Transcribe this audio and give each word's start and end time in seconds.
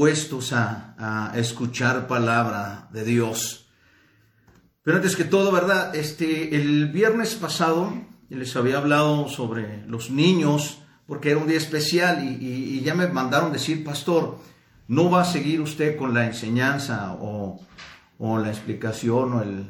puestos 0.00 0.54
a, 0.54 1.30
escuchar 1.34 2.06
palabra 2.06 2.88
de 2.90 3.04
Dios. 3.04 3.66
Pero 4.82 4.96
antes 4.96 5.14
que 5.14 5.24
todo, 5.24 5.52
¿verdad? 5.52 5.94
Este, 5.94 6.56
el 6.56 6.86
viernes 6.86 7.34
pasado 7.34 7.92
les 8.30 8.56
había 8.56 8.78
hablado 8.78 9.28
sobre 9.28 9.86
los 9.88 10.10
niños, 10.10 10.80
porque 11.06 11.32
era 11.32 11.38
un 11.40 11.48
día 11.48 11.58
especial 11.58 12.24
y, 12.24 12.80
ya 12.80 12.94
me 12.94 13.08
mandaron 13.08 13.52
decir, 13.52 13.84
pastor, 13.84 14.38
no 14.88 15.10
va 15.10 15.20
a 15.20 15.26
seguir 15.26 15.60
usted 15.60 15.98
con 15.98 16.14
la 16.14 16.24
enseñanza 16.24 17.12
o, 17.20 17.60
o 18.16 18.38
la 18.38 18.48
explicación 18.48 19.34
o 19.34 19.42
el 19.42 19.66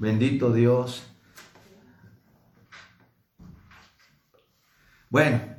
bendito 0.00 0.52
Dios. 0.52 1.04
Bueno, 5.08 5.51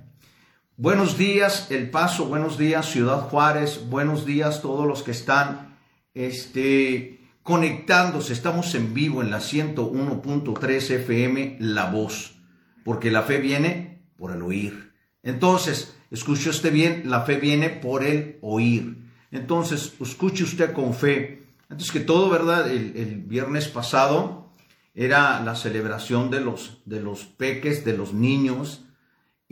Buenos 0.75 1.19
días 1.19 1.67
El 1.69 1.91
Paso, 1.91 2.25
buenos 2.25 2.57
días 2.57 2.89
Ciudad 2.89 3.29
Juárez, 3.29 3.87
buenos 3.91 4.25
días 4.25 4.63
todos 4.63 4.87
los 4.87 5.03
que 5.03 5.11
están 5.11 5.77
este, 6.15 7.21
conectándose. 7.43 8.33
Estamos 8.33 8.73
en 8.73 8.95
vivo 8.95 9.21
en 9.21 9.29
la 9.29 9.37
101.3 9.37 10.89
FM 10.89 11.57
La 11.59 11.91
Voz, 11.91 12.39
porque 12.83 13.11
la 13.11 13.21
fe 13.21 13.37
viene 13.37 14.01
por 14.17 14.31
el 14.31 14.41
oír. 14.41 14.93
Entonces, 15.21 15.95
escuche 16.09 16.49
usted 16.49 16.73
bien, 16.73 17.03
la 17.05 17.21
fe 17.21 17.37
viene 17.37 17.69
por 17.69 18.03
el 18.03 18.39
oír. 18.41 18.97
Entonces, 19.29 19.93
escuche 20.01 20.43
usted 20.43 20.73
con 20.73 20.95
fe. 20.95 21.43
Antes 21.69 21.91
que 21.91 21.99
todo, 21.99 22.31
¿verdad? 22.31 22.67
El, 22.71 22.97
el 22.97 23.21
viernes 23.21 23.67
pasado 23.67 24.49
era 24.95 25.39
la 25.43 25.53
celebración 25.53 26.31
de 26.31 26.41
los, 26.41 26.81
de 26.85 26.99
los 26.99 27.25
peques, 27.25 27.85
de 27.85 27.95
los 27.95 28.11
niños 28.15 28.82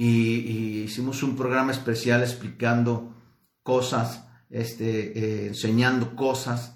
y, 0.03 0.83
hicimos 0.83 1.21
un 1.21 1.35
programa 1.35 1.71
especial 1.71 2.21
explicando 2.21 3.15
cosas, 3.61 4.25
este, 4.49 5.17
eh, 5.17 5.47
enseñando 5.47 6.15
cosas, 6.15 6.75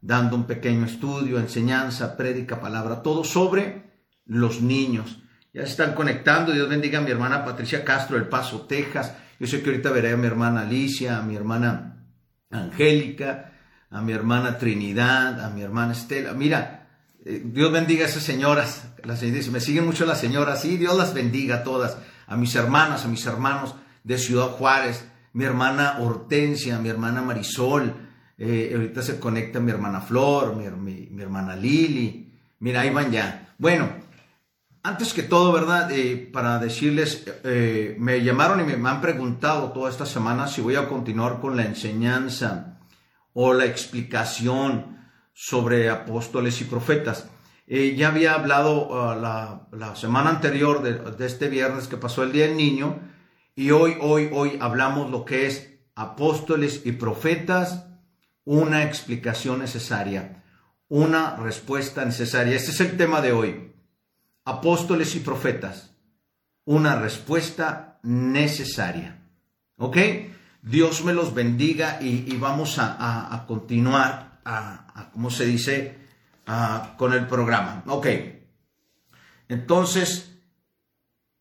dando 0.00 0.36
un 0.36 0.44
pequeño 0.44 0.86
estudio, 0.86 1.38
enseñanza, 1.38 2.16
prédica, 2.16 2.60
palabra, 2.60 3.02
todo 3.02 3.24
sobre 3.24 3.92
los 4.24 4.62
niños. 4.62 5.20
Ya 5.52 5.62
se 5.62 5.72
están 5.72 5.94
conectando, 5.94 6.52
Dios 6.52 6.66
bendiga 6.66 6.98
a 6.98 7.02
mi 7.02 7.10
hermana 7.10 7.44
Patricia 7.44 7.84
Castro 7.84 8.16
del 8.16 8.28
Paso, 8.28 8.62
Texas. 8.62 9.14
Yo 9.38 9.46
sé 9.46 9.60
que 9.60 9.68
ahorita 9.68 9.90
veré 9.90 10.12
a 10.12 10.16
mi 10.16 10.26
hermana 10.26 10.62
Alicia, 10.62 11.18
a 11.18 11.22
mi 11.22 11.36
hermana 11.36 12.06
Angélica, 12.50 13.52
a 13.90 14.00
mi 14.00 14.12
hermana 14.12 14.56
Trinidad, 14.56 15.44
a 15.44 15.50
mi 15.50 15.60
hermana 15.60 15.92
Estela. 15.92 16.32
Mira, 16.32 16.88
eh, 17.22 17.42
Dios 17.44 17.70
bendiga 17.70 18.06
a 18.06 18.08
esas 18.08 18.22
señoras. 18.22 18.94
Las, 19.04 19.22
me 19.22 19.60
siguen 19.60 19.84
mucho 19.84 20.06
las 20.06 20.20
señoras, 20.20 20.62
sí, 20.62 20.78
Dios 20.78 20.96
las 20.96 21.12
bendiga 21.12 21.56
a 21.56 21.64
todas 21.64 21.98
a 22.32 22.36
mis 22.36 22.54
hermanas, 22.54 23.04
a 23.04 23.08
mis 23.08 23.26
hermanos 23.26 23.74
de 24.02 24.16
Ciudad 24.16 24.48
Juárez, 24.52 25.06
mi 25.34 25.44
hermana 25.44 25.98
Hortensia, 26.00 26.78
mi 26.78 26.88
hermana 26.88 27.20
Marisol, 27.20 27.92
eh, 28.38 28.72
ahorita 28.74 29.02
se 29.02 29.20
conecta 29.20 29.60
mi 29.60 29.70
hermana 29.70 30.00
Flor, 30.00 30.56
mi, 30.56 31.20
hermana 31.20 31.54
Lili, 31.54 32.32
mira, 32.60 32.80
ahí 32.80 32.90
van 32.90 33.12
ya. 33.12 33.54
Bueno, 33.58 33.90
antes 34.82 35.12
que 35.12 35.22
todo, 35.22 35.52
¿verdad? 35.52 35.92
Eh, 35.92 36.30
para 36.32 36.58
decirles, 36.58 37.24
eh, 37.44 37.96
me 37.98 38.24
llamaron 38.24 38.60
y 38.60 38.76
me, 38.76 38.88
han 38.88 39.02
preguntado 39.02 39.72
toda 39.72 39.90
esta 39.90 40.06
semana 40.06 40.48
si 40.48 40.62
voy 40.62 40.76
a 40.76 40.88
continuar 40.88 41.38
con 41.38 41.54
la 41.54 41.66
enseñanza 41.66 42.78
o 43.34 43.52
la 43.52 43.66
explicación 43.66 45.06
sobre 45.34 45.90
apóstoles 45.90 46.62
y 46.62 46.64
profetas. 46.64 47.28
Eh, 47.74 47.94
ya 47.96 48.08
había 48.08 48.34
hablado 48.34 48.86
uh, 48.90 49.18
la, 49.18 49.96
semana 49.96 50.28
anterior 50.28 50.82
de, 50.82 51.24
este 51.24 51.48
viernes 51.48 51.88
que 51.88 51.96
pasó 51.96 52.22
el 52.22 52.30
Día 52.30 52.46
del 52.46 52.58
Niño 52.58 53.00
y 53.56 53.70
hoy, 53.70 53.96
hoy, 53.98 54.28
hoy 54.30 54.58
hablamos 54.60 55.10
lo 55.10 55.24
que 55.24 55.46
es 55.46 55.72
apóstoles 55.94 56.82
y 56.84 56.92
profetas, 56.92 57.86
una 58.44 58.82
explicación 58.82 59.60
necesaria, 59.60 60.44
una 60.88 61.36
respuesta 61.36 62.04
necesaria. 62.04 62.56
Este 62.56 62.72
es 62.72 62.80
el 62.82 62.98
tema 62.98 63.22
de 63.22 63.32
hoy. 63.32 63.72
Apóstoles 64.44 65.16
y 65.16 65.20
profetas, 65.20 65.96
una 66.66 66.96
respuesta 66.96 68.00
necesaria. 68.02 69.22
¿Ok? 69.78 69.96
Dios 70.60 71.06
me 71.06 71.14
los 71.14 71.32
bendiga 71.32 72.02
y, 72.02 72.36
vamos 72.36 72.76
a, 72.78 73.46
continuar, 73.48 74.42
a, 74.44 74.92
a, 74.94 75.10
¿cómo 75.10 75.30
se 75.30 75.46
dice? 75.46 76.01
Ah, 76.46 76.94
con 76.96 77.12
el 77.12 77.26
programa. 77.26 77.84
Ok. 77.86 78.06
Entonces, 79.48 80.32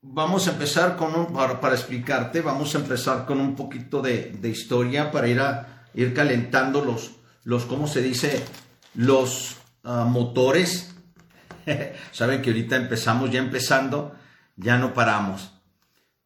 vamos 0.02 0.48
a 0.48 0.52
empezar 0.52 0.96
con 0.98 1.34
para, 1.34 1.74
explicarte, 1.74 2.42
vamos 2.42 2.76
a 2.76 2.80
empezar 2.80 3.26
con 3.26 3.40
un 3.40 3.56
poquito 3.56 4.02
de, 4.02 4.38
historia 4.44 5.12
para 5.12 5.28
ir 5.28 5.40
a 5.40 5.86
ir 5.94 6.14
calentando 6.14 6.84
los, 6.84 7.12
los 7.44 7.66
¿cómo 7.66 7.88
se 7.88 8.02
dice? 8.02 8.44
Los 8.94 9.58
ah, 9.84 10.06
motores. 10.06 10.96
Saben 12.12 12.42
que 12.42 12.50
ahorita 12.52 12.76
empezamos, 12.76 13.32
ya 13.32 13.40
empezando, 13.40 14.16
ya 14.56 14.78
no 14.78 14.94
paramos. 14.94 15.54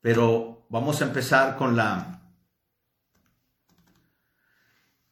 Pero 0.02 0.66
vamos 0.70 1.02
a 1.02 1.06
empezar 1.06 1.56
con 1.56 1.76
la, 1.76 2.22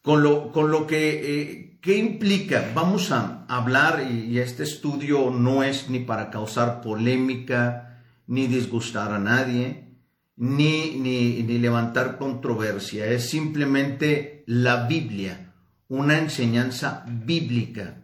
con 0.02 0.22
lo, 0.22 0.52
con 0.52 0.70
lo 0.70 0.86
que, 0.86 1.40
eh, 1.40 1.73
¿qué 1.84 1.98
implica? 1.98 2.72
Vamos 2.74 3.12
a 3.12 3.44
hablar, 3.46 4.08
y, 4.10 4.38
este 4.38 4.62
estudio 4.62 5.30
no 5.30 5.62
es 5.62 5.90
ni 5.90 6.00
para 6.00 6.30
causar 6.30 6.80
polémica, 6.80 8.00
ni 8.26 8.46
disgustar 8.46 9.12
a 9.12 9.18
nadie, 9.18 9.98
ni, 10.36 10.96
ni, 10.96 11.42
ni 11.42 11.58
levantar 11.58 12.16
controversia, 12.16 13.06
es 13.06 13.28
simplemente 13.28 14.44
la 14.46 14.86
Biblia, 14.86 15.52
una 15.88 16.18
enseñanza 16.18 17.04
bíblica. 17.06 18.00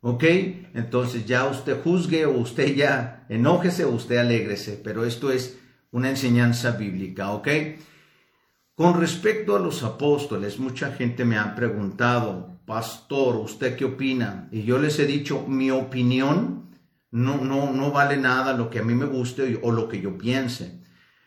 ¿Ok? 0.00 0.24
Entonces 0.72 1.26
ya 1.26 1.44
usted 1.44 1.82
juzgue 1.82 2.24
o 2.24 2.38
usted 2.38 2.74
ya 2.74 3.26
enójese 3.28 3.84
o 3.84 3.90
usted 3.90 4.16
alégrese, 4.16 4.80
pero 4.82 5.04
esto 5.04 5.30
es 5.30 5.58
una 5.90 6.08
enseñanza 6.08 6.70
bíblica, 6.70 7.32
¿ok? 7.32 7.48
Con 8.74 8.98
respecto 8.98 9.56
a 9.56 9.60
los 9.60 9.82
apóstoles, 9.82 10.58
mucha 10.58 10.92
gente 10.92 11.26
me 11.26 11.36
ha 11.36 11.54
preguntado, 11.54 12.59
pastor, 12.70 13.34
¿usted 13.34 13.74
qué 13.74 13.84
opina? 13.84 14.48
Y 14.52 14.62
yo 14.62 14.78
les 14.78 14.96
he 15.00 15.04
dicho, 15.04 15.44
mi 15.48 15.72
opinión 15.72 16.70
no, 17.10 17.38
no, 17.38 17.72
no 17.72 17.90
vale 17.90 18.16
nada 18.16 18.52
lo 18.52 18.70
que 18.70 18.78
a 18.78 18.84
mí 18.84 18.94
me 18.94 19.06
guste 19.06 19.58
o 19.60 19.72
lo 19.72 19.88
que 19.88 20.00
yo 20.00 20.16
piense. 20.16 20.78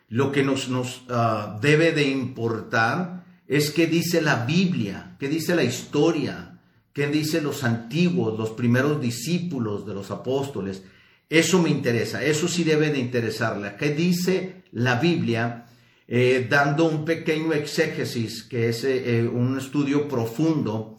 Lo 0.08 0.32
que 0.32 0.42
nos, 0.42 0.70
nos 0.70 1.02
ah, 1.10 1.58
debe 1.60 1.92
de 1.92 2.04
importar 2.04 3.26
es 3.46 3.70
qué 3.72 3.86
dice 3.86 4.22
la 4.22 4.46
Biblia, 4.46 5.16
qué 5.20 5.28
dice 5.28 5.54
la 5.54 5.64
historia, 5.64 6.60
qué 6.94 7.08
dice 7.08 7.42
los 7.42 7.62
antiguos, 7.62 8.38
los 8.38 8.52
primeros 8.52 8.98
discípulos 8.98 9.84
de 9.84 9.92
los 9.92 10.10
apóstoles. 10.10 10.82
Eso 11.28 11.60
me 11.60 11.68
interesa, 11.68 12.24
eso 12.24 12.48
sí 12.48 12.64
debe 12.64 12.88
de 12.88 13.00
interesarle. 13.00 13.74
¿Qué 13.78 13.90
dice 13.90 14.62
la 14.72 14.94
Biblia? 14.98 15.66
Eh, 16.08 16.46
dando 16.48 16.86
un 16.86 17.04
pequeño 17.04 17.52
exégesis, 17.52 18.44
que 18.44 18.70
es 18.70 18.82
eh, 18.84 19.18
eh, 19.18 19.28
un 19.28 19.58
estudio 19.58 20.08
profundo, 20.08 20.94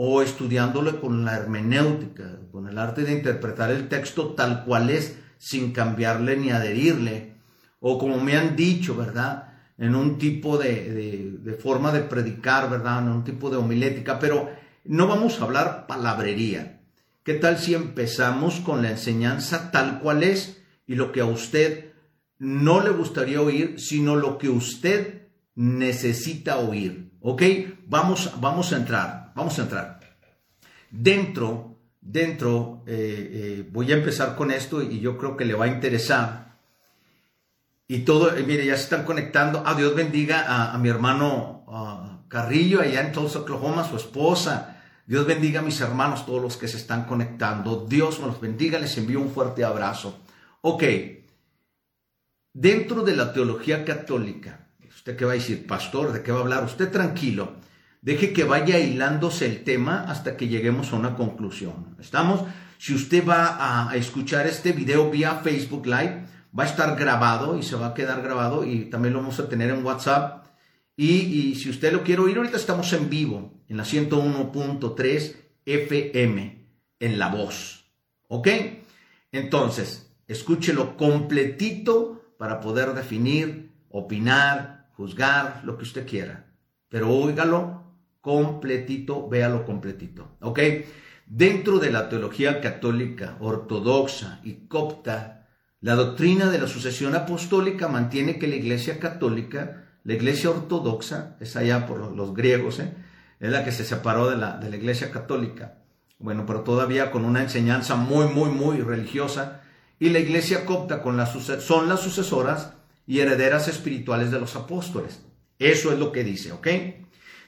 o 0.00 0.22
estudiándolo 0.22 1.00
con 1.00 1.24
la 1.24 1.36
hermenéutica, 1.36 2.38
con 2.52 2.68
el 2.68 2.78
arte 2.78 3.02
de 3.02 3.12
interpretar 3.12 3.72
el 3.72 3.88
texto 3.88 4.34
tal 4.34 4.64
cual 4.64 4.90
es, 4.90 5.18
sin 5.38 5.72
cambiarle 5.72 6.36
ni 6.36 6.50
adherirle, 6.50 7.34
o 7.80 7.98
como 7.98 8.20
me 8.20 8.36
han 8.36 8.54
dicho, 8.54 8.96
¿verdad? 8.96 9.54
En 9.76 9.96
un 9.96 10.16
tipo 10.16 10.56
de, 10.56 11.36
de 11.42 11.54
forma 11.54 11.90
de 11.90 12.02
predicar, 12.02 12.70
¿verdad? 12.70 13.02
En 13.02 13.08
un 13.08 13.24
tipo 13.24 13.50
de 13.50 13.56
homilética, 13.56 14.20
pero 14.20 14.48
no 14.84 15.08
vamos 15.08 15.40
a 15.40 15.44
hablar 15.44 15.86
palabrería. 15.88 16.80
¿Qué 17.24 17.34
tal 17.34 17.58
si 17.58 17.74
empezamos 17.74 18.60
con 18.60 18.82
la 18.82 18.90
enseñanza 18.90 19.72
tal 19.72 19.98
cual 19.98 20.22
es 20.22 20.62
y 20.86 20.94
lo 20.94 21.10
que 21.10 21.20
a 21.20 21.26
usted 21.26 21.88
no 22.38 22.80
le 22.80 22.90
gustaría 22.90 23.42
oír, 23.42 23.74
sino 23.78 24.14
lo 24.14 24.38
que 24.38 24.48
usted 24.48 25.28
necesita 25.58 26.58
oír. 26.58 27.10
¿Ok? 27.20 27.42
Vamos, 27.86 28.32
vamos 28.40 28.72
a 28.72 28.76
entrar, 28.76 29.32
vamos 29.34 29.58
a 29.58 29.62
entrar. 29.62 29.97
Dentro, 30.90 31.76
dentro, 32.00 32.82
eh, 32.86 33.30
eh, 33.32 33.68
voy 33.70 33.92
a 33.92 33.96
empezar 33.96 34.36
con 34.36 34.50
esto 34.50 34.82
y 34.82 35.00
yo 35.00 35.18
creo 35.18 35.36
que 35.36 35.44
le 35.44 35.54
va 35.54 35.66
a 35.66 35.68
interesar. 35.68 36.56
Y 37.86 38.00
todo, 38.00 38.36
eh, 38.36 38.42
mire, 38.46 38.66
ya 38.66 38.76
se 38.76 38.84
están 38.84 39.04
conectando. 39.04 39.62
Ah, 39.64 39.74
Dios 39.74 39.94
bendiga 39.94 40.72
a, 40.72 40.78
mi 40.78 40.88
hermano 40.88 42.24
Carrillo 42.28 42.80
allá 42.80 43.00
en 43.00 43.12
Tulsa, 43.12 43.40
Oklahoma, 43.40 43.88
su 43.88 43.96
esposa. 43.96 44.82
Dios 45.06 45.26
bendiga 45.26 45.60
a 45.60 45.62
mis 45.62 45.80
hermanos, 45.80 46.26
todos 46.26 46.42
los 46.42 46.56
que 46.56 46.68
se 46.68 46.76
están 46.76 47.04
conectando. 47.04 47.86
Dios 47.88 48.20
me 48.20 48.26
los 48.26 48.40
bendiga, 48.40 48.78
les 48.78 48.96
envío 48.98 49.20
un 49.20 49.30
fuerte 49.30 49.64
abrazo. 49.64 50.18
Ok, 50.60 50.82
Dentro 52.60 53.04
de 53.04 53.14
la 53.14 53.32
teología 53.32 53.84
católica, 53.84 54.66
usted 54.88 55.16
qué 55.16 55.24
va 55.24 55.30
a 55.30 55.34
decir, 55.34 55.64
pastor, 55.64 56.12
¿de 56.12 56.24
qué 56.24 56.32
va 56.32 56.38
a 56.38 56.42
hablar? 56.42 56.64
Usted 56.64 56.90
tranquilo, 56.90 57.52
deje 58.08 58.32
que 58.32 58.44
vaya 58.44 58.78
hilándose 58.78 59.44
el 59.44 59.64
tema 59.64 60.06
hasta 60.08 60.38
que 60.38 60.48
lleguemos 60.48 60.94
a 60.94 60.96
una 60.96 61.14
conclusión. 61.14 61.94
¿Estamos? 62.00 62.42
Si 62.78 62.94
usted 62.94 63.22
va 63.22 63.90
a 63.90 63.94
escuchar 63.96 64.46
este 64.46 64.72
video 64.72 65.10
vía 65.10 65.40
Facebook 65.44 65.84
Live, 65.84 66.24
va 66.58 66.64
a 66.64 66.66
estar 66.66 66.96
grabado 66.96 67.58
y 67.58 67.62
se 67.62 67.76
va 67.76 67.88
a 67.88 67.92
quedar 67.92 68.22
grabado 68.22 68.64
y 68.64 68.86
también 68.86 69.12
lo 69.12 69.20
vamos 69.20 69.38
a 69.40 69.48
tener 69.50 69.68
en 69.68 69.84
WhatsApp. 69.84 70.46
Y, 70.96 71.54
si 71.56 71.68
usted 71.68 71.92
lo 71.92 72.02
quiere 72.02 72.22
oír, 72.22 72.38
ahorita 72.38 72.56
estamos 72.56 72.90
en 72.94 73.10
vivo 73.10 73.52
en 73.68 73.76
la 73.76 73.84
101.3 73.84 75.36
FM 75.66 76.66
en 77.00 77.18
La 77.18 77.28
Voz. 77.28 77.84
¿Ok? 78.28 78.48
Entonces, 79.32 80.10
escúchelo 80.26 80.96
completito 80.96 82.32
para 82.38 82.60
poder 82.60 82.94
definir, 82.94 83.70
opinar, 83.90 84.88
juzgar, 84.96 85.60
lo 85.62 85.76
que 85.76 85.82
usted 85.82 86.06
quiera. 86.06 86.46
Pero 86.88 87.10
óigalo 87.10 87.87
completito, 88.28 89.26
véalo 89.26 89.64
completito. 89.64 90.36
¿Ok? 90.42 90.60
Dentro 91.24 91.78
de 91.78 91.90
la 91.90 92.10
teología 92.10 92.60
católica, 92.60 93.38
ortodoxa 93.40 94.40
y 94.44 94.66
copta, 94.68 95.48
la 95.80 95.94
doctrina 95.94 96.50
de 96.50 96.58
la 96.58 96.66
sucesión 96.66 97.14
apostólica 97.14 97.88
mantiene 97.88 98.38
que 98.38 98.46
la 98.46 98.56
Iglesia 98.56 99.00
católica, 99.00 99.86
la 100.04 100.12
Iglesia 100.12 100.50
ortodoxa, 100.50 101.38
es 101.40 101.56
allá 101.56 101.86
por 101.86 102.14
los, 102.14 102.34
griegos, 102.34 102.80
¿eh? 102.80 102.92
es 103.40 103.50
la 103.50 103.64
que 103.64 103.72
se 103.72 103.86
separó 103.86 104.28
de 104.28 104.36
la, 104.36 104.58
de 104.58 104.68
la 104.68 104.76
Iglesia 104.76 105.10
católica. 105.10 105.78
Bueno, 106.18 106.44
pero 106.44 106.60
todavía 106.60 107.10
con 107.10 107.24
una 107.24 107.40
enseñanza 107.40 107.96
muy, 107.96 108.26
muy, 108.26 108.50
muy 108.50 108.82
religiosa. 108.82 109.62
Y 109.98 110.10
la 110.10 110.18
Iglesia 110.18 110.66
copta 110.66 111.00
con 111.00 111.16
las, 111.16 111.32
son 111.32 111.88
las 111.88 112.00
sucesoras 112.00 112.74
y 113.06 113.20
herederas 113.20 113.68
espirituales 113.68 114.30
de 114.30 114.38
los 114.38 114.54
apóstoles. 114.54 115.22
Eso 115.58 115.92
es 115.92 115.98
lo 115.98 116.12
que 116.12 116.24
dice, 116.24 116.52
¿ok? 116.52 116.68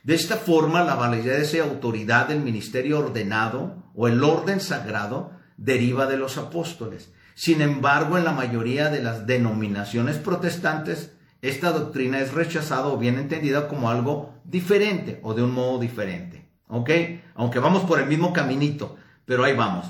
De 0.03 0.15
esta 0.15 0.37
forma, 0.37 0.83
la 0.83 0.95
validez 0.95 1.53
y 1.55 1.59
autoridad 1.59 2.29
del 2.29 2.41
ministerio 2.41 3.01
ordenado 3.01 3.83
o 3.95 4.09
el 4.09 4.25
orden 4.25 4.61
sagrado 4.61 5.33
deriva 5.57 6.07
de 6.07 6.17
los 6.17 6.39
apóstoles. 6.39 7.13
Sin 7.35 7.61
embargo, 7.61 8.17
en 8.17 8.25
la 8.25 8.33
mayoría 8.33 8.89
de 8.89 9.03
las 9.03 9.27
denominaciones 9.27 10.17
protestantes, 10.17 11.13
esta 11.43 11.73
doctrina 11.73 12.21
es 12.21 12.33
rechazada 12.33 12.89
o 12.89 12.99
bien 12.99 13.19
entendida 13.19 13.69
como 13.69 13.91
algo 13.91 14.35
diferente 14.45 15.21
o 15.23 15.35
de 15.35 15.43
un 15.43 15.53
modo 15.53 15.79
diferente. 15.79 16.49
¿Ok? 16.69 16.91
Aunque 17.35 17.59
vamos 17.59 17.85
por 17.85 18.01
el 18.01 18.07
mismo 18.07 18.33
caminito, 18.33 18.97
pero 19.25 19.45
ahí 19.45 19.55
vamos. 19.55 19.87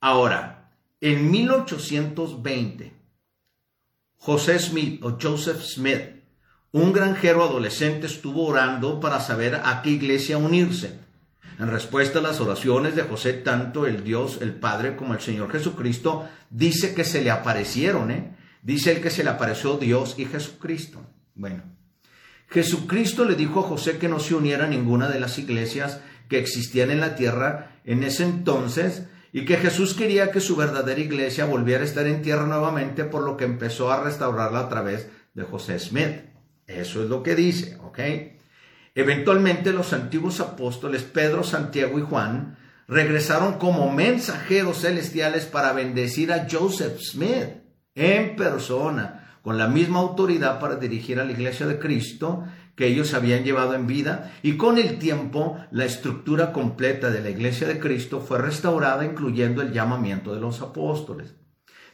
Ahora, 0.00 0.70
en 1.00 1.30
1820, 1.30 2.92
José 4.18 4.58
Smith 4.58 5.02
o 5.04 5.16
Joseph 5.20 5.62
Smith 5.62 6.19
un 6.72 6.92
granjero 6.92 7.42
adolescente 7.42 8.06
estuvo 8.06 8.46
orando 8.46 9.00
para 9.00 9.20
saber 9.20 9.60
a 9.64 9.82
qué 9.82 9.90
iglesia 9.90 10.38
unirse. 10.38 10.98
En 11.58 11.68
respuesta 11.68 12.20
a 12.20 12.22
las 12.22 12.40
oraciones 12.40 12.94
de 12.94 13.02
José, 13.02 13.34
tanto 13.34 13.86
el 13.86 14.04
Dios, 14.04 14.38
el 14.40 14.54
Padre, 14.54 14.96
como 14.96 15.12
el 15.12 15.20
Señor 15.20 15.50
Jesucristo, 15.52 16.28
dice 16.48 16.94
que 16.94 17.04
se 17.04 17.22
le 17.22 17.30
aparecieron, 17.30 18.10
¿eh? 18.10 18.36
Dice 18.62 18.92
él 18.92 19.00
que 19.00 19.10
se 19.10 19.24
le 19.24 19.30
apareció 19.30 19.76
Dios 19.76 20.14
y 20.18 20.26
Jesucristo. 20.26 21.02
Bueno, 21.34 21.62
Jesucristo 22.48 23.24
le 23.24 23.34
dijo 23.34 23.60
a 23.60 23.64
José 23.64 23.98
que 23.98 24.08
no 24.08 24.20
se 24.20 24.34
uniera 24.34 24.64
a 24.64 24.68
ninguna 24.68 25.08
de 25.08 25.20
las 25.20 25.38
iglesias 25.38 26.00
que 26.28 26.38
existían 26.38 26.90
en 26.90 27.00
la 27.00 27.14
tierra 27.14 27.80
en 27.84 28.02
ese 28.02 28.24
entonces 28.24 29.04
y 29.32 29.44
que 29.44 29.56
Jesús 29.56 29.94
quería 29.94 30.30
que 30.30 30.40
su 30.40 30.56
verdadera 30.56 31.00
iglesia 31.00 31.44
volviera 31.44 31.82
a 31.82 31.86
estar 31.86 32.06
en 32.06 32.22
tierra 32.22 32.46
nuevamente, 32.46 33.04
por 33.04 33.22
lo 33.22 33.36
que 33.36 33.44
empezó 33.44 33.92
a 33.92 34.02
restaurarla 34.02 34.60
a 34.60 34.68
través 34.68 35.08
de 35.34 35.44
José 35.44 35.78
Smith. 35.78 36.29
Eso 36.70 37.02
es 37.02 37.08
lo 37.08 37.22
que 37.22 37.34
dice, 37.34 37.76
¿ok? 37.82 37.98
Eventualmente 38.94 39.72
los 39.72 39.92
antiguos 39.92 40.40
apóstoles 40.40 41.02
Pedro, 41.02 41.42
Santiago 41.42 41.98
y 41.98 42.02
Juan 42.02 42.56
regresaron 42.86 43.54
como 43.54 43.92
mensajeros 43.92 44.80
celestiales 44.80 45.46
para 45.46 45.72
bendecir 45.72 46.32
a 46.32 46.46
Joseph 46.50 46.98
Smith 47.00 47.62
en 47.94 48.36
persona, 48.36 49.38
con 49.42 49.58
la 49.58 49.68
misma 49.68 50.00
autoridad 50.00 50.60
para 50.60 50.76
dirigir 50.76 51.18
a 51.18 51.24
la 51.24 51.32
iglesia 51.32 51.66
de 51.66 51.78
Cristo 51.78 52.44
que 52.76 52.86
ellos 52.86 53.14
habían 53.14 53.44
llevado 53.44 53.74
en 53.74 53.86
vida 53.86 54.32
y 54.42 54.56
con 54.56 54.78
el 54.78 54.98
tiempo 54.98 55.58
la 55.70 55.84
estructura 55.84 56.52
completa 56.52 57.10
de 57.10 57.20
la 57.20 57.30
iglesia 57.30 57.66
de 57.68 57.78
Cristo 57.78 58.20
fue 58.20 58.38
restaurada 58.38 59.04
incluyendo 59.04 59.60
el 59.62 59.72
llamamiento 59.72 60.34
de 60.34 60.40
los 60.40 60.60
apóstoles. 60.62 61.34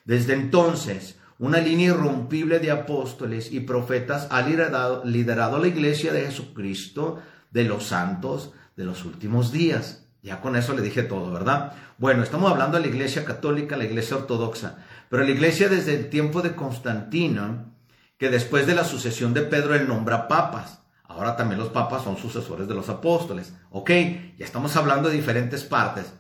Desde 0.05 0.35
entonces, 0.35 1.19
una 1.39 1.59
línea 1.59 1.89
irrompible 1.89 2.59
de 2.59 2.71
apóstoles 2.71 3.53
y 3.53 3.61
profetas 3.61 4.29
ha 4.31 4.43
liderado, 4.43 5.05
liderado 5.05 5.59
la 5.59 5.69
iglesia 5.69 6.13
de 6.13 6.27
Jesucristo, 6.27 7.21
de 7.51 7.65
los 7.65 7.85
santos 7.85 8.53
de 8.77 8.85
los 8.85 9.05
últimos 9.05 9.53
días. 9.53 10.07
Ya 10.23 10.41
con 10.41 10.57
eso 10.57 10.75
le 10.75 10.83
dije 10.83 11.03
todo, 11.03 11.31
¿verdad? 11.31 11.73
Bueno, 11.99 12.23
estamos 12.23 12.51
hablando 12.51 12.77
de 12.77 12.83
la 12.83 12.89
iglesia 12.89 13.25
católica, 13.25 13.77
la 13.77 13.85
iglesia 13.85 14.17
ortodoxa, 14.17 14.79
pero 15.09 15.23
la 15.23 15.31
iglesia 15.31 15.69
desde 15.69 15.95
el 15.95 16.11
tiempo 16.11 16.43
de 16.43 16.55
Constantino, 16.55 17.73
que 18.19 18.29
después 18.29 18.67
de 18.67 18.75
la 18.75 18.85
sucesión 18.85 19.35
de 19.35 19.43
Pedro 19.43 19.75
él 19.75 19.87
nombra 19.89 20.29
papas. 20.29 20.81
Ahora 21.05 21.37
también 21.37 21.61
los 21.61 21.69
papas 21.69 22.03
son 22.03 22.17
sucesores 22.17 22.67
de 22.67 22.75
los 22.75 22.89
apóstoles. 22.89 23.55
Ok, 23.71 23.91
ya 24.37 24.45
estamos 24.45 24.75
hablando 24.77 25.09
de 25.09 25.17
diferentes 25.17 25.65
partes. 25.65 26.13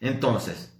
Entonces, 0.00 0.76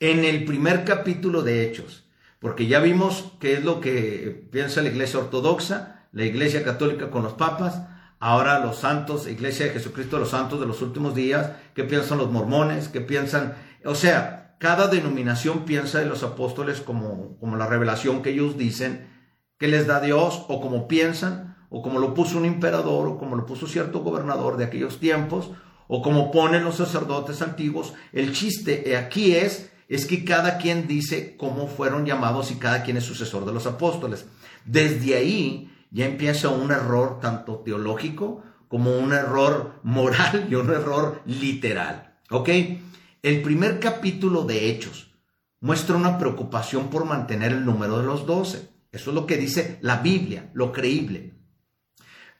en 0.00 0.24
el 0.24 0.44
primer 0.44 0.84
capítulo 0.84 1.42
de 1.42 1.64
Hechos, 1.64 2.03
porque 2.44 2.66
ya 2.66 2.78
vimos 2.80 3.32
qué 3.40 3.54
es 3.54 3.64
lo 3.64 3.80
que 3.80 4.46
piensa 4.52 4.82
la 4.82 4.90
iglesia 4.90 5.18
ortodoxa, 5.18 6.06
la 6.12 6.26
iglesia 6.26 6.62
católica 6.62 7.10
con 7.10 7.22
los 7.22 7.32
papas, 7.32 7.80
ahora 8.20 8.58
los 8.58 8.76
santos, 8.76 9.26
iglesia 9.26 9.64
de 9.64 9.72
Jesucristo, 9.72 10.18
los 10.18 10.28
santos 10.28 10.60
de 10.60 10.66
los 10.66 10.82
últimos 10.82 11.14
días, 11.14 11.52
qué 11.74 11.84
piensan 11.84 12.18
los 12.18 12.30
mormones, 12.30 12.88
qué 12.88 13.00
piensan, 13.00 13.54
o 13.86 13.94
sea, 13.94 14.58
cada 14.60 14.88
denominación 14.88 15.64
piensa 15.64 16.00
de 16.00 16.04
los 16.04 16.22
apóstoles 16.22 16.82
como, 16.82 17.38
como 17.38 17.56
la 17.56 17.66
revelación 17.66 18.20
que 18.20 18.32
ellos 18.32 18.58
dicen 18.58 19.08
que 19.58 19.68
les 19.68 19.86
da 19.86 20.02
Dios, 20.02 20.44
o 20.48 20.60
como 20.60 20.86
piensan, 20.86 21.56
o 21.70 21.80
como 21.80 21.98
lo 21.98 22.12
puso 22.12 22.36
un 22.36 22.44
emperador, 22.44 23.08
o 23.08 23.16
como 23.16 23.36
lo 23.36 23.46
puso 23.46 23.66
cierto 23.66 24.00
gobernador 24.00 24.58
de 24.58 24.64
aquellos 24.64 25.00
tiempos, 25.00 25.50
o 25.88 26.02
como 26.02 26.30
ponen 26.30 26.62
los 26.62 26.76
sacerdotes 26.76 27.40
antiguos. 27.40 27.94
El 28.12 28.34
chiste 28.34 28.98
aquí 28.98 29.34
es 29.34 29.70
es 29.88 30.06
que 30.06 30.24
cada 30.24 30.58
quien 30.58 30.86
dice 30.86 31.36
cómo 31.36 31.66
fueron 31.66 32.06
llamados 32.06 32.50
y 32.50 32.56
cada 32.56 32.82
quien 32.82 32.96
es 32.96 33.04
sucesor 33.04 33.44
de 33.44 33.52
los 33.52 33.66
apóstoles. 33.66 34.26
Desde 34.64 35.16
ahí 35.16 35.70
ya 35.90 36.06
empieza 36.06 36.48
un 36.48 36.70
error 36.70 37.20
tanto 37.20 37.56
teológico 37.58 38.42
como 38.68 38.98
un 38.98 39.12
error 39.12 39.80
moral 39.82 40.46
y 40.50 40.54
un 40.54 40.70
error 40.70 41.22
literal. 41.26 42.18
¿Ok? 42.30 42.48
El 43.22 43.42
primer 43.42 43.78
capítulo 43.78 44.44
de 44.44 44.70
Hechos 44.70 45.12
muestra 45.60 45.96
una 45.96 46.18
preocupación 46.18 46.90
por 46.90 47.04
mantener 47.04 47.52
el 47.52 47.64
número 47.64 47.98
de 47.98 48.04
los 48.04 48.26
doce. 48.26 48.68
Eso 48.92 49.10
es 49.10 49.14
lo 49.14 49.26
que 49.26 49.36
dice 49.36 49.78
la 49.80 49.98
Biblia, 49.98 50.50
lo 50.54 50.72
creíble. 50.72 51.34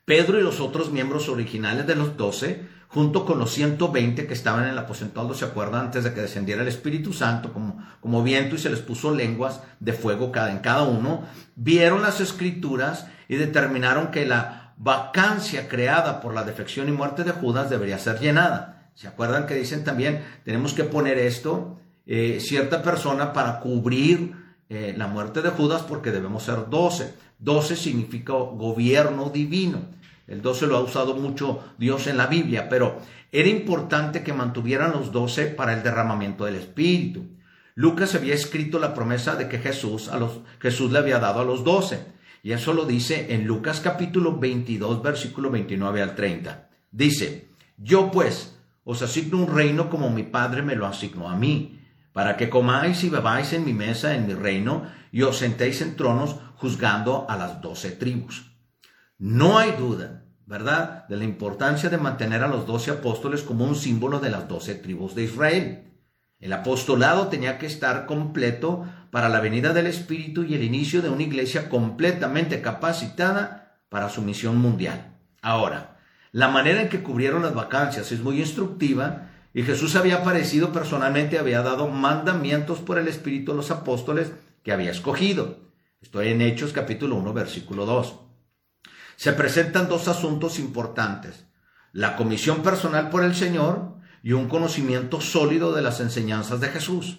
Pedro 0.05 0.38
y 0.38 0.43
los 0.43 0.61
otros 0.61 0.93
miembros 0.93 1.29
originales 1.29 1.87
de 1.87 1.94
los 1.94 2.17
doce 2.17 2.69
junto 2.94 3.26
con 3.26 3.40
los 3.40 3.52
120 3.52 4.25
que 4.28 4.35
estaban 4.35 4.62
en 4.62 4.71
el 4.71 4.78
aposento 4.78 5.21
alto, 5.21 5.35
¿se 5.35 5.45
acuerdan? 5.45 5.87
Antes 5.87 6.04
de 6.04 6.14
que 6.14 6.21
descendiera 6.21 6.62
el 6.62 6.69
Espíritu 6.69 7.12
Santo 7.12 7.52
como, 7.52 7.85
como 8.00 8.23
viento 8.23 8.54
y 8.54 8.59
se 8.59 8.71
les 8.71 8.78
puso 8.78 9.12
lenguas 9.12 9.62
de 9.80 9.92
fuego 9.92 10.30
cada, 10.30 10.52
en 10.52 10.61
cada 10.61 10.85
uno, 10.85 11.25
vieron 11.57 12.02
las 12.02 12.21
escrituras 12.21 13.09
y 13.28 13.35
determinaron 13.35 14.12
que 14.12 14.26
la 14.26 14.75
vacancia 14.76 15.69
creada 15.69 16.21
por 16.21 16.35
la 16.35 16.45
defección 16.45 16.88
y 16.88 16.92
muerte 16.92 17.25
de 17.25 17.33
Judas 17.33 17.69
debería 17.69 17.99
ser 17.99 18.21
llenada. 18.21 18.90
¿Se 18.95 19.09
acuerdan 19.09 19.47
que 19.47 19.57
dicen 19.57 19.83
también, 19.83 20.23
tenemos 20.45 20.73
que 20.73 20.85
poner 20.85 21.19
esto, 21.19 21.80
eh, 22.07 22.38
cierta 22.40 22.80
persona 22.80 23.33
para 23.33 23.59
cubrir 23.59 24.37
eh, 24.69 24.95
la 24.97 25.09
muerte 25.09 25.42
de 25.42 25.50
Judas 25.50 25.83
porque 25.83 26.12
debemos 26.12 26.45
ser 26.45 26.71
12? 26.71 27.12
12 27.40 27.75
significa 27.75 28.35
gobierno 28.35 29.30
divino. 29.30 29.80
El 30.26 30.40
12 30.40 30.66
lo 30.66 30.76
ha 30.76 30.81
usado 30.81 31.14
mucho 31.14 31.62
Dios 31.78 32.07
en 32.07 32.16
la 32.16 32.26
Biblia, 32.26 32.69
pero 32.69 32.99
era 33.31 33.49
importante 33.49 34.23
que 34.23 34.33
mantuvieran 34.33 34.93
los 34.93 35.12
12 35.12 35.47
para 35.49 35.75
el 35.75 35.83
derramamiento 35.83 36.45
del 36.45 36.57
Espíritu. 36.57 37.26
Lucas 37.75 38.14
había 38.14 38.35
escrito 38.35 38.78
la 38.78 38.95
promesa 38.95 39.35
de 39.37 39.49
que 39.49 39.59
Jesús, 39.59 40.09
a 40.09 40.16
los, 40.16 40.40
Jesús 40.61 40.93
le 40.93 40.99
había 40.99 41.19
dado 41.19 41.40
a 41.40 41.45
los 41.45 41.64
12. 41.64 42.14
Y 42.43 42.52
eso 42.52 42.73
lo 42.73 42.85
dice 42.85 43.35
en 43.35 43.47
Lucas 43.47 43.81
capítulo 43.81 44.38
22, 44.38 45.02
versículo 45.02 45.50
29 45.50 46.02
al 46.02 46.14
30. 46.14 46.69
Dice, 46.90 47.49
yo 47.76 48.11
pues 48.11 48.57
os 48.85 49.02
asigno 49.02 49.38
un 49.38 49.54
reino 49.54 49.90
como 49.90 50.11
mi 50.11 50.23
Padre 50.23 50.62
me 50.62 50.76
lo 50.76 50.87
asignó 50.87 51.28
a 51.28 51.37
mí, 51.37 51.81
para 52.12 52.37
que 52.37 52.49
comáis 52.49 53.02
y 53.02 53.09
bebáis 53.09 53.52
en 53.52 53.64
mi 53.64 53.73
mesa 53.73 54.14
en 54.14 54.26
mi 54.26 54.35
reino 54.35 54.85
y 55.11 55.23
os 55.23 55.38
sentéis 55.38 55.81
en 55.81 55.97
tronos 55.97 56.37
juzgando 56.57 57.26
a 57.28 57.37
las 57.37 57.61
doce 57.61 57.90
tribus. 57.90 58.53
No 59.18 59.59
hay 59.59 59.73
duda, 59.73 60.25
¿verdad?, 60.44 61.06
de 61.09 61.16
la 61.16 61.25
importancia 61.25 61.88
de 61.88 61.99
mantener 61.99 62.42
a 62.42 62.49
los 62.49 62.66
doce 62.66 62.90
apóstoles 62.90 63.42
como 63.42 63.64
un 63.64 63.76
símbolo 63.76 64.18
de 64.18 64.28
las 64.28 64.49
doce 64.49 64.75
tribus 64.75 65.14
de 65.14 65.23
Israel. 65.23 65.92
El 66.40 66.52
apostolado 66.52 67.28
tenía 67.28 67.59
que 67.59 67.66
estar 67.66 68.06
completo 68.06 68.85
para 69.12 69.28
la 69.28 69.40
venida 69.40 69.73
del 69.73 69.87
Espíritu 69.87 70.42
y 70.42 70.54
el 70.54 70.64
inicio 70.64 71.00
de 71.00 71.11
una 71.11 71.23
iglesia 71.23 71.68
completamente 71.68 72.61
capacitada 72.61 73.78
para 73.88 74.09
su 74.09 74.21
misión 74.21 74.59
mundial. 74.59 75.16
Ahora, 75.40 75.99
la 76.33 76.49
manera 76.49 76.83
en 76.83 76.88
que 76.88 77.04
cubrieron 77.04 77.42
las 77.42 77.54
vacancias 77.54 78.11
es 78.11 78.21
muy 78.21 78.40
instructiva 78.40 79.30
y 79.54 79.62
Jesús 79.62 79.94
había 79.94 80.16
aparecido 80.16 80.73
personalmente, 80.73 81.38
había 81.38 81.62
dado 81.62 81.87
mandamientos 81.87 82.80
por 82.80 82.99
el 82.99 83.06
Espíritu 83.06 83.52
a 83.52 83.54
los 83.54 83.71
apóstoles 83.71 84.33
que 84.64 84.73
había 84.73 84.90
escogido. 84.90 85.61
Estoy 86.00 86.30
en 86.30 86.42
Hechos 86.42 86.73
capítulo 86.73 87.14
1, 87.14 87.33
versículo 87.33 87.87
2. 87.87 88.25
Se 89.16 89.33
presentan 89.33 89.88
dos 89.88 90.09
asuntos 90.09 90.59
importantes, 90.59 91.47
la 91.92 92.16
comisión 92.16 92.62
personal 92.62 93.11
por 93.11 93.25
el 93.25 93.35
Señor 93.35 93.94
y 94.23 94.33
un 94.33 94.49
conocimiento 94.49 95.21
sólido 95.21 95.73
de 95.73 95.83
las 95.83 96.00
enseñanzas 96.00 96.61
de 96.61 96.68
Jesús. 96.68 97.18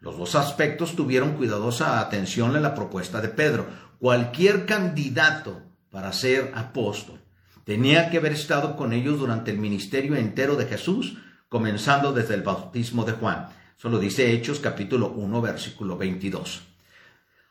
Los 0.00 0.18
dos 0.18 0.34
aspectos 0.34 0.96
tuvieron 0.96 1.34
cuidadosa 1.34 2.00
atención 2.00 2.56
en 2.56 2.62
la 2.62 2.74
propuesta 2.74 3.20
de 3.20 3.28
Pedro. 3.28 3.66
Cualquier 3.98 4.66
candidato 4.66 5.62
para 5.90 6.12
ser 6.12 6.52
apóstol 6.54 7.20
tenía 7.64 8.10
que 8.10 8.18
haber 8.18 8.32
estado 8.32 8.76
con 8.76 8.92
ellos 8.92 9.18
durante 9.18 9.50
el 9.50 9.58
ministerio 9.58 10.16
entero 10.16 10.56
de 10.56 10.66
Jesús, 10.66 11.18
comenzando 11.48 12.12
desde 12.12 12.34
el 12.34 12.42
bautismo 12.42 13.04
de 13.04 13.12
Juan. 13.12 13.48
Eso 13.78 13.88
lo 13.88 13.98
dice 13.98 14.32
Hechos 14.32 14.60
capítulo 14.60 15.10
1, 15.10 15.40
versículo 15.40 15.96
22. 15.96 16.62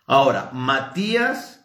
Ahora, 0.07 0.49
Matías 0.53 1.60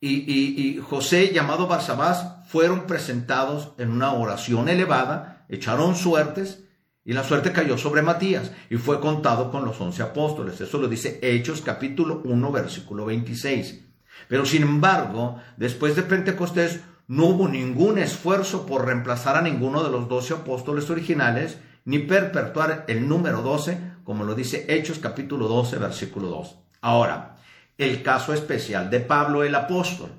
y, 0.00 0.80
José, 0.88 1.32
llamado 1.32 1.66
Barsabás, 1.66 2.46
fueron 2.46 2.86
presentados 2.86 3.72
en 3.78 3.90
una 3.90 4.12
oración 4.12 4.68
elevada, 4.68 5.44
echaron 5.48 5.96
suertes, 5.96 6.64
y 7.08 7.14
la 7.14 7.24
suerte 7.24 7.52
cayó 7.52 7.78
sobre 7.78 8.02
Matías 8.02 8.52
y 8.68 8.76
fue 8.76 9.00
contado 9.00 9.50
con 9.50 9.64
los 9.64 9.80
once 9.80 10.02
apóstoles. 10.02 10.60
Eso 10.60 10.76
lo 10.76 10.88
dice 10.88 11.18
Hechos 11.22 11.62
capítulo 11.62 12.20
1, 12.22 12.52
versículo 12.52 13.06
26. 13.06 13.82
Pero 14.28 14.44
sin 14.44 14.62
embargo, 14.62 15.40
después 15.56 15.96
de 15.96 16.02
Pentecostés, 16.02 16.80
no 17.06 17.24
hubo 17.24 17.48
ningún 17.48 17.96
esfuerzo 17.96 18.66
por 18.66 18.84
reemplazar 18.84 19.36
a 19.36 19.40
ninguno 19.40 19.82
de 19.82 19.90
los 19.90 20.06
doce 20.06 20.34
apóstoles 20.34 20.90
originales, 20.90 21.56
ni 21.86 22.00
perpetuar 22.00 22.84
el 22.88 23.08
número 23.08 23.40
12, 23.40 23.80
como 24.04 24.24
lo 24.24 24.34
dice 24.34 24.66
Hechos 24.68 24.98
capítulo 24.98 25.48
12, 25.48 25.78
versículo 25.78 26.28
2. 26.28 26.56
Ahora, 26.82 27.37
el 27.78 28.02
caso 28.02 28.34
especial 28.34 28.90
de 28.90 29.00
Pablo 29.00 29.44
el 29.44 29.54
apóstol. 29.54 30.10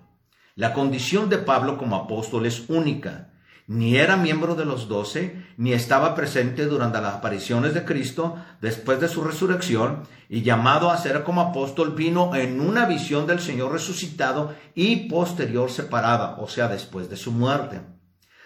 La 0.55 0.73
condición 0.73 1.29
de 1.29 1.37
Pablo 1.37 1.77
como 1.77 1.97
apóstol 1.97 2.45
es 2.45 2.69
única. 2.69 3.33
Ni 3.67 3.97
era 3.97 4.17
miembro 4.17 4.55
de 4.55 4.65
los 4.65 4.87
doce, 4.87 5.45
ni 5.57 5.73
estaba 5.73 6.15
presente 6.15 6.65
durante 6.65 6.99
las 7.01 7.15
apariciones 7.15 7.73
de 7.73 7.85
Cristo 7.85 8.35
después 8.61 8.99
de 8.99 9.09
su 9.09 9.23
resurrección, 9.23 10.07
y 10.27 10.41
llamado 10.41 10.89
a 10.89 10.97
ser 10.97 11.23
como 11.23 11.41
apóstol 11.41 11.93
vino 11.93 12.33
en 12.33 12.61
una 12.61 12.85
visión 12.85 13.27
del 13.27 13.39
Señor 13.39 13.73
resucitado 13.73 14.55
y 14.73 15.07
posterior 15.07 15.69
separada, 15.69 16.37
o 16.39 16.47
sea, 16.47 16.67
después 16.67 17.09
de 17.09 17.17
su 17.17 17.31
muerte. 17.31 17.81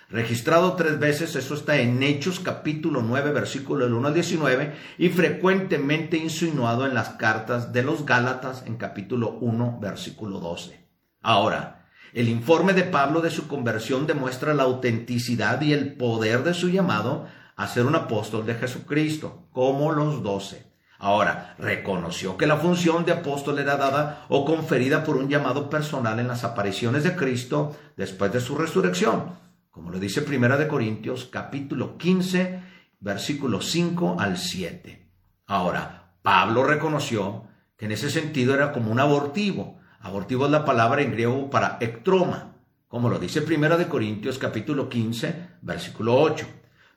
Registrado 0.09 0.73
tres 0.73 0.99
veces, 0.99 1.35
eso 1.35 1.55
está 1.55 1.77
en 1.77 2.03
Hechos 2.03 2.39
capítulo 2.39 3.01
9, 3.01 3.31
versículo 3.31 3.85
del 3.85 3.93
1 3.93 4.09
al 4.09 4.13
19, 4.13 4.75
y 4.97 5.09
frecuentemente 5.09 6.17
insinuado 6.17 6.85
en 6.85 6.93
las 6.93 7.09
cartas 7.09 7.73
de 7.73 7.83
los 7.83 8.05
Gálatas 8.05 8.63
en 8.67 8.75
capítulo 8.77 9.37
1, 9.41 9.79
versículo 9.81 10.39
12. 10.39 10.85
Ahora, 11.21 11.87
el 12.13 12.29
informe 12.29 12.73
de 12.73 12.83
Pablo 12.83 13.21
de 13.21 13.31
su 13.31 13.47
conversión 13.47 14.05
demuestra 14.05 14.53
la 14.53 14.63
autenticidad 14.63 15.61
y 15.61 15.73
el 15.73 15.95
poder 15.95 16.43
de 16.43 16.53
su 16.53 16.69
llamado 16.69 17.25
a 17.55 17.67
ser 17.67 17.85
un 17.85 17.95
apóstol 17.95 18.45
de 18.45 18.55
Jesucristo, 18.55 19.47
como 19.51 19.91
los 19.91 20.21
doce. 20.21 20.71
Ahora, 20.99 21.55
reconoció 21.57 22.37
que 22.37 22.45
la 22.45 22.57
función 22.57 23.03
de 23.03 23.13
apóstol 23.13 23.59
era 23.59 23.77
dada 23.77 24.25
o 24.29 24.45
conferida 24.45 25.03
por 25.03 25.17
un 25.17 25.27
llamado 25.27 25.69
personal 25.69 26.19
en 26.19 26.27
las 26.27 26.43
apariciones 26.43 27.03
de 27.03 27.15
Cristo 27.15 27.75
después 27.97 28.31
de 28.31 28.39
su 28.39 28.55
resurrección 28.55 29.42
como 29.73 29.89
lo 29.89 29.99
dice 29.99 30.21
Primera 30.21 30.55
de 30.55 30.67
Corintios 30.67 31.25
capítulo 31.31 31.97
15, 31.97 32.61
versículo 32.99 33.59
5 33.59 34.17
al 34.19 34.37
7. 34.37 35.09
Ahora, 35.47 36.13
Pablo 36.21 36.63
reconoció 36.63 37.47
que 37.75 37.85
en 37.85 37.93
ese 37.93 38.11
sentido 38.11 38.53
era 38.53 38.71
como 38.71 38.91
un 38.91 38.99
abortivo. 38.99 39.79
Abortivo 39.99 40.45
es 40.45 40.51
la 40.51 40.63
palabra 40.63 41.01
en 41.01 41.11
griego 41.11 41.49
para 41.49 41.79
ectroma, 41.81 42.53
como 42.87 43.09
lo 43.09 43.17
dice 43.17 43.41
Primera 43.41 43.75
de 43.75 43.87
Corintios 43.87 44.37
capítulo 44.37 44.89
15, 44.89 45.57
versículo 45.63 46.21
8. 46.21 46.45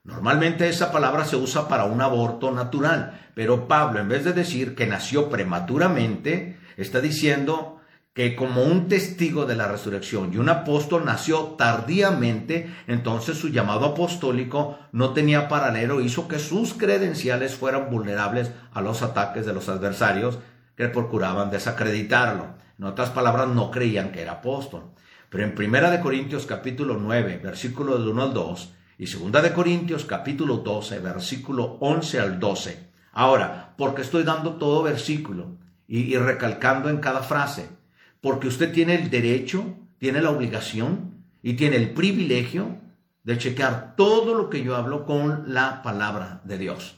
Normalmente 0.04 0.68
esa 0.68 0.92
palabra 0.92 1.25
se 1.25 1.37
usa 1.37 1.68
para 1.68 1.85
un 1.85 2.02
aborto 2.02 2.50
natural, 2.50 3.30
pero 3.35 3.66
Pablo 3.66 4.00
en 4.00 4.09
vez 4.09 4.23
de 4.23 4.35
decir 4.35 4.75
que 4.75 4.87
nació 4.87 5.30
prematuramente, 5.30 6.59
está 6.76 7.00
diciendo 7.00 7.75
que 8.17 8.35
como 8.35 8.63
un 8.63 8.89
testigo 8.89 9.45
de 9.45 9.57
la 9.57 9.69
resurrección 9.69 10.33
y 10.33 10.39
un 10.39 10.49
apóstol 10.49 11.05
nació 11.05 11.55
tardíamente, 11.59 12.75
entonces 12.87 13.37
su 13.37 13.51
llamado 13.51 13.85
apostólico 13.85 14.79
no 14.91 15.13
tenía 15.13 15.49
paralelo, 15.49 16.01
hizo 16.01 16.27
que 16.27 16.39
sus 16.39 16.73
credenciales 16.73 17.55
fueran 17.55 17.91
vulnerables 17.91 18.53
a 18.73 18.81
los 18.81 19.03
ataques 19.03 19.45
de 19.45 19.53
los 19.53 19.69
adversarios 19.69 20.39
que 20.79 20.89
procuraban 20.89 21.51
desacreditarlo. 21.51 22.55
En 22.79 22.87
otras 22.87 23.11
palabras, 23.11 23.49
no 23.49 23.71
creían 23.71 24.13
que 24.13 24.23
era 24.23 24.33
apóstol. 24.33 24.93
Pero 25.29 25.45
en 25.45 25.55
Primera 25.55 25.91
de 25.91 26.01
Corintios 26.01 26.47
capítulo 26.47 26.97
9, 26.99 27.43
versículo 27.45 27.99
del 27.99 28.09
1 28.09 28.23
al 28.23 28.33
2, 28.33 28.73
y 28.97 29.09
Segunda 29.09 29.43
de 29.43 29.53
Corintios 29.53 30.07
capítulo 30.07 30.57
12, 30.57 31.01
versículo 31.01 31.77
11 31.81 32.21
al 32.21 32.41
12. 32.41 32.89
Ahora, 33.13 33.75
porque 33.77 34.01
estoy 34.01 34.23
dando 34.23 34.55
todo 34.55 34.83
versículo 34.83 35.59
y, 35.87 36.15
y 36.15 36.17
recalcando 36.17 36.89
en 36.89 36.97
cada 36.97 37.21
frase, 37.21 37.77
porque 38.26 38.49
usted 38.49 38.73
tiene 38.73 38.97
el 38.97 39.09
derecho, 39.09 39.76
tiene 39.99 40.21
la 40.21 40.30
obligación 40.30 41.23
y 41.45 41.52
tiene 41.52 41.76
el 41.76 41.90
privilegio 41.90 42.76
de 43.23 43.38
chequear 43.38 43.95
todo 43.95 44.35
lo 44.35 44.50
que 44.50 44.64
yo 44.64 44.75
hablo 44.75 45.06
con 45.06 45.54
la 45.54 45.80
palabra 45.80 46.40
de 46.42 46.59
Dios. 46.59 46.97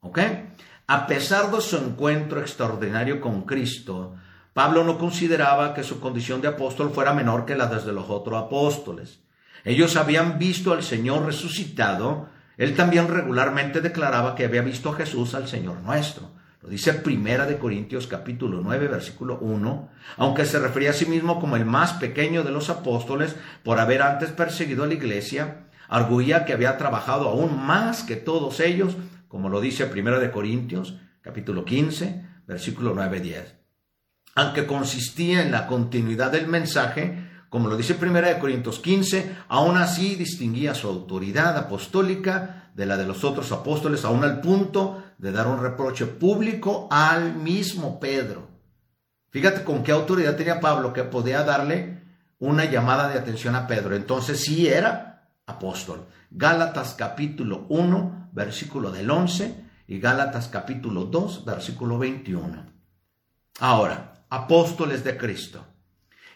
¿Ok? 0.00 0.20
A 0.86 1.06
pesar 1.06 1.50
de 1.50 1.60
su 1.60 1.76
encuentro 1.76 2.40
extraordinario 2.40 3.20
con 3.20 3.42
Cristo, 3.42 4.14
Pablo 4.54 4.84
no 4.84 4.96
consideraba 4.96 5.74
que 5.74 5.82
su 5.82 6.00
condición 6.00 6.40
de 6.40 6.48
apóstol 6.48 6.92
fuera 6.94 7.12
menor 7.12 7.44
que 7.44 7.56
la 7.56 7.66
de 7.66 7.92
los 7.92 8.08
otros 8.08 8.42
apóstoles. 8.42 9.20
Ellos 9.64 9.96
habían 9.96 10.38
visto 10.38 10.72
al 10.72 10.82
Señor 10.82 11.26
resucitado. 11.26 12.30
Él 12.56 12.74
también 12.74 13.08
regularmente 13.08 13.82
declaraba 13.82 14.34
que 14.34 14.46
había 14.46 14.62
visto 14.62 14.88
a 14.88 14.94
Jesús 14.94 15.34
al 15.34 15.46
Señor 15.46 15.82
nuestro. 15.82 16.30
Dice 16.68 16.94
Primera 16.94 17.44
de 17.44 17.58
Corintios 17.58 18.06
capítulo 18.06 18.60
9 18.62 18.88
versículo 18.88 19.38
1, 19.38 19.90
aunque 20.16 20.46
se 20.46 20.58
refería 20.58 20.90
a 20.90 20.94
sí 20.94 21.04
mismo 21.04 21.38
como 21.38 21.56
el 21.56 21.66
más 21.66 21.94
pequeño 21.94 22.42
de 22.42 22.52
los 22.52 22.70
apóstoles 22.70 23.36
por 23.62 23.78
haber 23.78 24.00
antes 24.00 24.30
perseguido 24.30 24.84
a 24.84 24.86
la 24.86 24.94
iglesia, 24.94 25.66
arguía 25.88 26.46
que 26.46 26.54
había 26.54 26.78
trabajado 26.78 27.28
aún 27.28 27.64
más 27.66 28.02
que 28.02 28.16
todos 28.16 28.60
ellos, 28.60 28.96
como 29.28 29.50
lo 29.50 29.60
dice 29.60 29.86
Primera 29.86 30.18
de 30.18 30.30
Corintios 30.30 30.98
capítulo 31.20 31.66
15 31.66 32.24
versículo 32.46 32.92
9 32.94 33.20
10. 33.20 33.56
Aunque 34.36 34.66
consistía 34.66 35.42
en 35.42 35.52
la 35.52 35.66
continuidad 35.66 36.32
del 36.32 36.48
mensaje, 36.48 37.28
como 37.50 37.68
lo 37.68 37.76
dice 37.76 37.94
Primera 37.94 38.28
de 38.28 38.38
Corintios 38.38 38.80
15, 38.80 39.36
aún 39.48 39.76
así 39.76 40.16
distinguía 40.16 40.74
su 40.74 40.88
autoridad 40.88 41.56
apostólica 41.58 42.70
de 42.74 42.86
la 42.86 42.96
de 42.96 43.06
los 43.06 43.22
otros 43.22 43.52
apóstoles, 43.52 44.04
aún 44.04 44.24
al 44.24 44.40
punto 44.40 45.03
de 45.18 45.32
dar 45.32 45.46
un 45.46 45.60
reproche 45.60 46.06
público 46.06 46.88
al 46.90 47.34
mismo 47.34 47.98
Pedro. 48.00 48.48
Fíjate 49.30 49.64
con 49.64 49.82
qué 49.82 49.92
autoridad 49.92 50.36
tenía 50.36 50.60
Pablo 50.60 50.92
que 50.92 51.04
podía 51.04 51.42
darle 51.42 52.02
una 52.38 52.64
llamada 52.64 53.08
de 53.08 53.18
atención 53.18 53.54
a 53.54 53.66
Pedro. 53.66 53.96
Entonces 53.96 54.40
sí 54.40 54.68
era 54.68 55.28
apóstol. 55.46 56.06
Gálatas 56.30 56.94
capítulo 56.94 57.66
1, 57.68 58.30
versículo 58.32 58.90
del 58.90 59.10
11 59.10 59.64
y 59.86 59.98
Gálatas 59.98 60.48
capítulo 60.48 61.04
2, 61.04 61.44
versículo 61.44 61.98
21. 61.98 62.64
Ahora, 63.60 64.24
apóstoles 64.30 65.04
de 65.04 65.16
Cristo. 65.16 65.64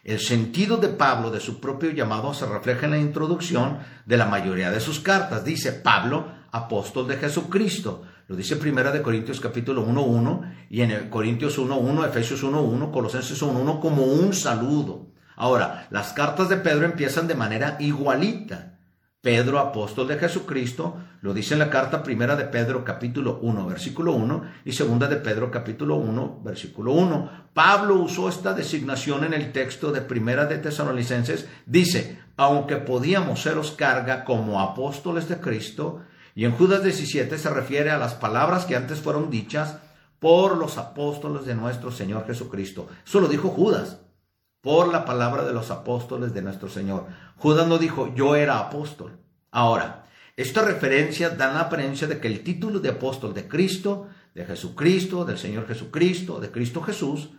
El 0.04 0.20
sentido 0.20 0.76
de 0.76 0.88
Pablo 0.88 1.30
de 1.30 1.40
su 1.40 1.60
propio 1.60 1.90
llamado 1.90 2.32
se 2.32 2.46
refleja 2.46 2.86
en 2.86 2.92
la 2.92 2.98
introducción 2.98 3.78
de 4.06 4.16
la 4.16 4.26
mayoría 4.26 4.70
de 4.70 4.80
sus 4.80 5.00
cartas. 5.00 5.44
Dice 5.44 5.72
Pablo, 5.72 6.32
apóstol 6.52 7.06
de 7.08 7.16
Jesucristo. 7.16 8.02
Lo 8.26 8.36
dice 8.36 8.56
Primera 8.56 8.92
de 8.92 9.02
Corintios 9.02 9.40
capítulo 9.40 9.86
1.1 9.86 10.66
y 10.70 10.82
en 10.82 11.08
Corintios 11.08 11.58
1.1, 11.58 12.06
Efesios 12.06 12.44
1.1, 12.44 12.90
Colosenses 12.90 13.42
1.1 13.42 13.80
como 13.80 14.04
un 14.04 14.32
saludo. 14.34 15.08
Ahora, 15.36 15.86
las 15.90 16.12
cartas 16.12 16.48
de 16.48 16.56
Pedro 16.56 16.84
empiezan 16.84 17.28
de 17.28 17.34
manera 17.34 17.76
igualita. 17.80 18.78
Pedro, 19.20 19.58
apóstol 19.58 20.06
de 20.06 20.16
Jesucristo, 20.16 20.96
lo 21.22 21.34
dice 21.34 21.54
en 21.54 21.60
la 21.60 21.70
carta 21.70 22.02
primera 22.02 22.36
de 22.36 22.44
Pedro 22.44 22.84
capítulo 22.84 23.40
1, 23.42 23.66
versículo 23.66 24.12
1 24.12 24.42
y 24.64 24.72
segunda 24.72 25.08
de 25.08 25.16
Pedro 25.16 25.50
capítulo 25.50 25.96
1, 25.96 26.40
versículo 26.44 26.92
1. 26.92 27.48
Pablo 27.52 27.96
usó 27.96 28.28
esta 28.28 28.54
designación 28.54 29.24
en 29.24 29.34
el 29.34 29.50
texto 29.50 29.90
de 29.90 30.02
primera 30.02 30.46
de 30.46 30.58
Tesalonicenses. 30.58 31.48
Dice, 31.66 32.20
aunque 32.36 32.76
podíamos 32.76 33.42
seros 33.42 33.72
carga 33.72 34.24
como 34.24 34.60
apóstoles 34.60 35.28
de 35.28 35.38
Cristo, 35.40 36.02
y 36.38 36.44
en 36.44 36.52
Judas 36.52 36.84
17 36.84 37.36
se 37.36 37.50
refiere 37.50 37.90
a 37.90 37.98
las 37.98 38.14
palabras 38.14 38.64
que 38.64 38.76
antes 38.76 39.00
fueron 39.00 39.28
dichas 39.28 39.78
por 40.20 40.56
los 40.56 40.78
apóstoles 40.78 41.44
de 41.44 41.56
nuestro 41.56 41.90
Señor 41.90 42.28
Jesucristo. 42.28 42.86
Eso 43.04 43.18
lo 43.18 43.26
dijo 43.26 43.48
Judas, 43.48 43.98
por 44.60 44.86
la 44.86 45.04
palabra 45.04 45.44
de 45.44 45.52
los 45.52 45.72
apóstoles 45.72 46.32
de 46.32 46.42
nuestro 46.42 46.68
Señor. 46.68 47.06
Judas 47.38 47.66
no 47.66 47.76
dijo, 47.76 48.14
yo 48.14 48.36
era 48.36 48.60
apóstol. 48.60 49.18
Ahora, 49.50 50.06
esta 50.36 50.62
referencia 50.62 51.30
da 51.30 51.52
la 51.52 51.62
apariencia 51.62 52.06
de 52.06 52.20
que 52.20 52.28
el 52.28 52.44
título 52.44 52.78
de 52.78 52.90
apóstol 52.90 53.34
de 53.34 53.48
Cristo, 53.48 54.06
de 54.32 54.44
Jesucristo, 54.44 55.24
del 55.24 55.38
Señor 55.38 55.66
Jesucristo, 55.66 56.38
de 56.38 56.52
Cristo 56.52 56.82
Jesús, 56.82 57.30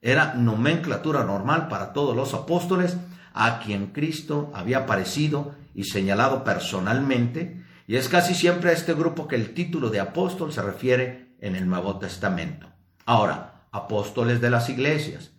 era 0.00 0.34
nomenclatura 0.34 1.24
normal 1.24 1.66
para 1.66 1.92
todos 1.92 2.14
los 2.14 2.34
apóstoles 2.34 2.98
a 3.32 3.58
quien 3.58 3.88
Cristo 3.88 4.52
había 4.54 4.78
aparecido 4.78 5.56
y 5.74 5.82
señalado 5.82 6.44
personalmente, 6.44 7.63
y 7.86 7.96
es 7.96 8.08
casi 8.08 8.34
siempre 8.34 8.70
a 8.70 8.72
este 8.72 8.94
grupo 8.94 9.28
que 9.28 9.36
el 9.36 9.54
título 9.54 9.90
de 9.90 10.00
apóstol 10.00 10.52
se 10.52 10.62
refiere 10.62 11.34
en 11.40 11.56
el 11.56 11.68
Nuevo 11.68 11.98
Testamento. 11.98 12.68
Ahora, 13.04 13.66
apóstoles 13.72 14.40
de 14.40 14.50
las 14.50 14.68
iglesias. 14.70 15.32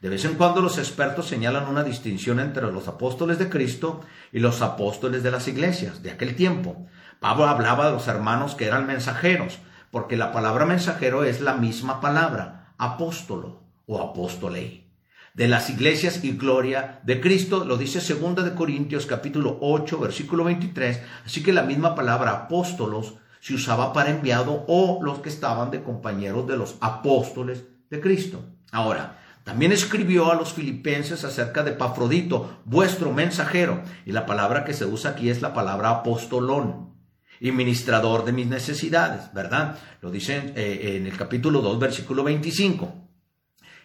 De 0.00 0.08
vez 0.08 0.24
en 0.24 0.34
cuando 0.34 0.60
los 0.60 0.78
expertos 0.78 1.28
señalan 1.28 1.68
una 1.68 1.84
distinción 1.84 2.40
entre 2.40 2.72
los 2.72 2.88
apóstoles 2.88 3.38
de 3.38 3.48
Cristo 3.48 4.00
y 4.32 4.40
los 4.40 4.60
apóstoles 4.62 5.22
de 5.22 5.30
las 5.30 5.46
iglesias 5.46 6.02
de 6.02 6.10
aquel 6.10 6.34
tiempo. 6.34 6.88
Pablo 7.20 7.46
hablaba 7.46 7.86
de 7.86 7.92
los 7.92 8.08
hermanos 8.08 8.56
que 8.56 8.66
eran 8.66 8.86
mensajeros, 8.86 9.60
porque 9.92 10.16
la 10.16 10.32
palabra 10.32 10.66
mensajero 10.66 11.22
es 11.22 11.40
la 11.40 11.54
misma 11.54 12.00
palabra, 12.00 12.74
apóstolo 12.78 13.62
o 13.86 14.00
apóstolei. 14.00 14.91
De 15.34 15.48
las 15.48 15.70
iglesias 15.70 16.22
y 16.24 16.32
gloria 16.32 17.00
de 17.04 17.18
Cristo, 17.18 17.64
lo 17.64 17.78
dice 17.78 18.00
2 18.00 18.44
de 18.44 18.54
Corintios 18.54 19.06
capítulo 19.06 19.56
8, 19.62 19.98
versículo 19.98 20.44
23, 20.44 21.00
así 21.24 21.42
que 21.42 21.54
la 21.54 21.62
misma 21.62 21.94
palabra 21.94 22.32
apóstolos 22.32 23.14
se 23.40 23.54
usaba 23.54 23.94
para 23.94 24.10
enviado 24.10 24.66
o 24.68 25.00
los 25.02 25.20
que 25.20 25.30
estaban 25.30 25.70
de 25.70 25.82
compañeros 25.82 26.46
de 26.46 26.58
los 26.58 26.76
apóstoles 26.82 27.64
de 27.88 28.00
Cristo. 28.02 28.44
Ahora, 28.72 29.20
también 29.42 29.72
escribió 29.72 30.30
a 30.30 30.34
los 30.34 30.52
filipenses 30.52 31.24
acerca 31.24 31.62
de 31.62 31.72
Pafrodito, 31.72 32.60
vuestro 32.66 33.10
mensajero, 33.10 33.82
y 34.04 34.12
la 34.12 34.26
palabra 34.26 34.64
que 34.64 34.74
se 34.74 34.84
usa 34.84 35.12
aquí 35.12 35.30
es 35.30 35.40
la 35.40 35.54
palabra 35.54 35.88
apostolón 35.90 36.92
y 37.40 37.52
ministrador 37.52 38.26
de 38.26 38.32
mis 38.32 38.48
necesidades, 38.48 39.32
¿verdad? 39.32 39.78
Lo 40.02 40.10
dice 40.10 40.52
eh, 40.54 40.98
en 40.98 41.06
el 41.06 41.16
capítulo 41.16 41.62
2, 41.62 41.78
versículo 41.78 42.22
25. 42.22 43.01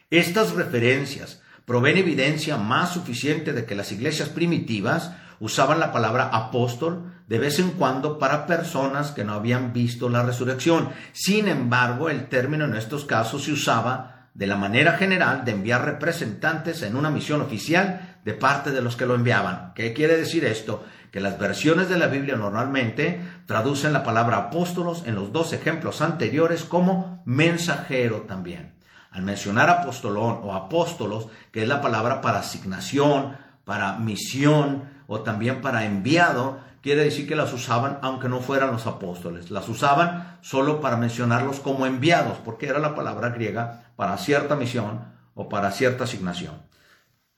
Estas 0.10 0.54
referencias 0.54 1.42
proveen 1.66 1.98
evidencia 1.98 2.56
más 2.56 2.94
suficiente 2.94 3.52
de 3.52 3.66
que 3.66 3.76
las 3.76 3.92
iglesias 3.92 4.30
primitivas 4.30 5.12
usaban 5.42 5.82
la 5.82 5.92
palabra 5.92 6.30
apóstol 6.32 7.12
de 7.28 7.40
vez 7.40 7.60
en 7.60 7.72
cuando 7.72 8.18
para 8.18 8.48
personas 8.48 9.12
que 9.12 9.26
no 9.26 9.34
habían 9.34 9.74
visto 9.74 10.08
la 10.08 10.24
resurrección. 10.24 10.92
Sin 11.12 11.50
embargo, 11.50 12.10
el 12.10 12.30
término 12.30 12.64
en 12.64 12.76
estos 12.76 13.04
casos 13.04 13.44
se 13.44 13.52
usaba 13.52 14.30
de 14.34 14.48
la 14.48 14.56
manera 14.56 14.94
general 14.94 15.44
de 15.44 15.52
enviar 15.52 15.84
representantes 15.84 16.84
en 16.84 16.96
una 16.96 17.10
misión 17.10 17.42
oficial 17.42 18.20
de 18.24 18.34
parte 18.34 18.72
de 18.72 18.82
los 18.82 18.96
que 18.96 19.06
lo 19.06 19.16
enviaban. 19.16 19.74
¿Qué 19.76 19.92
quiere 19.92 20.16
decir 20.16 20.46
esto? 20.46 20.86
Que 21.12 21.20
las 21.20 21.38
versiones 21.38 21.90
de 21.90 21.98
la 21.98 22.08
Biblia 22.08 22.38
normalmente 22.38 23.20
traducen 23.46 23.92
la 23.92 24.04
palabra 24.04 24.38
apóstolos 24.38 25.04
en 25.06 25.16
los 25.16 25.34
dos 25.34 25.52
ejemplos 25.52 26.02
anteriores 26.02 26.64
como 26.64 27.22
mensajero 27.26 28.22
también. 28.22 28.77
Al 29.18 29.24
mencionar 29.24 29.68
apostolón 29.72 30.42
o 30.44 30.54
apóstolos, 30.54 31.28
que 31.52 31.64
es 31.64 31.68
la 31.68 31.82
palabra 31.82 32.22
para 32.22 32.38
asignación, 32.38 33.36
para 33.66 33.98
misión 33.98 34.84
o 35.08 35.22
también 35.22 35.60
para 35.60 35.86
enviado, 35.86 36.60
quiere 36.84 37.04
decir 37.04 37.28
que 37.28 37.36
las 37.36 37.52
usaban 37.52 37.98
aunque 38.04 38.30
no 38.30 38.42
fueran 38.42 38.72
los 38.72 38.86
apóstoles. 38.86 39.50
Las 39.50 39.70
usaban 39.70 40.38
solo 40.42 40.82
para 40.82 40.98
mencionarlos 40.98 41.60
como 41.60 41.88
enviados, 41.88 42.38
porque 42.46 42.68
era 42.68 42.78
la 42.78 42.94
palabra 42.94 43.30
griega 43.30 43.86
para 43.96 44.20
cierta 44.20 44.56
misión 44.56 45.02
o 45.34 45.50
para 45.50 45.72
cierta 45.72 46.04
asignación. 46.04 46.62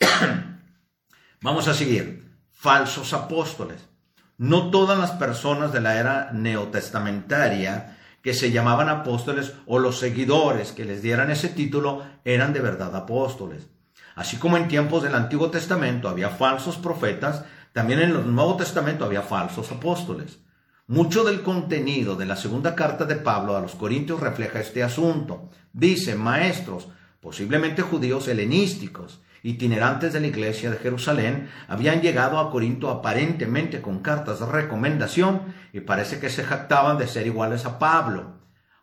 Vamos 1.42 1.70
a 1.70 1.74
seguir. 1.74 2.30
Falsos 2.52 3.14
apóstoles. 3.14 3.88
No 4.38 4.70
todas 4.70 5.00
las 5.00 5.12
personas 5.12 5.72
de 5.72 5.80
la 5.80 5.98
era 5.98 6.32
neotestamentaria 6.34 7.96
que 8.22 8.34
se 8.34 8.52
llamaban 8.52 8.90
apóstoles 8.90 9.54
o 9.66 9.80
los 9.80 10.00
seguidores 10.00 10.72
que 10.72 10.86
les 10.86 11.02
dieran 11.02 11.32
ese 11.32 11.50
título 11.50 12.04
eran 12.26 12.54
de 12.54 12.60
verdad 12.60 12.96
apóstoles. 12.96 13.68
Así 14.16 14.38
como 14.38 14.58
en 14.58 14.68
tiempos 14.68 15.04
del 15.04 15.16
Antiguo 15.16 15.50
Testamento 15.50 16.10
había 16.10 16.30
falsos 16.30 16.78
profetas, 16.78 17.46
también 17.72 18.00
en 18.00 18.12
el 18.12 18.36
Nuevo 18.36 18.58
Testamento 18.58 19.06
había 19.06 19.22
falsos 19.22 19.72
apóstoles. 19.72 20.40
Mucho 20.88 21.24
del 21.24 21.42
contenido 21.42 22.16
de 22.16 22.26
la 22.26 22.36
segunda 22.36 22.76
carta 22.76 23.06
de 23.06 23.15
Pablo 23.15 23.56
a 23.56 23.62
los 23.62 23.76
Corintios 23.76 24.20
refleja 24.20 24.60
este 24.60 24.84
asunto. 24.84 25.50
Dice, 25.72 26.15
maestros, 26.15 26.88
posiblemente 27.22 27.84
judíos 27.84 28.28
helenísticos, 28.28 29.22
itinerantes 29.43 30.13
de 30.13 30.19
la 30.19 30.28
iglesia 30.28 30.71
de 30.71 30.78
Jerusalén, 30.78 31.49
habían 31.67 32.02
llegado 32.02 32.39
a 32.39 32.52
Corinto 32.52 32.89
aparentemente 32.89 33.82
con 33.82 33.99
cartas 33.99 34.39
de 34.39 34.45
recomendación 34.45 35.54
y 35.73 35.82
parece 35.82 36.19
que 36.19 36.30
se 36.30 36.43
jactaban 36.43 36.97
de 36.97 37.08
ser 37.08 37.28
iguales 37.28 37.65
a 37.65 37.80
Pablo 37.80 38.39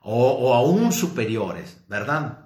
o, 0.09 0.55
aún 0.55 0.93
superiores, 0.93 1.85
¿verdad? 1.89 2.45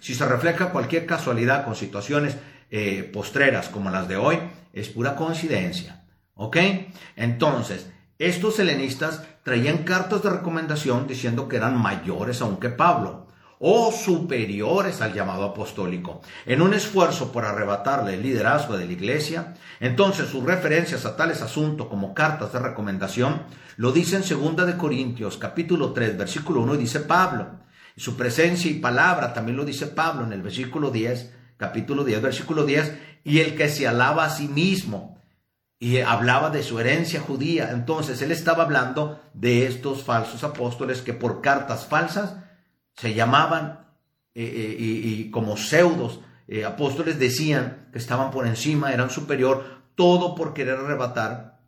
si 0.00 0.14
se 0.14 0.26
refleja 0.26 0.70
cualquier 0.70 1.04
casualidad 1.04 1.66
con 1.66 1.76
situaciones 1.76 2.36
eh, 2.70 3.02
postreras 3.12 3.68
como 3.68 3.90
las 3.90 4.08
de 4.08 4.16
hoy, 4.16 4.38
es 4.72 4.88
pura 4.88 5.14
coincidencia. 5.14 6.04
¿Ok? 6.34 6.56
Entonces, 7.16 7.90
estos 8.18 8.58
helenistas 8.58 9.22
traían 9.42 9.78
cartas 9.78 10.22
de 10.22 10.30
recomendación 10.30 11.06
diciendo 11.06 11.48
que 11.48 11.56
eran 11.56 11.76
mayores 11.76 12.40
aún 12.40 12.58
que 12.58 12.68
Pablo 12.68 13.27
o 13.58 13.92
superiores 13.92 15.00
al 15.00 15.14
llamado 15.14 15.44
apostólico, 15.44 16.20
en 16.46 16.62
un 16.62 16.74
esfuerzo 16.74 17.32
por 17.32 17.44
arrebatarle 17.44 18.14
el 18.14 18.22
liderazgo 18.22 18.76
de 18.76 18.86
la 18.86 18.92
iglesia. 18.92 19.54
Entonces 19.80 20.28
sus 20.28 20.44
referencias 20.44 21.04
a 21.04 21.16
tales 21.16 21.42
asuntos 21.42 21.88
como 21.88 22.14
cartas 22.14 22.52
de 22.52 22.60
recomendación 22.60 23.42
lo 23.76 23.92
dicen 23.92 24.22
segunda 24.22 24.64
de 24.64 24.76
Corintios 24.76 25.36
capítulo 25.36 25.92
3 25.92 26.16
versículo 26.16 26.60
1 26.60 26.74
y 26.74 26.78
dice 26.78 27.00
Pablo. 27.00 27.60
Y 27.96 28.00
su 28.00 28.16
presencia 28.16 28.70
y 28.70 28.74
palabra 28.74 29.32
también 29.32 29.56
lo 29.56 29.64
dice 29.64 29.88
Pablo 29.88 30.24
en 30.24 30.32
el 30.32 30.42
versículo 30.42 30.90
10 30.90 31.38
capítulo 31.58 32.04
10, 32.04 32.22
versículo 32.22 32.64
10, 32.64 32.94
y 33.24 33.40
el 33.40 33.54
que 33.54 33.68
se 33.68 33.86
alaba 33.86 34.24
a 34.24 34.30
sí 34.30 34.48
mismo. 34.48 35.18
Y 35.80 35.98
hablaba 35.98 36.50
de 36.50 36.62
su 36.62 36.80
herencia 36.80 37.20
judía. 37.20 37.70
Entonces 37.72 38.22
él 38.22 38.32
estaba 38.32 38.64
hablando 38.64 39.20
de 39.34 39.66
estos 39.66 40.02
falsos 40.02 40.42
apóstoles 40.42 41.02
que 41.02 41.12
por 41.12 41.40
cartas 41.40 41.86
falsas 41.86 42.36
se 42.98 43.14
llamaban 43.14 43.86
eh, 44.34 44.44
eh, 44.44 44.76
y, 44.78 45.30
como 45.30 45.56
pseudos 45.56 46.20
eh, 46.46 46.64
apóstoles 46.64 47.18
decían 47.18 47.88
que 47.92 47.98
estaban 47.98 48.30
por 48.30 48.46
encima, 48.46 48.92
eran 48.92 49.10
superior, 49.10 49.64
todo 49.94 50.34
por 50.34 50.54
querer 50.54 50.78
arrebatar 50.78 51.60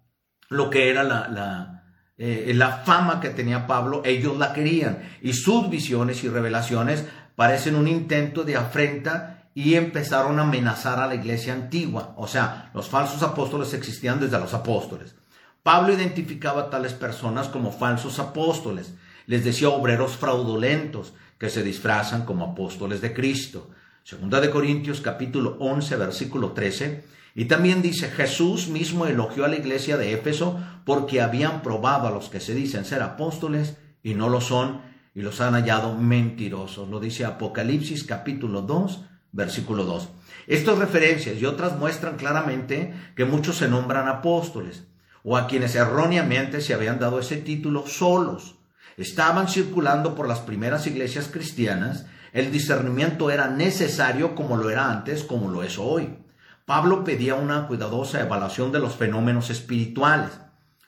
lo 0.48 0.70
que 0.70 0.90
era 0.90 1.02
la, 1.02 1.28
la, 1.28 1.84
la 2.16 2.70
fama 2.78 3.20
que 3.20 3.30
tenía 3.30 3.66
Pablo, 3.66 4.02
ellos 4.04 4.36
la 4.38 4.52
querían. 4.52 5.02
Y 5.22 5.32
sus 5.32 5.68
visiones 5.70 6.24
y 6.24 6.28
revelaciones 6.28 7.04
parecen 7.36 7.76
un 7.76 7.88
intento 7.88 8.42
de 8.42 8.56
afrenta 8.56 9.50
y 9.54 9.74
empezaron 9.74 10.38
a 10.38 10.42
amenazar 10.42 10.98
a 10.98 11.06
la 11.06 11.14
iglesia 11.14 11.52
antigua. 11.52 12.14
O 12.16 12.26
sea, 12.26 12.70
los 12.74 12.88
falsos 12.88 13.22
apóstoles 13.22 13.74
existían 13.74 14.20
desde 14.20 14.38
los 14.38 14.54
apóstoles. 14.54 15.14
Pablo 15.62 15.92
identificaba 15.92 16.62
a 16.62 16.70
tales 16.70 16.94
personas 16.94 17.48
como 17.48 17.72
falsos 17.72 18.18
apóstoles. 18.18 18.94
Les 19.30 19.44
decía 19.44 19.68
obreros 19.68 20.16
fraudulentos 20.16 21.12
que 21.38 21.50
se 21.50 21.62
disfrazan 21.62 22.24
como 22.24 22.46
apóstoles 22.46 23.00
de 23.00 23.14
Cristo. 23.14 23.70
Segunda 24.02 24.40
de 24.40 24.50
Corintios 24.50 25.00
capítulo 25.00 25.56
11 25.60 25.94
versículo 25.94 26.50
13. 26.50 27.04
Y 27.36 27.44
también 27.44 27.80
dice, 27.80 28.10
Jesús 28.10 28.66
mismo 28.66 29.06
elogió 29.06 29.44
a 29.44 29.48
la 29.48 29.54
iglesia 29.54 29.96
de 29.96 30.14
Éfeso 30.14 30.58
porque 30.84 31.20
habían 31.20 31.62
probado 31.62 32.08
a 32.08 32.10
los 32.10 32.28
que 32.28 32.40
se 32.40 32.56
dicen 32.56 32.84
ser 32.84 33.02
apóstoles 33.02 33.76
y 34.02 34.14
no 34.14 34.28
lo 34.28 34.40
son 34.40 34.80
y 35.14 35.22
los 35.22 35.40
han 35.40 35.54
hallado 35.54 35.94
mentirosos. 35.94 36.88
Lo 36.88 36.98
dice 36.98 37.24
Apocalipsis 37.24 38.02
capítulo 38.02 38.62
2 38.62 39.04
versículo 39.30 39.84
2. 39.84 40.08
Estas 40.48 40.76
referencias 40.76 41.40
y 41.40 41.46
otras 41.46 41.78
muestran 41.78 42.16
claramente 42.16 42.92
que 43.14 43.26
muchos 43.26 43.58
se 43.58 43.68
nombran 43.68 44.08
apóstoles 44.08 44.88
o 45.22 45.36
a 45.36 45.46
quienes 45.46 45.76
erróneamente 45.76 46.60
se 46.60 46.74
habían 46.74 46.98
dado 46.98 47.20
ese 47.20 47.36
título 47.36 47.86
solos. 47.86 48.56
Estaban 49.00 49.48
circulando 49.48 50.14
por 50.14 50.28
las 50.28 50.40
primeras 50.40 50.86
iglesias 50.86 51.28
cristianas, 51.32 52.04
el 52.34 52.52
discernimiento 52.52 53.30
era 53.30 53.48
necesario 53.48 54.34
como 54.34 54.58
lo 54.58 54.68
era 54.68 54.90
antes, 54.90 55.24
como 55.24 55.50
lo 55.50 55.62
es 55.62 55.78
hoy. 55.78 56.18
Pablo 56.66 57.02
pedía 57.02 57.34
una 57.34 57.66
cuidadosa 57.66 58.20
evaluación 58.20 58.72
de 58.72 58.78
los 58.78 58.96
fenómenos 58.96 59.48
espirituales. 59.48 60.30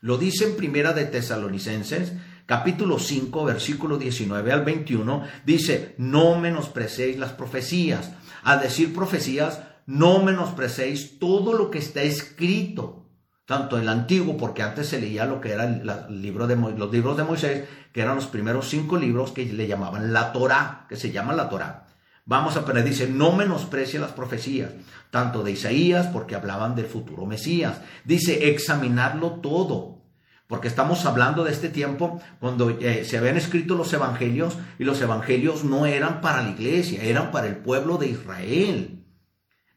Lo 0.03 0.19
dice 0.19 0.45
en 0.45 0.57
Primera 0.57 0.93
de 0.93 1.07
Tesalonicenses, 1.07 2.13
capítulo 2.45 2.99
5, 2.99 3.47
versículo 3.47 3.97
19 3.97 4.53
al 4.53 4.63
21, 4.63 5.23
dice, 5.47 5.95
no 5.97 6.39
menosprecéis 6.39 7.19
las 7.19 7.33
profecías, 7.33 8.11
a 8.43 8.59
decir 8.59 8.93
profecías, 8.95 9.61
no 9.87 10.23
menosprecéis 10.23 11.19
todo 11.19 11.55
lo 11.55 11.71
que 11.71 11.79
está 11.79 12.03
escrito, 12.03 13.02
tanto 13.47 13.79
el 13.79 13.89
antiguo, 13.89 14.37
porque 14.37 14.63
antes 14.63 14.89
se 14.89 15.01
leía 15.01 15.27
lo 15.27 15.41
que 15.41 15.53
era 15.53 15.65
el, 15.65 16.23
libro 16.23 16.47
de, 16.47 16.57
los 16.57 16.93
libros 16.93 17.17
de 17.17 17.25
Moisés, 17.25 17.69
que 17.93 18.01
eran 18.01 18.17
los 18.17 18.27
primeros 18.27 18.69
cinco 18.69 18.97
libros 18.97 19.33
que 19.33 19.45
le 19.45 19.67
llamaban 19.67 20.13
la 20.13 20.33
Torá, 20.33 20.87
que 20.89 20.97
se 20.97 21.11
llama 21.11 21.33
la 21.33 21.49
Torá. 21.49 21.87
Vamos 22.25 22.57
a 22.57 22.61
ver, 22.61 22.85
dice, 22.85 23.09
no 23.09 23.33
menosprecie 23.33 23.99
las 23.99 24.13
profecías, 24.13 24.71
tanto 25.11 25.43
de 25.43 25.51
Isaías, 25.51 26.07
porque 26.07 26.37
hablaban 26.37 26.77
del 26.77 26.87
futuro 26.87 27.27
Mesías. 27.27 27.81
Dice, 28.05 28.51
examinarlo 28.51 29.41
todo, 29.41 30.03
porque 30.47 30.69
estamos 30.69 31.05
hablando 31.05 31.43
de 31.43 31.51
este 31.51 31.69
tiempo 31.69 32.21
cuando 32.39 32.71
eh, 32.71 33.05
se 33.05 33.19
habían 33.19 33.37
escrito 33.37 33.75
los 33.75 33.93
evangelios 33.93 34.57
y 34.79 34.85
los 34.85 35.01
evangelios 35.01 35.65
no 35.65 35.87
eran 35.87 36.21
para 36.21 36.43
la 36.43 36.51
iglesia, 36.51 37.03
eran 37.03 37.33
para 37.33 37.49
el 37.49 37.57
pueblo 37.57 37.99
de 37.99 38.09
Israel. 38.09 39.02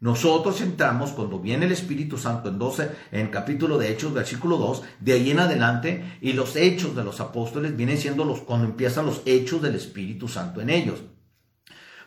Nosotros 0.02 0.60
entramos 0.62 1.12
cuando 1.12 1.40
viene 1.40 1.66
el 1.66 1.72
Espíritu 1.72 2.18
Santo 2.18 2.50
en 2.50 2.60
12, 2.60 2.92
en 3.12 3.28
capítulo 3.30 3.78
de 3.78 3.92
Hechos, 3.92 4.14
versículo 4.14 4.58
2, 4.58 4.84
de 5.00 5.14
ahí 5.14 5.32
en 5.32 5.40
adelante, 5.40 6.18
y 6.22 6.34
los 6.34 6.56
hechos 6.56 6.96
de 6.96 7.04
los 7.04 7.22
apóstoles 7.22 7.78
vienen 7.78 7.98
siendo 7.98 8.26
los, 8.26 8.42
cuando 8.42 8.66
empiezan 8.66 9.06
los 9.06 9.22
hechos 9.26 9.62
del 9.62 9.76
Espíritu 9.76 10.28
Santo 10.28 10.60
en 10.60 10.70
ellos. 10.70 11.00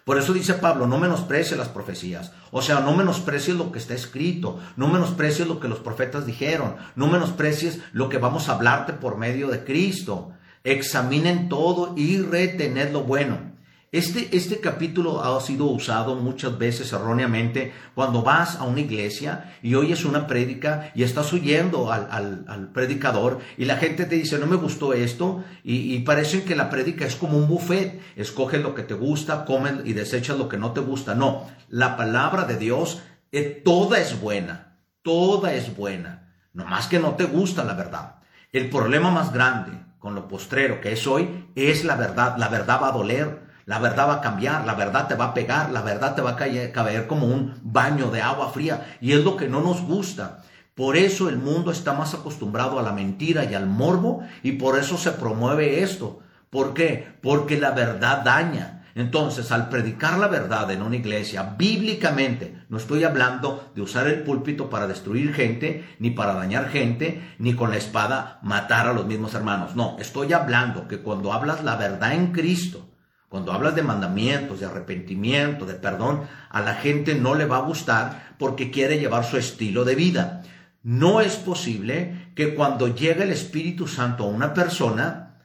Por 0.05 0.17
eso 0.17 0.33
dice 0.33 0.55
Pablo, 0.55 0.87
no 0.87 0.97
menosprecies 0.99 1.59
las 1.59 1.69
profecías. 1.69 2.33
O 2.51 2.63
sea, 2.63 2.81
no 2.81 2.97
menosprecies 2.97 3.57
lo 3.57 3.73
que 3.73 3.79
está 3.79 3.93
escrito, 3.93 4.59
no 4.77 4.89
menosprecies 4.89 5.47
lo 5.47 5.61
que 5.61 5.69
los 5.69 5.81
profetas 5.81 6.25
dijeron, 6.25 6.77
no 6.95 7.09
menosprecies 7.09 7.81
lo 7.93 8.09
que 8.09 8.17
vamos 8.17 8.49
a 8.49 8.55
hablarte 8.55 8.95
por 8.95 9.19
medio 9.19 9.49
de 9.49 9.65
Cristo. 9.65 10.33
Examinen 10.65 11.51
todo 11.51 11.93
y 11.95 12.23
retened 12.23 12.91
lo 12.93 13.03
bueno. 13.03 13.48
Este, 13.91 14.37
este 14.37 14.61
capítulo 14.61 15.23
ha 15.23 15.41
sido 15.41 15.65
usado 15.65 16.15
muchas 16.15 16.59
veces 16.59 16.93
erróneamente 16.93 17.73
cuando 17.95 18.23
vas 18.23 18.57
a 18.57 18.65
una 18.65 18.81
iglesia 18.81 19.57
y 19.63 19.77
oyes 19.77 20.05
una 20.05 20.27
prédica 20.27 20.93
y 20.95 21.05
estás 21.05 21.33
oyendo 21.33 21.91
al, 21.91 22.71
predicador 22.75 23.39
y 23.57 23.65
la 23.65 23.79
gente 23.79 24.05
te 24.05 24.17
dice, 24.17 24.39
no 24.39 24.47
me 24.47 24.57
gustó 24.57 24.93
esto 24.93 25.43
y, 25.65 25.95
y 25.95 26.01
parece 26.01 26.45
que 26.45 26.55
la 26.55 26.69
prédica 26.69 27.07
es 27.07 27.17
como 27.17 27.39
un 27.39 27.49
buffet, 27.49 27.99
escoges 28.15 28.61
lo 28.61 28.75
que 28.75 28.83
te 28.83 28.93
gusta, 28.93 29.47
comes 29.47 29.77
y 29.87 29.95
desechas 29.95 30.37
lo 30.37 30.51
que 30.51 30.59
no 30.59 30.73
te 30.73 30.81
gusta. 30.81 31.15
No, 31.15 31.49
la 31.71 31.97
palabra 31.97 32.45
de 32.45 32.59
Dios 32.59 33.01
eh, 33.33 33.63
toda 33.65 33.99
es 34.01 34.21
buena, 34.21 34.77
toda 35.03 35.55
es 35.55 35.75
buena, 35.75 36.35
más 36.53 36.89
que 36.89 36.99
no 36.99 37.15
te 37.15 37.25
gusta 37.25 37.65
la 37.65 37.73
verdad. 37.73 38.17
El 38.53 38.69
problema 38.69 39.11
más 39.11 39.33
grande 39.33 39.73
con 39.99 40.15
lo 40.15 40.29
postrero 40.29 40.81
que 40.83 40.93
es 40.93 41.07
hoy 41.07 41.47
es 41.55 41.85
la 41.85 41.97
verdad, 41.97 42.37
la 42.37 42.49
verdad 42.49 42.81
va 42.83 42.89
a 42.89 42.93
doler. 42.93 43.48
La 43.69 43.79
verdad 43.79 44.09
va 44.09 44.15
a 44.15 44.21
cambiar, 44.23 44.65
la 44.65 44.73
verdad 44.73 45.09
te 45.09 45.15
va 45.15 45.27
a 45.27 45.35
pegar, 45.35 45.69
la 45.69 45.83
verdad 45.83 46.15
te 46.15 46.23
va 46.23 46.31
a 46.31 46.37
caer, 46.37 47.07
como 47.07 47.27
un 47.27 47.61
baño 47.63 48.11
de 48.11 48.23
agua 48.23 48.49
fría 48.49 48.97
y 49.03 49.13
es 49.13 49.23
lo 49.23 49.37
que 49.37 49.47
no 49.47 49.61
nos 49.61 49.83
gusta. 49.83 50.39
Por 50.75 50.97
eso 50.97 51.29
el 51.29 51.37
mundo 51.37 51.71
está 51.71 51.93
más 51.93 52.15
acostumbrado 52.15 52.79
a 52.79 52.83
la 52.83 52.93
mentira 52.93 53.45
y 53.45 53.53
al 53.53 53.67
morbo 53.67 54.23
y 54.43 54.53
por 54.53 54.79
eso 54.79 54.97
se 54.97 55.11
promueve 55.11 55.83
esto. 55.83 56.21
¿Por 56.49 56.73
qué? 56.73 57.13
Porque 57.21 57.61
la 57.61 57.73
verdad 57.73 58.23
daña. 58.25 58.87
Entonces, 58.95 59.53
al 59.53 59.69
predicar 59.69 60.19
la 60.19 60.29
verdad 60.29 60.71
en 60.71 60.81
una 60.81 60.97
iglesia, 60.97 61.55
bíblicamente, 61.59 62.65
no 62.71 62.79
estoy 62.79 63.05
hablando 63.05 63.71
de 63.75 63.83
usar 63.83 64.07
el 64.07 64.23
púlpito 64.23 64.71
para 64.71 64.87
destruir 64.87 65.35
gente, 65.35 65.85
ni 65.99 66.11
para 66.11 66.33
dañar 66.33 66.71
gente, 66.71 67.35
ni 67.39 67.53
con 67.53 67.69
la 67.69 67.77
espada 67.77 68.41
matar 68.43 68.87
a 68.87 68.95
los 68.95 69.05
mismos 69.05 69.35
hermanos. 69.35 69.77
No, 69.77 69.99
estoy 69.99 70.33
hablando 70.33 70.89
que 70.89 71.01
cuando 71.01 71.35
hablas 71.35 71.63
la 71.63 71.77
verdad 71.77 72.15
en 72.15 72.33
Cristo, 72.33 72.88
cuando 73.29 73.53
hablas 73.53 73.75
de 73.75 73.83
mandamientos, 73.83 74.61
de 74.61 74.67
arrepentimiento, 74.67 75.67
de 75.67 75.75
perdón, 75.75 76.23
a 76.49 76.61
la 76.61 76.75
gente 76.75 77.15
no 77.15 77.35
le 77.35 77.45
va 77.45 77.59
a 77.59 77.63
gustar 77.63 78.35
porque 78.39 78.71
quiere 78.71 78.99
llevar 78.99 79.25
su 79.25 79.37
estilo 79.37 79.85
de 79.85 79.95
vida. 79.95 80.43
No 80.83 81.21
es 81.21 81.37
posible 81.37 82.33
que 82.35 82.55
cuando 82.55 82.89
llegue 82.89 83.25
el 83.25 83.31
Espíritu 83.31 83.87
Santo 83.87 84.25
a 84.25 84.29
una 84.29 84.55
persona, 84.55 85.43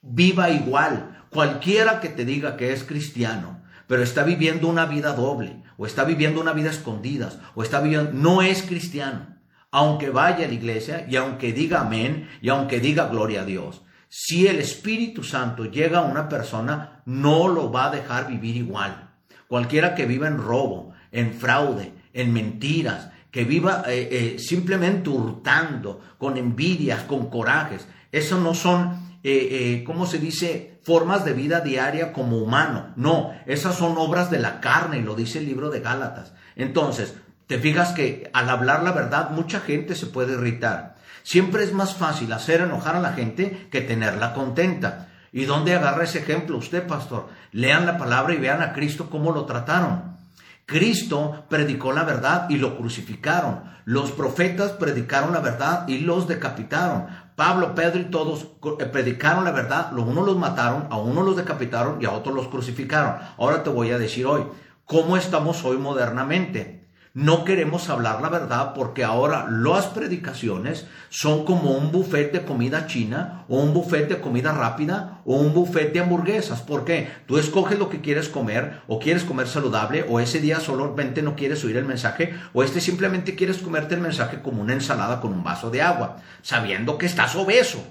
viva 0.00 0.50
igual. 0.50 1.26
Cualquiera 1.30 2.00
que 2.00 2.10
te 2.10 2.24
diga 2.24 2.56
que 2.56 2.72
es 2.72 2.84
cristiano, 2.84 3.62
pero 3.88 4.02
está 4.02 4.22
viviendo 4.22 4.68
una 4.68 4.86
vida 4.86 5.12
doble, 5.14 5.62
o 5.76 5.86
está 5.86 6.04
viviendo 6.04 6.40
una 6.40 6.52
vida 6.52 6.70
escondida, 6.70 7.32
o 7.56 7.62
está 7.64 7.80
viviendo, 7.80 8.12
no 8.12 8.42
es 8.42 8.62
cristiano. 8.62 9.34
Aunque 9.72 10.10
vaya 10.10 10.44
a 10.44 10.48
la 10.48 10.54
iglesia 10.54 11.04
y 11.08 11.16
aunque 11.16 11.52
diga 11.52 11.80
amén 11.80 12.28
y 12.40 12.50
aunque 12.50 12.78
diga 12.78 13.08
gloria 13.08 13.42
a 13.42 13.44
Dios. 13.44 13.82
Si 14.16 14.46
el 14.46 14.60
Espíritu 14.60 15.24
Santo 15.24 15.64
llega 15.64 15.98
a 15.98 16.02
una 16.02 16.28
persona, 16.28 17.02
no 17.04 17.48
lo 17.48 17.72
va 17.72 17.86
a 17.86 17.90
dejar 17.90 18.28
vivir 18.28 18.54
igual. 18.54 19.10
Cualquiera 19.48 19.96
que 19.96 20.06
viva 20.06 20.28
en 20.28 20.38
robo, 20.38 20.92
en 21.10 21.34
fraude, 21.34 21.92
en 22.12 22.32
mentiras, 22.32 23.10
que 23.32 23.42
viva 23.42 23.82
eh, 23.88 24.08
eh, 24.12 24.38
simplemente 24.38 25.10
hurtando, 25.10 26.00
con 26.16 26.36
envidias, 26.36 27.02
con 27.02 27.28
corajes, 27.28 27.88
eso 28.12 28.38
no 28.38 28.54
son, 28.54 29.18
eh, 29.24 29.82
¿cómo 29.84 30.06
se 30.06 30.20
dice?, 30.20 30.78
formas 30.84 31.24
de 31.24 31.32
vida 31.32 31.60
diaria 31.60 32.12
como 32.12 32.38
humano. 32.38 32.92
No, 32.94 33.32
esas 33.46 33.74
son 33.74 33.98
obras 33.98 34.30
de 34.30 34.38
la 34.38 34.60
carne, 34.60 34.98
y 34.98 35.02
lo 35.02 35.16
dice 35.16 35.40
el 35.40 35.46
libro 35.46 35.70
de 35.70 35.80
Gálatas. 35.80 36.34
Entonces, 36.54 37.14
te 37.48 37.58
fijas 37.58 37.90
que 37.90 38.30
al 38.32 38.48
hablar 38.48 38.84
la 38.84 38.92
verdad, 38.92 39.30
mucha 39.30 39.58
gente 39.58 39.96
se 39.96 40.06
puede 40.06 40.34
irritar. 40.34 40.94
Siempre 41.24 41.64
es 41.64 41.72
más 41.72 41.94
fácil 41.94 42.30
hacer 42.34 42.60
enojar 42.60 42.96
a 42.96 43.00
la 43.00 43.14
gente 43.14 43.66
que 43.72 43.80
tenerla 43.80 44.34
contenta. 44.34 45.08
¿Y 45.32 45.46
dónde 45.46 45.74
agarra 45.74 46.04
ese 46.04 46.18
ejemplo 46.18 46.58
usted, 46.58 46.86
pastor? 46.86 47.28
Lean 47.50 47.86
la 47.86 47.96
palabra 47.96 48.34
y 48.34 48.36
vean 48.36 48.60
a 48.60 48.74
Cristo 48.74 49.08
cómo 49.08 49.32
lo 49.32 49.46
trataron. 49.46 50.18
Cristo 50.66 51.46
predicó 51.48 51.92
la 51.92 52.04
verdad 52.04 52.46
y 52.50 52.58
lo 52.58 52.76
crucificaron. 52.76 53.64
Los 53.86 54.12
profetas 54.12 54.72
predicaron 54.72 55.32
la 55.32 55.40
verdad 55.40 55.88
y 55.88 56.00
los 56.00 56.28
decapitaron. 56.28 57.06
Pablo, 57.36 57.74
Pedro 57.74 58.00
y 58.00 58.04
todos 58.04 58.46
eh, 58.78 58.84
predicaron 58.84 59.44
la 59.44 59.50
verdad. 59.50 59.92
Los 59.92 60.06
unos 60.06 60.26
los 60.26 60.36
mataron, 60.36 60.88
a 60.90 60.98
unos 60.98 61.24
los 61.24 61.36
decapitaron 61.36 62.02
y 62.02 62.04
a 62.04 62.12
otros 62.12 62.34
los 62.34 62.48
crucificaron. 62.48 63.16
Ahora 63.38 63.62
te 63.62 63.70
voy 63.70 63.90
a 63.92 63.98
decir 63.98 64.26
hoy, 64.26 64.42
¿cómo 64.84 65.16
estamos 65.16 65.64
hoy 65.64 65.78
modernamente? 65.78 66.83
No 67.16 67.44
queremos 67.44 67.90
hablar 67.90 68.20
la 68.20 68.28
verdad 68.28 68.74
porque 68.74 69.04
ahora 69.04 69.46
las 69.48 69.86
predicaciones 69.86 70.88
son 71.10 71.44
como 71.44 71.70
un 71.70 71.92
buffet 71.92 72.32
de 72.32 72.44
comida 72.44 72.88
china 72.88 73.44
o 73.48 73.62
un 73.62 73.72
buffet 73.72 74.08
de 74.08 74.20
comida 74.20 74.50
rápida 74.50 75.20
o 75.24 75.36
un 75.36 75.54
buffet 75.54 75.92
de 75.92 76.00
hamburguesas. 76.00 76.62
¿Por 76.62 76.84
qué? 76.84 77.08
Tú 77.26 77.38
escoges 77.38 77.78
lo 77.78 77.88
que 77.88 78.00
quieres 78.00 78.28
comer 78.28 78.80
o 78.88 78.98
quieres 78.98 79.22
comer 79.22 79.46
saludable 79.46 80.04
o 80.08 80.18
ese 80.18 80.40
día 80.40 80.58
solamente 80.58 81.22
no 81.22 81.36
quieres 81.36 81.64
oír 81.64 81.76
el 81.76 81.84
mensaje 81.84 82.34
o 82.52 82.64
este 82.64 82.80
simplemente 82.80 83.36
quieres 83.36 83.58
comerte 83.58 83.94
el 83.94 84.00
mensaje 84.00 84.42
como 84.42 84.62
una 84.62 84.72
ensalada 84.72 85.20
con 85.20 85.32
un 85.32 85.44
vaso 85.44 85.70
de 85.70 85.82
agua, 85.82 86.16
sabiendo 86.42 86.98
que 86.98 87.06
estás 87.06 87.36
obeso. 87.36 87.86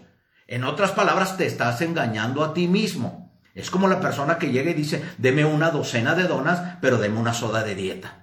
En 0.47 0.65
otras 0.65 0.91
palabras, 0.91 1.37
te 1.37 1.45
estás 1.45 1.79
engañando 1.79 2.43
a 2.43 2.53
ti 2.53 2.67
mismo. 2.67 3.31
Es 3.55 3.71
como 3.71 3.87
la 3.87 4.01
persona 4.01 4.37
que 4.37 4.51
llega 4.51 4.71
y 4.71 4.73
dice, 4.73 5.01
deme 5.17 5.45
una 5.45 5.71
docena 5.71 6.13
de 6.13 6.23
donas, 6.23 6.77
pero 6.81 6.97
deme 6.97 7.21
una 7.21 7.33
soda 7.33 7.63
de 7.63 7.75
dieta. 7.75 8.22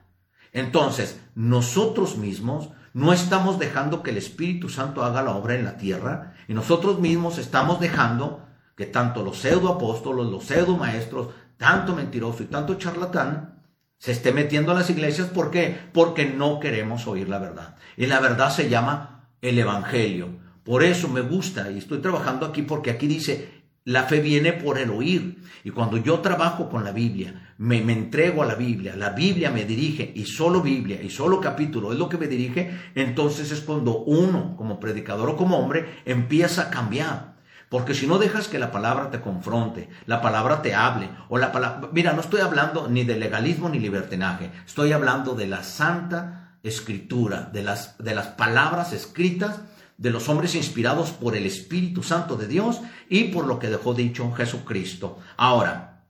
Entonces, 0.53 1.21
nosotros 1.35 2.17
mismos 2.17 2.71
no 2.93 3.13
estamos 3.13 3.59
dejando 3.59 4.03
que 4.03 4.11
el 4.11 4.17
Espíritu 4.17 4.69
Santo 4.69 5.05
haga 5.05 5.23
la 5.23 5.33
obra 5.33 5.55
en 5.55 5.65
la 5.65 5.77
tierra 5.77 6.35
y 6.49 6.55
nosotros 6.55 6.99
mismos 6.99 7.39
estamos 7.39 7.81
dejando 7.81 8.47
que 8.77 8.87
tanto 8.87 9.23
los 9.23 9.39
pseudo 9.39 9.69
apóstolos, 9.69 10.31
los 10.31 10.45
pseudo 10.45 10.77
maestros, 10.77 11.29
tanto 11.57 11.95
mentiroso 11.95 12.43
y 12.43 12.47
tanto 12.47 12.75
charlatán, 12.75 13.61
se 13.99 14.13
esté 14.13 14.33
metiendo 14.33 14.73
a 14.73 14.75
las 14.75 14.89
iglesias. 14.91 15.29
¿Por 15.29 15.51
qué? 15.51 15.79
Porque 15.93 16.25
no 16.25 16.59
queremos 16.59 17.07
oír 17.07 17.29
la 17.29 17.39
verdad. 17.39 17.77
Y 17.97 18.07
la 18.07 18.19
verdad 18.19 18.51
se 18.51 18.69
llama 18.69 19.29
el 19.43 19.59
Evangelio. 19.59 20.29
Por 20.65 20.83
eso 20.83 21.09
me 21.09 21.21
gusta 21.21 21.71
y 21.71 21.79
estoy 21.79 21.99
trabajando 21.99 22.47
aquí 22.47 22.63
porque 22.63 22.91
aquí 22.91 23.07
dice 23.07 23.60
la 23.85 24.05
fe 24.05 24.21
viene 24.21 24.53
por 24.53 24.79
el 24.79 24.91
oír. 24.91 25.43
Y 25.65 25.71
cuando 25.71 25.97
yo 25.97 26.21
trabajo 26.21 26.69
con 26.69 26.85
la 26.85 26.93
Biblia, 26.93 27.55
me, 27.59 27.79
entrego 27.79 28.43
a 28.43 28.47
la 28.47 28.55
Biblia, 28.55 28.97
la 28.97 29.11
Biblia 29.11 29.51
me 29.51 29.65
dirige 29.65 30.13
y 30.15 30.25
solo 30.25 30.63
Biblia 30.63 31.03
y 31.03 31.11
solo 31.11 31.41
capítulo 31.41 31.93
es 31.93 31.99
lo 31.99 32.09
que 32.09 32.19
me 32.19 32.27
dirige, 32.27 32.71
entonces 32.95 33.51
es 33.53 33.61
cuando 33.61 33.99
uno, 33.99 34.57
como 34.57 34.81
predicador 34.81 35.31
o 35.31 35.37
como 35.37 35.59
hombre, 35.59 36.03
empieza 36.05 36.63
a 36.63 36.71
cambiar. 36.71 37.31
Porque 37.69 37.95
si 37.95 38.07
no 38.07 38.19
dejas 38.19 38.49
que 38.49 38.59
la 38.59 38.73
palabra 38.73 39.11
te 39.11 39.21
confronte, 39.21 39.89
la 40.07 40.21
palabra 40.21 40.61
te 40.61 40.75
hable, 40.75 41.09
o 41.29 41.39
la 41.39 41.53
palabra... 41.53 41.89
Mira, 41.93 42.13
no 42.15 42.21
estoy 42.21 42.41
hablando 42.41 42.89
ni 42.89 43.05
de 43.05 43.17
legalismo 43.17 43.69
ni 43.69 43.79
libertinaje, 43.79 44.51
estoy 44.67 44.93
hablando 44.93 45.35
de 45.35 45.47
la 45.47 45.63
santa 45.63 46.57
escritura, 46.63 47.49
de 47.53 47.63
las, 47.63 47.97
de 47.99 48.15
las 48.15 48.27
palabras 48.29 48.93
escritas 48.93 49.61
de 50.01 50.11
los 50.11 50.31
hombres 50.31 50.55
inspirados 50.55 51.11
por 51.11 51.37
el 51.37 51.45
Espíritu 51.45 52.03
Santo 52.03 52.37
de 52.37 52.49
Dios 52.49 52.81
y 53.11 53.25
por 53.25 53.47
lo 53.47 53.59
que 53.59 53.69
dejó 53.69 53.93
dicho 53.93 54.33
Jesucristo. 54.33 55.19
Ahora, 55.37 56.07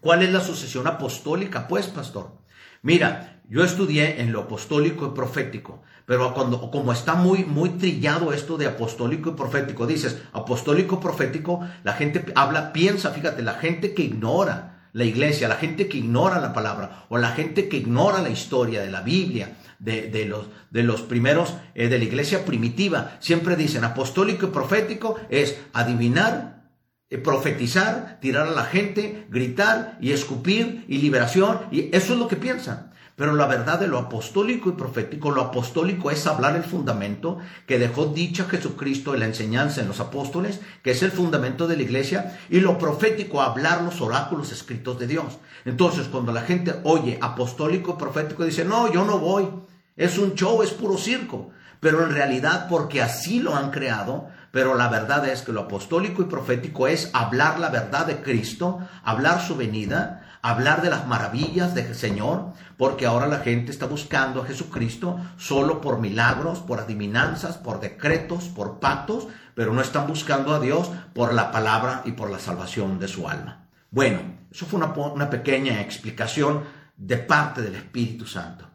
¿cuál 0.00 0.22
es 0.22 0.32
la 0.32 0.40
sucesión 0.40 0.86
apostólica? 0.86 1.68
Pues, 1.68 1.86
pastor, 1.86 2.38
mira, 2.80 3.42
yo 3.46 3.62
estudié 3.62 4.22
en 4.22 4.32
lo 4.32 4.40
apostólico 4.40 5.06
y 5.06 5.14
profético, 5.14 5.82
pero 6.06 6.32
cuando, 6.32 6.70
como 6.70 6.92
está 6.92 7.14
muy, 7.14 7.44
muy 7.44 7.68
trillado 7.70 8.32
esto 8.32 8.56
de 8.56 8.68
apostólico 8.68 9.30
y 9.30 9.34
profético, 9.34 9.86
dices 9.86 10.22
apostólico 10.32 10.98
profético, 10.98 11.60
la 11.84 11.92
gente 11.92 12.24
habla, 12.34 12.72
piensa, 12.72 13.10
fíjate, 13.10 13.42
la 13.42 13.54
gente 13.54 13.92
que 13.92 14.04
ignora 14.04 14.88
la 14.94 15.04
iglesia, 15.04 15.46
la 15.46 15.56
gente 15.56 15.88
que 15.88 15.98
ignora 15.98 16.40
la 16.40 16.54
palabra 16.54 17.04
o 17.10 17.18
la 17.18 17.32
gente 17.32 17.68
que 17.68 17.76
ignora 17.76 18.22
la 18.22 18.30
historia 18.30 18.80
de 18.80 18.90
la 18.90 19.02
Biblia, 19.02 19.58
de, 19.78 20.24
los, 20.26 20.46
de 20.70 20.82
los 20.82 21.02
primeros 21.02 21.54
eh, 21.74 21.88
de 21.88 21.98
la 21.98 22.04
iglesia 22.04 22.44
primitiva. 22.44 23.16
Siempre 23.20 23.56
dicen 23.56 23.84
apostólico 23.84 24.46
y 24.46 24.50
profético 24.50 25.16
es 25.30 25.58
adivinar, 25.72 26.70
eh, 27.10 27.18
profetizar, 27.18 28.18
tirar 28.20 28.48
a 28.48 28.52
la 28.52 28.64
gente, 28.64 29.26
gritar 29.28 29.98
y 30.00 30.12
escupir 30.12 30.84
y 30.88 30.98
liberación. 30.98 31.60
Y 31.70 31.94
eso 31.94 32.14
es 32.14 32.18
lo 32.18 32.28
que 32.28 32.36
piensan. 32.36 32.92
Pero 33.16 33.34
la 33.34 33.46
verdad 33.46 33.80
de 33.80 33.88
lo 33.88 33.98
apostólico 33.98 34.68
y 34.68 34.72
profético, 34.72 35.30
lo 35.30 35.40
apostólico 35.40 36.10
es 36.10 36.26
hablar 36.26 36.54
el 36.54 36.64
fundamento 36.64 37.38
que 37.66 37.78
dejó 37.78 38.06
dicha 38.06 38.44
Jesucristo 38.44 39.14
en 39.14 39.20
la 39.20 39.26
enseñanza 39.26 39.80
en 39.80 39.88
los 39.88 40.00
apóstoles, 40.00 40.60
que 40.82 40.90
es 40.90 41.02
el 41.02 41.10
fundamento 41.10 41.66
de 41.66 41.76
la 41.76 41.82
iglesia, 41.82 42.38
y 42.50 42.60
lo 42.60 42.76
profético, 42.76 43.40
hablar 43.40 43.82
los 43.82 44.02
oráculos 44.02 44.52
escritos 44.52 44.98
de 44.98 45.06
Dios. 45.06 45.38
Entonces, 45.64 46.08
cuando 46.08 46.30
la 46.30 46.42
gente 46.42 46.74
oye 46.84 47.18
apostólico 47.22 47.94
y 47.94 48.00
profético, 48.00 48.44
dice, 48.44 48.66
no, 48.66 48.92
yo 48.92 49.06
no 49.06 49.18
voy, 49.18 49.48
es 49.96 50.18
un 50.18 50.34
show, 50.34 50.62
es 50.62 50.72
puro 50.72 50.98
circo. 50.98 51.50
Pero 51.80 52.04
en 52.04 52.10
realidad, 52.10 52.68
porque 52.68 53.00
así 53.00 53.40
lo 53.40 53.54
han 53.54 53.70
creado, 53.70 54.28
pero 54.50 54.74
la 54.74 54.88
verdad 54.88 55.26
es 55.28 55.42
que 55.42 55.52
lo 55.52 55.62
apostólico 55.62 56.22
y 56.22 56.26
profético 56.26 56.86
es 56.86 57.10
hablar 57.12 57.58
la 57.60 57.70
verdad 57.70 58.06
de 58.06 58.22
Cristo, 58.22 58.80
hablar 59.04 59.40
su 59.40 59.56
venida, 59.56 60.25
hablar 60.42 60.82
de 60.82 60.90
las 60.90 61.06
maravillas 61.06 61.74
del 61.74 61.94
Señor, 61.94 62.52
porque 62.76 63.06
ahora 63.06 63.26
la 63.26 63.40
gente 63.40 63.70
está 63.70 63.86
buscando 63.86 64.42
a 64.42 64.46
Jesucristo 64.46 65.18
solo 65.36 65.80
por 65.80 66.00
milagros, 66.00 66.60
por 66.60 66.80
adivinanzas, 66.80 67.56
por 67.56 67.80
decretos, 67.80 68.44
por 68.44 68.80
pactos, 68.80 69.28
pero 69.54 69.72
no 69.72 69.80
están 69.80 70.06
buscando 70.06 70.54
a 70.54 70.60
Dios 70.60 70.90
por 71.14 71.32
la 71.34 71.50
palabra 71.50 72.02
y 72.04 72.12
por 72.12 72.30
la 72.30 72.38
salvación 72.38 72.98
de 72.98 73.08
su 73.08 73.28
alma. 73.28 73.68
Bueno, 73.90 74.20
eso 74.50 74.66
fue 74.66 74.78
una, 74.78 74.92
una 74.92 75.30
pequeña 75.30 75.80
explicación 75.80 76.64
de 76.96 77.16
parte 77.16 77.62
del 77.62 77.74
Espíritu 77.74 78.26
Santo. 78.26 78.68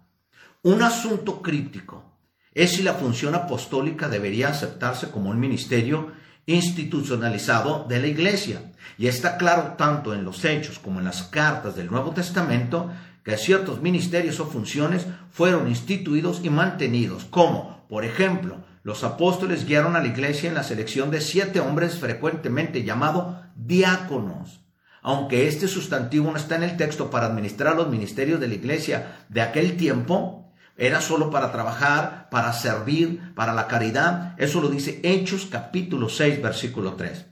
Un 0.63 0.83
asunto 0.83 1.41
crítico 1.41 2.11
es 2.53 2.71
si 2.71 2.83
la 2.83 2.93
función 2.93 3.33
apostólica 3.33 4.09
debería 4.09 4.49
aceptarse 4.49 5.09
como 5.09 5.29
un 5.29 5.39
ministerio 5.39 6.11
institucionalizado 6.45 7.85
de 7.87 7.99
la 7.99 8.07
Iglesia. 8.07 8.71
Y 8.97 9.07
está 9.07 9.37
claro 9.37 9.75
tanto 9.77 10.13
en 10.13 10.23
los 10.23 10.43
hechos 10.45 10.79
como 10.79 10.99
en 10.99 11.05
las 11.05 11.23
cartas 11.23 11.75
del 11.75 11.89
Nuevo 11.89 12.11
Testamento 12.11 12.91
que 13.23 13.37
ciertos 13.37 13.81
ministerios 13.81 14.39
o 14.39 14.47
funciones 14.47 15.05
fueron 15.31 15.67
instituidos 15.67 16.41
y 16.43 16.49
mantenidos, 16.49 17.25
como, 17.25 17.85
por 17.87 18.03
ejemplo, 18.03 18.63
los 18.83 19.03
apóstoles 19.03 19.65
guiaron 19.65 19.95
a 19.95 20.01
la 20.01 20.07
iglesia 20.07 20.49
en 20.49 20.55
la 20.55 20.63
selección 20.63 21.11
de 21.11 21.21
siete 21.21 21.59
hombres 21.59 21.99
frecuentemente 21.99 22.83
llamados 22.83 23.35
diáconos. 23.55 24.61
Aunque 25.03 25.47
este 25.47 25.67
sustantivo 25.67 26.31
no 26.31 26.37
está 26.37 26.55
en 26.55 26.63
el 26.63 26.77
texto 26.77 27.09
para 27.09 27.27
administrar 27.27 27.75
los 27.75 27.89
ministerios 27.89 28.39
de 28.39 28.47
la 28.47 28.55
iglesia 28.55 29.25
de 29.29 29.41
aquel 29.41 29.77
tiempo, 29.77 30.40
era 30.81 30.99
solo 30.99 31.29
para 31.29 31.51
trabajar, 31.51 32.27
para 32.31 32.51
servir, 32.53 33.35
para 33.35 33.53
la 33.53 33.67
caridad. 33.67 34.33
Eso 34.39 34.61
lo 34.61 34.67
dice 34.67 34.99
Hechos 35.03 35.45
capítulo 35.45 36.09
6, 36.09 36.41
versículo 36.41 36.93
3. 36.93 37.27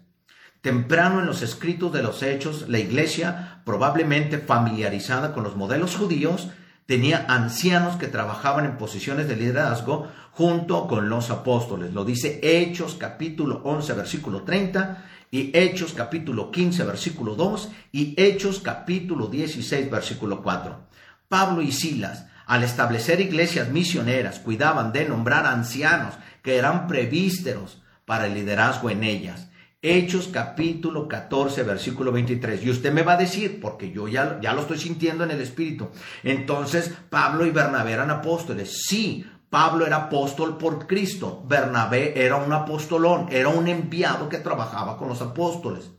Temprano 0.61 1.19
en 1.19 1.25
los 1.25 1.41
escritos 1.41 1.91
de 1.91 2.03
los 2.03 2.21
Hechos, 2.21 2.69
la 2.69 2.77
iglesia, 2.77 3.63
probablemente 3.65 4.37
familiarizada 4.37 5.33
con 5.33 5.43
los 5.43 5.55
modelos 5.55 5.95
judíos, 5.95 6.49
tenía 6.85 7.25
ancianos 7.27 7.95
que 7.95 8.05
trabajaban 8.05 8.65
en 8.65 8.77
posiciones 8.77 9.27
de 9.27 9.37
liderazgo 9.37 10.07
junto 10.29 10.87
con 10.87 11.09
los 11.09 11.31
apóstoles. 11.31 11.91
Lo 11.91 12.05
dice 12.05 12.39
Hechos 12.43 12.97
capítulo 12.99 13.61
11, 13.63 13.93
versículo 13.93 14.43
30 14.43 15.05
y 15.31 15.57
Hechos 15.57 15.93
capítulo 15.93 16.51
15, 16.51 16.83
versículo 16.83 17.33
2 17.33 17.69
y 17.93 18.13
Hechos 18.15 18.59
capítulo 18.59 19.25
16, 19.25 19.89
versículo 19.89 20.43
4. 20.43 20.87
Pablo 21.27 21.63
y 21.63 21.71
Silas 21.71 22.25
al 22.49 22.63
establecer 22.63 23.21
iglesias 23.21 23.69
misioneras, 23.69 24.39
cuidaban 24.39 24.91
de 24.91 25.07
nombrar 25.07 25.45
ancianos 25.45 26.15
que 26.41 26.57
eran 26.57 26.87
prevísteros 26.87 27.83
para 28.05 28.25
el 28.25 28.33
liderazgo 28.33 28.89
en 28.89 29.03
ellas. 29.03 29.51
Hechos 29.83 30.29
capítulo 30.33 31.07
14, 31.07 31.61
versículo 31.61 32.11
23. 32.11 32.63
Y 32.63 32.71
usted 32.71 32.91
me 32.91 33.03
va 33.03 33.13
a 33.13 33.17
decir, 33.17 33.61
porque 33.61 33.91
yo 33.91 34.07
ya, 34.07 34.39
ya 34.41 34.53
lo 34.53 34.61
estoy 34.61 34.79
sintiendo 34.79 35.23
en 35.23 35.29
el 35.29 35.41
Espíritu. 35.41 35.89
Entonces, 36.23 36.91
Pablo 37.11 37.45
y 37.45 37.51
Bernabé 37.51 37.91
eran 37.91 38.09
apóstoles. 38.09 38.81
Sí, 38.87 39.23
Pablo 39.47 39.85
era 39.85 39.97
apóstol 39.97 40.57
por 40.57 40.87
Cristo. 40.87 41.45
Bernabé 41.47 42.19
era 42.19 42.37
un 42.37 42.51
apostolón, 42.51 43.27
era 43.29 43.49
un 43.49 43.67
enviado 43.67 44.27
que 44.27 44.39
trabajaba 44.39 44.97
con 44.97 45.07
los 45.07 45.21
apóstoles. 45.21 45.91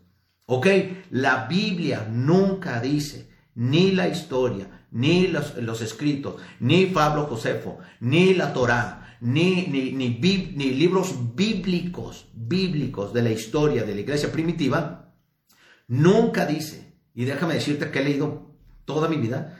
Ok, 0.47 0.67
la 1.11 1.47
Biblia 1.47 2.09
nunca 2.11 2.81
dice, 2.81 3.31
ni 3.55 3.93
la 3.93 4.09
historia, 4.09 4.80
ni 4.91 5.29
los, 5.29 5.57
los 5.57 5.81
escritos, 5.83 6.37
ni 6.59 6.87
Pablo 6.87 7.27
Josefo, 7.27 7.79
ni 8.01 8.35
la 8.35 8.53
Torá, 8.53 9.17
ni, 9.21 9.67
ni, 9.67 9.93
ni, 9.93 10.71
libros 10.71 11.35
bíblicos, 11.35 12.27
bíblicos 12.35 13.13
de 13.13 13.23
la 13.23 13.31
historia 13.31 13.85
de 13.85 13.95
la 13.95 14.01
iglesia 14.01 14.33
primitiva, 14.33 15.13
nunca 15.89 16.47
dice, 16.47 16.95
y 17.15 17.25
déjame 17.25 17.55
decirte 17.55 17.91
que 17.91 18.01
he 18.01 18.05
leído 18.05 18.57
toda 18.85 19.09
mi 19.09 19.17
vida, 19.17 19.59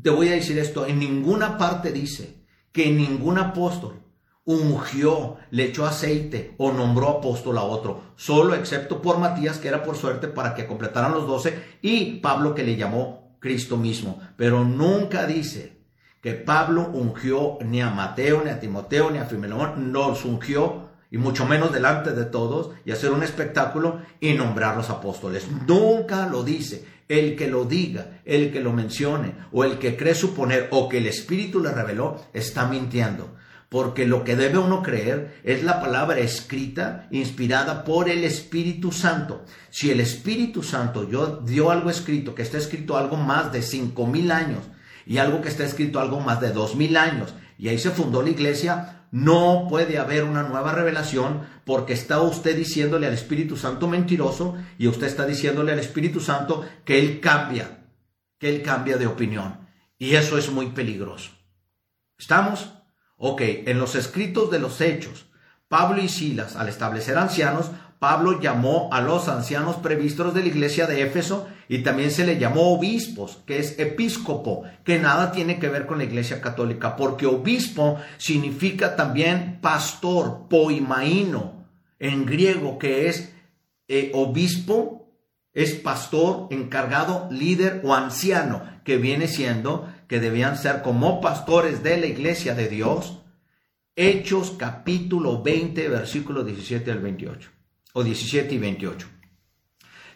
te 0.00 0.10
voy 0.10 0.28
a 0.28 0.32
decir 0.32 0.58
esto, 0.58 0.86
en 0.86 0.98
ninguna 0.98 1.58
parte 1.58 1.92
dice 1.92 2.44
que 2.72 2.90
ningún 2.90 3.38
apóstol 3.38 4.00
ungió, 4.44 5.36
le 5.50 5.64
echó 5.66 5.86
aceite 5.86 6.54
o 6.58 6.72
nombró 6.72 7.08
apóstol 7.08 7.58
a 7.58 7.62
otro, 7.62 8.02
solo 8.16 8.54
excepto 8.54 9.00
por 9.00 9.18
Matías, 9.18 9.58
que 9.58 9.68
era 9.68 9.82
por 9.82 9.96
suerte 9.96 10.28
para 10.28 10.54
que 10.54 10.66
completaran 10.66 11.12
los 11.12 11.26
doce, 11.26 11.78
y 11.82 12.20
Pablo 12.20 12.54
que 12.54 12.64
le 12.64 12.76
llamó 12.76 13.19
Cristo 13.40 13.76
mismo, 13.76 14.20
pero 14.36 14.64
nunca 14.64 15.26
dice 15.26 15.80
que 16.22 16.34
Pablo 16.34 16.90
ungió 16.92 17.58
ni 17.64 17.80
a 17.80 17.90
Mateo, 17.90 18.42
ni 18.44 18.50
a 18.50 18.60
Timoteo, 18.60 19.10
ni 19.10 19.18
a 19.18 19.24
Filemón, 19.24 19.92
los 19.92 20.24
ungió 20.24 20.90
y 21.10 21.18
mucho 21.18 21.46
menos 21.46 21.72
delante 21.72 22.12
de 22.12 22.26
todos 22.26 22.70
y 22.84 22.92
hacer 22.92 23.10
un 23.10 23.22
espectáculo 23.22 24.00
y 24.20 24.34
nombrar 24.34 24.76
los 24.76 24.90
apóstoles. 24.90 25.48
Nunca 25.66 26.26
lo 26.26 26.44
dice. 26.44 27.00
El 27.08 27.34
que 27.34 27.48
lo 27.48 27.64
diga, 27.64 28.20
el 28.24 28.52
que 28.52 28.60
lo 28.60 28.72
mencione 28.72 29.34
o 29.50 29.64
el 29.64 29.80
que 29.80 29.96
cree 29.96 30.14
suponer 30.14 30.68
o 30.70 30.88
que 30.88 30.98
el 30.98 31.08
Espíritu 31.08 31.58
le 31.58 31.72
reveló, 31.72 32.22
está 32.32 32.68
mintiendo 32.68 33.34
porque 33.70 34.04
lo 34.04 34.24
que 34.24 34.34
debe 34.34 34.58
uno 34.58 34.82
creer 34.82 35.40
es 35.44 35.62
la 35.62 35.80
palabra 35.80 36.18
escrita, 36.18 37.06
inspirada 37.12 37.84
por 37.84 38.10
el 38.10 38.24
Espíritu 38.24 38.90
Santo. 38.90 39.44
Si 39.70 39.92
el 39.92 40.00
Espíritu 40.00 40.64
Santo 40.64 41.04
dio 41.44 41.70
algo 41.70 41.88
escrito, 41.88 42.34
que 42.34 42.42
está 42.42 42.58
escrito 42.58 42.98
algo 42.98 43.16
más 43.16 43.52
de 43.52 43.62
cinco 43.62 44.08
mil 44.08 44.32
años, 44.32 44.64
y 45.06 45.18
algo 45.18 45.40
que 45.40 45.48
está 45.48 45.64
escrito 45.64 46.00
algo 46.00 46.18
más 46.18 46.40
de 46.40 46.52
dos 46.52 46.74
mil 46.74 46.96
años, 46.96 47.32
y 47.58 47.68
ahí 47.68 47.78
se 47.78 47.90
fundó 47.90 48.22
la 48.22 48.30
iglesia, 48.30 49.06
no 49.12 49.66
puede 49.68 49.98
haber 49.98 50.24
una 50.24 50.42
nueva 50.42 50.72
revelación 50.72 51.42
porque 51.64 51.92
está 51.92 52.20
usted 52.20 52.56
diciéndole 52.56 53.06
al 53.06 53.14
Espíritu 53.14 53.56
Santo 53.56 53.86
mentiroso 53.86 54.56
y 54.78 54.88
usted 54.88 55.06
está 55.06 55.26
diciéndole 55.26 55.72
al 55.72 55.78
Espíritu 55.78 56.20
Santo 56.20 56.64
que 56.84 56.98
Él 56.98 57.20
cambia, 57.20 57.84
que 58.38 58.48
Él 58.48 58.62
cambia 58.62 58.96
de 58.96 59.06
opinión. 59.06 59.68
Y 59.96 60.14
eso 60.16 60.38
es 60.38 60.50
muy 60.50 60.70
peligroso. 60.70 61.30
¿Estamos? 62.18 62.79
Ok, 63.22 63.42
en 63.66 63.78
los 63.78 63.96
escritos 63.96 64.50
de 64.50 64.58
los 64.58 64.80
hechos, 64.80 65.26
Pablo 65.68 66.00
y 66.02 66.08
Silas, 66.08 66.56
al 66.56 66.70
establecer 66.70 67.18
ancianos, 67.18 67.70
Pablo 67.98 68.40
llamó 68.40 68.88
a 68.94 69.02
los 69.02 69.28
ancianos 69.28 69.76
previstos 69.76 70.32
de 70.32 70.40
la 70.40 70.48
iglesia 70.48 70.86
de 70.86 71.02
Éfeso 71.02 71.46
y 71.68 71.82
también 71.82 72.12
se 72.12 72.24
le 72.24 72.38
llamó 72.38 72.72
obispos, 72.72 73.42
que 73.44 73.58
es 73.58 73.78
episcopo, 73.78 74.62
que 74.84 74.98
nada 74.98 75.32
tiene 75.32 75.58
que 75.58 75.68
ver 75.68 75.84
con 75.84 75.98
la 75.98 76.04
iglesia 76.04 76.40
católica, 76.40 76.96
porque 76.96 77.26
obispo 77.26 77.98
significa 78.16 78.96
también 78.96 79.58
pastor, 79.60 80.48
poimaino, 80.48 81.66
en 81.98 82.24
griego, 82.24 82.78
que 82.78 83.10
es 83.10 83.34
eh, 83.88 84.12
obispo, 84.14 85.12
es 85.52 85.74
pastor, 85.74 86.46
encargado, 86.50 87.28
líder 87.30 87.82
o 87.84 87.92
anciano, 87.92 88.62
que 88.82 88.96
viene 88.96 89.28
siendo 89.28 89.92
que 90.10 90.18
debían 90.18 90.58
ser 90.58 90.82
como 90.82 91.20
pastores 91.20 91.84
de 91.84 91.96
la 91.96 92.06
iglesia 92.06 92.56
de 92.56 92.66
Dios. 92.68 93.20
Hechos 93.94 94.56
capítulo 94.58 95.40
20, 95.40 95.88
versículo 95.88 96.42
17 96.42 96.90
al 96.90 96.98
28, 96.98 97.48
o 97.92 98.02
17 98.02 98.56
y 98.56 98.58
28. 98.58 99.06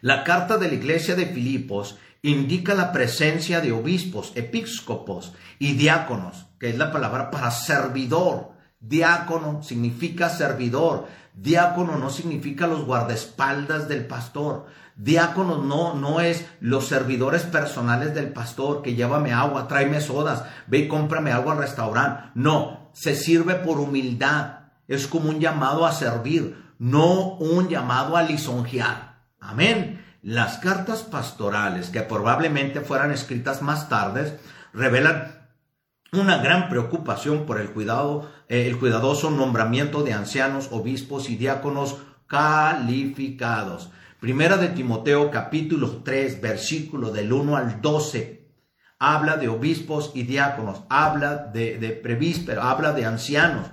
La 0.00 0.24
carta 0.24 0.58
de 0.58 0.66
la 0.66 0.74
iglesia 0.74 1.14
de 1.14 1.26
Filipos 1.26 1.96
indica 2.22 2.74
la 2.74 2.90
presencia 2.90 3.60
de 3.60 3.70
obispos, 3.70 4.32
episcopos 4.34 5.32
y 5.60 5.74
diáconos, 5.74 6.46
que 6.58 6.70
es 6.70 6.76
la 6.76 6.90
palabra 6.90 7.30
para 7.30 7.52
servidor. 7.52 8.50
Diácono 8.80 9.62
significa 9.62 10.28
servidor. 10.28 11.06
Diácono 11.34 11.96
no 11.96 12.10
significa 12.10 12.66
los 12.66 12.84
guardaespaldas 12.84 13.88
del 13.88 14.06
pastor. 14.06 14.66
Diácono 14.96 15.58
no, 15.58 15.94
no 15.94 16.20
es 16.20 16.46
los 16.60 16.86
servidores 16.86 17.42
personales 17.42 18.14
del 18.14 18.32
pastor 18.32 18.82
que 18.82 18.94
llévame 18.94 19.32
agua, 19.32 19.66
tráeme 19.66 20.00
sodas, 20.00 20.44
ve 20.68 20.78
y 20.78 20.88
cómprame 20.88 21.32
algo 21.32 21.50
al 21.50 21.58
restaurante. 21.58 22.30
No, 22.34 22.90
se 22.92 23.16
sirve 23.16 23.56
por 23.56 23.80
humildad. 23.80 24.60
Es 24.86 25.08
como 25.08 25.30
un 25.30 25.40
llamado 25.40 25.84
a 25.86 25.92
servir, 25.92 26.72
no 26.78 27.34
un 27.34 27.68
llamado 27.68 28.16
a 28.16 28.22
lisonjear. 28.22 29.16
Amén. 29.40 30.04
Las 30.22 30.58
cartas 30.58 31.02
pastorales, 31.02 31.90
que 31.90 32.00
probablemente 32.00 32.80
fueran 32.80 33.10
escritas 33.10 33.60
más 33.60 33.88
tarde, 33.88 34.38
revelan 34.72 35.33
una 36.16 36.38
gran 36.38 36.68
preocupación 36.68 37.46
por 37.46 37.60
el 37.60 37.70
cuidado, 37.70 38.30
eh, 38.48 38.66
el 38.66 38.78
cuidadoso 38.78 39.30
nombramiento 39.30 40.02
de 40.02 40.12
ancianos, 40.12 40.68
obispos 40.70 41.30
y 41.30 41.36
diáconos 41.36 41.98
calificados. 42.26 43.90
Primera 44.20 44.56
de 44.56 44.68
Timoteo 44.68 45.30
capítulo 45.30 46.02
3 46.02 46.40
versículo 46.40 47.10
del 47.10 47.32
1 47.32 47.56
al 47.56 47.80
12 47.80 48.44
habla 48.98 49.36
de 49.36 49.48
obispos 49.48 50.12
y 50.14 50.22
diáconos, 50.22 50.84
habla 50.88 51.36
de, 51.36 51.78
de 51.78 52.58
habla 52.60 52.92
de 52.92 53.04
ancianos. 53.04 53.66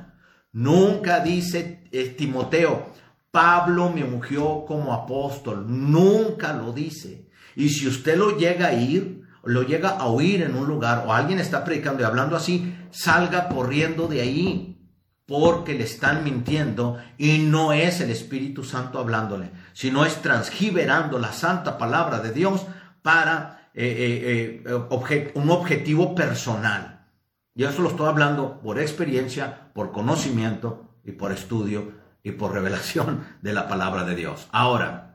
Nunca 0.51 1.21
dice 1.21 1.88
eh, 1.91 2.10
Timoteo, 2.10 2.89
Pablo 3.32 3.89
me 3.89 4.04
ungió 4.04 4.65
como 4.65 4.93
apóstol. 4.93 5.65
Nunca 5.67 6.54
lo 6.54 6.73
dice. 6.73 7.30
Y 7.56 7.69
si 7.69 7.88
usted 7.88 8.17
lo 8.17 8.38
llega 8.38 8.67
a 8.67 8.73
ir, 8.73 9.21
lo 9.43 9.63
llega 9.63 9.89
a 9.89 10.06
oír 10.06 10.41
en 10.41 10.56
un 10.56 10.67
lugar 10.67 11.06
o 11.06 11.13
alguien 11.13 11.39
está 11.39 11.63
predicando 11.63 12.01
y 12.01 12.06
hablando 12.06 12.36
así, 12.36 12.75
salga 12.91 13.49
corriendo 13.49 14.08
de 14.08 14.21
ahí 14.21 14.71
porque 15.25 15.73
le 15.73 15.86
están 15.86 16.23
mintiendo 16.23 16.99
y 17.17 17.39
no 17.39 17.73
es 17.73 18.01
el 18.01 18.12
Espíritu 18.12 18.63
Santo 18.63 18.99
hablándole, 18.99 19.51
sino 19.73 20.06
es 20.06 20.21
transgiberando 20.21 21.19
la 21.19 21.32
santa 21.32 21.77
palabra 21.77 22.19
de 22.19 22.34
Dios 22.34 22.65
para 23.01 23.69
eh, 23.73 24.62
eh, 24.63 24.63
eh, 24.65 25.32
un 25.36 25.49
objetivo 25.49 26.13
personal. 26.13 27.08
Y 27.56 27.63
eso 27.63 27.82
lo 27.82 27.89
estoy 27.89 28.08
hablando 28.08 28.60
por 28.62 28.80
experiencia, 28.80 29.71
por 29.73 29.91
conocimiento 29.91 30.97
y 31.06 31.13
por 31.13 31.32
estudio 31.32 31.93
y 32.23 32.32
por 32.32 32.54
revelación 32.54 33.23
de 33.41 33.54
la 33.54 33.67
palabra 33.67 34.04
de 34.04 34.15
Dios. 34.15 34.47
Ahora, 34.51 35.11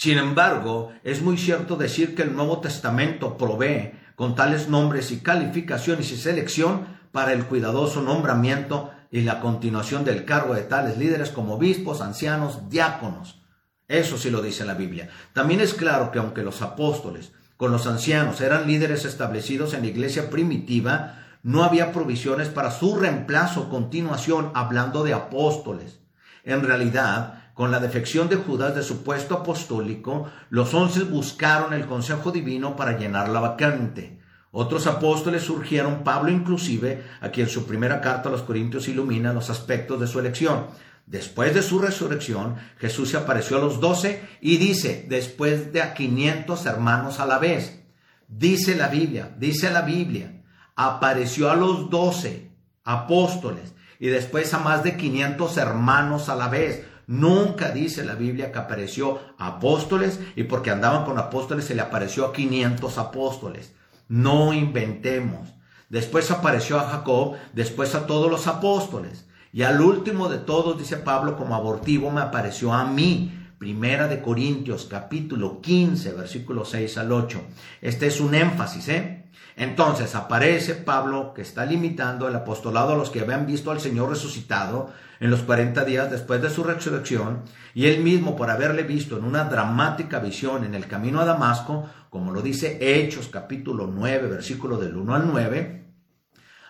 sin 0.00 0.16
embargo, 0.16 0.94
es 1.04 1.20
muy 1.20 1.36
cierto 1.36 1.76
decir 1.76 2.14
que 2.14 2.22
el 2.22 2.34
Nuevo 2.34 2.62
Testamento 2.62 3.36
provee 3.36 3.92
con 4.16 4.34
tales 4.34 4.66
nombres 4.66 5.10
y 5.10 5.18
calificaciones 5.18 6.10
y 6.10 6.16
selección 6.16 6.86
para 7.12 7.34
el 7.34 7.44
cuidadoso 7.44 8.00
nombramiento 8.00 8.90
y 9.10 9.20
la 9.20 9.40
continuación 9.40 10.02
del 10.06 10.24
cargo 10.24 10.54
de 10.54 10.62
tales 10.62 10.96
líderes 10.96 11.28
como 11.28 11.56
obispos, 11.56 12.00
ancianos, 12.00 12.70
diáconos. 12.70 13.42
Eso 13.88 14.16
sí 14.16 14.30
lo 14.30 14.40
dice 14.40 14.64
la 14.64 14.72
Biblia. 14.72 15.10
También 15.34 15.60
es 15.60 15.74
claro 15.74 16.10
que 16.10 16.18
aunque 16.18 16.44
los 16.44 16.62
apóstoles 16.62 17.32
con 17.58 17.70
los 17.70 17.86
ancianos 17.86 18.40
eran 18.40 18.66
líderes 18.66 19.04
establecidos 19.04 19.74
en 19.74 19.82
la 19.82 19.88
iglesia 19.88 20.30
primitiva, 20.30 21.26
no 21.42 21.62
había 21.62 21.92
provisiones 21.92 22.48
para 22.48 22.70
su 22.70 22.96
reemplazo 22.96 23.68
continuación 23.68 24.50
hablando 24.54 25.04
de 25.04 25.12
apóstoles. 25.12 26.00
En 26.42 26.62
realidad, 26.62 27.39
con 27.60 27.70
la 27.70 27.78
defección 27.78 28.30
de 28.30 28.36
Judas 28.36 28.74
de 28.74 28.82
su 28.82 29.04
puesto 29.04 29.34
apostólico, 29.34 30.30
los 30.48 30.72
once 30.72 31.02
buscaron 31.02 31.74
el 31.74 31.84
consejo 31.84 32.32
divino 32.32 32.74
para 32.74 32.96
llenar 32.96 33.28
la 33.28 33.38
vacante. 33.40 34.18
Otros 34.50 34.86
apóstoles 34.86 35.42
surgieron, 35.42 36.02
Pablo 36.02 36.30
inclusive, 36.30 37.04
a 37.20 37.28
quien 37.28 37.50
su 37.50 37.66
primera 37.66 38.00
carta 38.00 38.30
a 38.30 38.32
los 38.32 38.40
Corintios 38.44 38.88
ilumina 38.88 39.34
los 39.34 39.50
aspectos 39.50 40.00
de 40.00 40.06
su 40.06 40.18
elección. 40.18 40.68
Después 41.04 41.52
de 41.52 41.60
su 41.60 41.78
resurrección, 41.80 42.56
Jesús 42.78 43.10
se 43.10 43.18
apareció 43.18 43.58
a 43.58 43.60
los 43.60 43.78
doce 43.78 44.26
y 44.40 44.56
dice, 44.56 45.04
después 45.10 45.70
de 45.70 45.82
a 45.82 45.92
quinientos 45.92 46.64
hermanos 46.64 47.20
a 47.20 47.26
la 47.26 47.38
vez. 47.38 47.82
Dice 48.26 48.74
la 48.74 48.88
Biblia, 48.88 49.34
dice 49.36 49.70
la 49.70 49.82
Biblia, 49.82 50.44
apareció 50.76 51.50
a 51.50 51.56
los 51.56 51.90
doce 51.90 52.52
apóstoles 52.84 53.74
y 53.98 54.06
después 54.06 54.54
a 54.54 54.60
más 54.60 54.82
de 54.82 54.96
quinientos 54.96 55.58
hermanos 55.58 56.30
a 56.30 56.36
la 56.36 56.48
vez. 56.48 56.86
Nunca 57.10 57.72
dice 57.72 58.04
la 58.04 58.14
Biblia 58.14 58.52
que 58.52 58.60
apareció 58.60 59.18
apóstoles 59.36 60.20
y 60.36 60.44
porque 60.44 60.70
andaban 60.70 61.04
con 61.04 61.18
apóstoles 61.18 61.64
se 61.64 61.74
le 61.74 61.82
apareció 61.82 62.24
a 62.24 62.32
500 62.32 62.98
apóstoles. 62.98 63.74
No 64.06 64.52
inventemos. 64.52 65.48
Después 65.88 66.30
apareció 66.30 66.78
a 66.78 66.88
Jacob, 66.88 67.34
después 67.52 67.96
a 67.96 68.06
todos 68.06 68.30
los 68.30 68.46
apóstoles. 68.46 69.26
Y 69.52 69.62
al 69.62 69.80
último 69.80 70.28
de 70.28 70.38
todos, 70.38 70.78
dice 70.78 70.98
Pablo, 70.98 71.36
como 71.36 71.56
abortivo 71.56 72.12
me 72.12 72.20
apareció 72.20 72.72
a 72.72 72.84
mí. 72.84 73.36
Primera 73.58 74.06
de 74.06 74.22
Corintios, 74.22 74.86
capítulo 74.88 75.60
15, 75.60 76.12
versículo 76.12 76.64
6 76.64 76.96
al 76.96 77.10
8. 77.10 77.42
Este 77.82 78.06
es 78.06 78.20
un 78.20 78.36
énfasis, 78.36 78.88
¿eh? 78.88 79.19
Entonces 79.60 80.14
aparece 80.14 80.74
Pablo 80.74 81.34
que 81.34 81.42
está 81.42 81.66
limitando 81.66 82.26
el 82.26 82.34
apostolado 82.34 82.94
a 82.94 82.96
los 82.96 83.10
que 83.10 83.20
habían 83.20 83.44
visto 83.44 83.70
al 83.70 83.78
Señor 83.78 84.08
resucitado 84.08 84.90
en 85.20 85.30
los 85.30 85.42
40 85.42 85.84
días 85.84 86.10
después 86.10 86.40
de 86.40 86.48
su 86.48 86.64
resurrección, 86.64 87.42
y 87.74 87.84
él 87.84 88.02
mismo 88.02 88.36
por 88.36 88.48
haberle 88.48 88.84
visto 88.84 89.18
en 89.18 89.24
una 89.24 89.44
dramática 89.44 90.18
visión 90.18 90.64
en 90.64 90.74
el 90.74 90.86
camino 90.86 91.20
a 91.20 91.26
Damasco, 91.26 91.90
como 92.08 92.32
lo 92.32 92.40
dice 92.40 92.78
Hechos 92.80 93.28
capítulo 93.28 93.86
9, 93.86 94.28
versículo 94.28 94.78
del 94.78 94.96
1 94.96 95.14
al 95.14 95.26
9, 95.30 95.84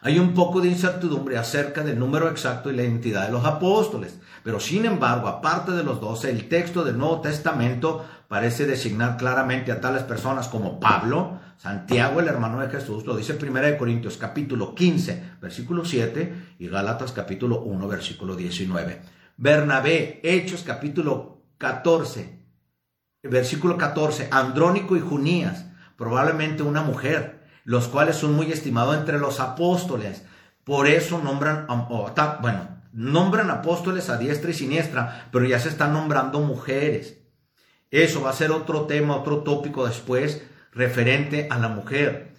hay 0.02 0.18
un 0.18 0.34
poco 0.34 0.60
de 0.60 0.66
incertidumbre 0.66 1.38
acerca 1.38 1.84
del 1.84 1.96
número 1.96 2.28
exacto 2.28 2.72
y 2.72 2.74
la 2.74 2.82
identidad 2.82 3.26
de 3.26 3.32
los 3.32 3.44
apóstoles, 3.44 4.18
pero 4.42 4.58
sin 4.58 4.84
embargo, 4.84 5.28
aparte 5.28 5.70
de 5.70 5.84
los 5.84 6.00
doce, 6.00 6.28
el 6.28 6.48
texto 6.48 6.82
del 6.82 6.98
Nuevo 6.98 7.20
Testamento 7.20 8.04
parece 8.26 8.66
designar 8.66 9.16
claramente 9.16 9.70
a 9.70 9.80
tales 9.80 10.02
personas 10.02 10.48
como 10.48 10.80
Pablo, 10.80 11.38
Santiago, 11.60 12.20
el 12.20 12.28
hermano 12.28 12.58
de 12.60 12.70
Jesús, 12.70 13.04
lo 13.04 13.14
dice 13.14 13.36
1 13.38 13.76
Corintios 13.76 14.16
capítulo 14.16 14.74
15, 14.74 15.32
versículo 15.42 15.84
7 15.84 16.54
y 16.58 16.68
Gálatas 16.68 17.12
capítulo 17.12 17.60
1, 17.60 17.86
versículo 17.86 18.34
19. 18.34 19.02
Bernabé, 19.36 20.20
Hechos 20.22 20.62
capítulo 20.62 21.42
14, 21.58 22.46
versículo 23.24 23.76
14, 23.76 24.28
Andrónico 24.30 24.96
y 24.96 25.00
Junías, 25.00 25.66
probablemente 25.98 26.62
una 26.62 26.80
mujer, 26.80 27.46
los 27.64 27.88
cuales 27.88 28.16
son 28.16 28.32
muy 28.32 28.50
estimados 28.50 28.96
entre 28.96 29.18
los 29.18 29.38
apóstoles. 29.38 30.24
Por 30.64 30.86
eso 30.86 31.20
nombran, 31.22 31.66
bueno, 32.40 32.68
nombran 32.94 33.50
apóstoles 33.50 34.08
a 34.08 34.16
diestra 34.16 34.50
y 34.50 34.54
siniestra, 34.54 35.28
pero 35.30 35.44
ya 35.44 35.58
se 35.58 35.68
están 35.68 35.92
nombrando 35.92 36.40
mujeres. 36.40 37.18
Eso 37.90 38.22
va 38.22 38.30
a 38.30 38.32
ser 38.32 38.50
otro 38.50 38.86
tema, 38.86 39.14
otro 39.16 39.42
tópico 39.42 39.86
después, 39.86 40.42
referente 40.72 41.48
a 41.50 41.58
la 41.58 41.68
mujer. 41.68 42.34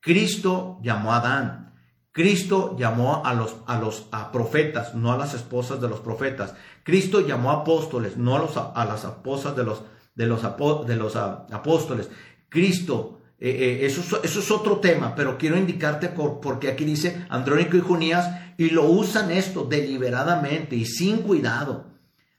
Cristo 0.00 0.78
llamó 0.82 1.12
a 1.12 1.18
Adán. 1.18 1.74
Cristo 2.12 2.76
llamó 2.78 3.22
a 3.24 3.34
los, 3.34 3.56
a 3.66 3.78
los 3.78 4.08
profetas, 4.32 4.94
no 4.94 5.12
a 5.12 5.18
las 5.18 5.34
esposas 5.34 5.80
de 5.80 5.88
los 5.88 6.00
profetas. 6.00 6.54
Cristo 6.82 7.20
llamó 7.20 7.50
a 7.50 7.60
apóstoles, 7.60 8.16
no 8.16 8.36
a, 8.36 8.38
los, 8.38 8.56
a 8.56 8.84
las 8.86 9.04
esposas 9.04 9.54
de 9.54 9.64
los, 9.64 9.82
de 10.14 10.26
los, 10.26 10.42
de 10.86 10.96
los 10.96 11.16
apóstoles. 11.16 12.08
Cristo, 12.48 13.20
eh, 13.38 13.50
eh, 13.50 13.86
eso, 13.86 14.00
eso, 14.22 14.40
es 14.40 14.50
otro 14.50 14.78
tema, 14.78 15.14
pero 15.14 15.36
quiero 15.36 15.58
indicarte 15.58 16.08
porque 16.08 16.68
aquí 16.68 16.86
dice 16.86 17.26
Andrónico 17.28 17.76
y 17.76 17.80
Junías 17.80 18.30
y 18.56 18.70
lo 18.70 18.84
usan 18.84 19.30
esto 19.30 19.64
deliberadamente 19.64 20.74
y 20.74 20.86
sin 20.86 21.18
cuidado 21.18 21.84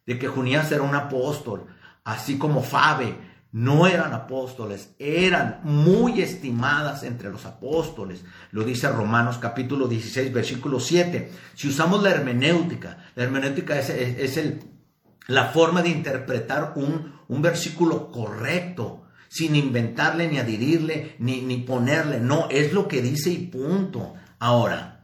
de 0.08 0.18
que 0.18 0.28
Junías 0.28 0.72
era 0.72 0.82
un 0.82 0.96
apóstol, 0.96 1.68
así 2.04 2.40
como 2.40 2.64
Fabe, 2.64 3.27
no 3.58 3.88
eran 3.88 4.14
apóstoles, 4.14 4.92
eran 5.00 5.62
muy 5.64 6.22
estimadas 6.22 7.02
entre 7.02 7.32
los 7.32 7.48
apóstoles. 7.48 8.24
Lo 8.52 8.64
dice 8.64 8.88
Romanos 8.88 9.40
capítulo 9.40 9.88
16, 9.88 10.32
versículo 10.32 10.80
7. 10.80 11.32
Si 11.56 11.68
usamos 11.68 12.04
la 12.04 12.12
hermenéutica, 12.12 13.06
la 13.16 13.24
hermenéutica 13.24 13.80
es, 13.80 13.90
es, 13.90 14.38
el, 14.38 14.62
la 15.26 15.46
forma 15.46 15.82
de 15.82 15.90
interpretar 15.90 16.74
un, 16.76 17.14
un, 17.28 17.42
versículo 17.42 18.12
correcto, 18.12 19.08
sin 19.28 19.56
inventarle 19.56 20.28
ni 20.28 20.38
adherirle 20.38 21.16
ni, 21.18 21.42
ni 21.42 21.58
ponerle. 21.58 22.20
No, 22.20 22.50
es 22.52 22.74
lo 22.74 22.88
que 22.88 23.02
dice 23.02 23.32
y 23.32 23.48
punto. 23.48 24.14
Ahora, 24.38 24.97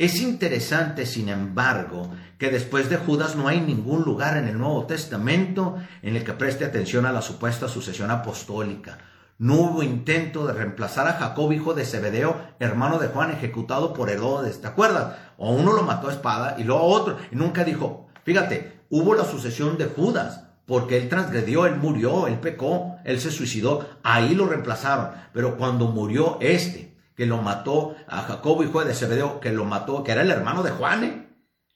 es 0.00 0.22
interesante, 0.22 1.04
sin 1.04 1.28
embargo, 1.28 2.10
que 2.38 2.48
después 2.48 2.88
de 2.88 2.96
Judas 2.96 3.36
no 3.36 3.48
hay 3.48 3.60
ningún 3.60 4.00
lugar 4.00 4.38
en 4.38 4.48
el 4.48 4.56
Nuevo 4.56 4.86
Testamento 4.86 5.76
en 6.00 6.16
el 6.16 6.24
que 6.24 6.32
preste 6.32 6.64
atención 6.64 7.04
a 7.04 7.12
la 7.12 7.20
supuesta 7.20 7.68
sucesión 7.68 8.10
apostólica. 8.10 8.96
No 9.36 9.56
hubo 9.56 9.82
intento 9.82 10.46
de 10.46 10.54
reemplazar 10.54 11.06
a 11.06 11.12
Jacob, 11.12 11.52
hijo 11.52 11.74
de 11.74 11.84
Zebedeo, 11.84 12.34
hermano 12.60 12.98
de 12.98 13.08
Juan, 13.08 13.30
ejecutado 13.30 13.92
por 13.92 14.08
Herodes. 14.08 14.62
¿Te 14.62 14.68
acuerdas? 14.68 15.18
O 15.36 15.52
uno 15.52 15.74
lo 15.74 15.82
mató 15.82 16.08
a 16.08 16.12
espada 16.12 16.56
y 16.56 16.64
luego 16.64 16.84
otro. 16.84 17.18
Y 17.30 17.36
nunca 17.36 17.62
dijo, 17.62 18.08
fíjate, 18.24 18.80
hubo 18.88 19.14
la 19.14 19.26
sucesión 19.26 19.76
de 19.76 19.84
Judas, 19.84 20.46
porque 20.64 20.96
él 20.96 21.10
transgredió, 21.10 21.66
él 21.66 21.76
murió, 21.76 22.26
él 22.26 22.40
pecó, 22.40 22.96
él 23.04 23.20
se 23.20 23.30
suicidó. 23.30 23.86
Ahí 24.02 24.34
lo 24.34 24.46
reemplazaron. 24.46 25.10
Pero 25.34 25.58
cuando 25.58 25.88
murió 25.88 26.38
este, 26.40 26.89
que 27.20 27.26
lo 27.26 27.42
mató, 27.42 27.96
a 28.08 28.22
Jacobo, 28.22 28.64
hijo 28.64 28.82
de 28.82 28.94
Zebedeo, 28.94 29.40
que 29.40 29.52
lo 29.52 29.66
mató, 29.66 30.02
que 30.02 30.12
era 30.12 30.22
el 30.22 30.30
hermano 30.30 30.62
de 30.62 30.70
Juan, 30.70 31.04
¿eh? 31.04 31.28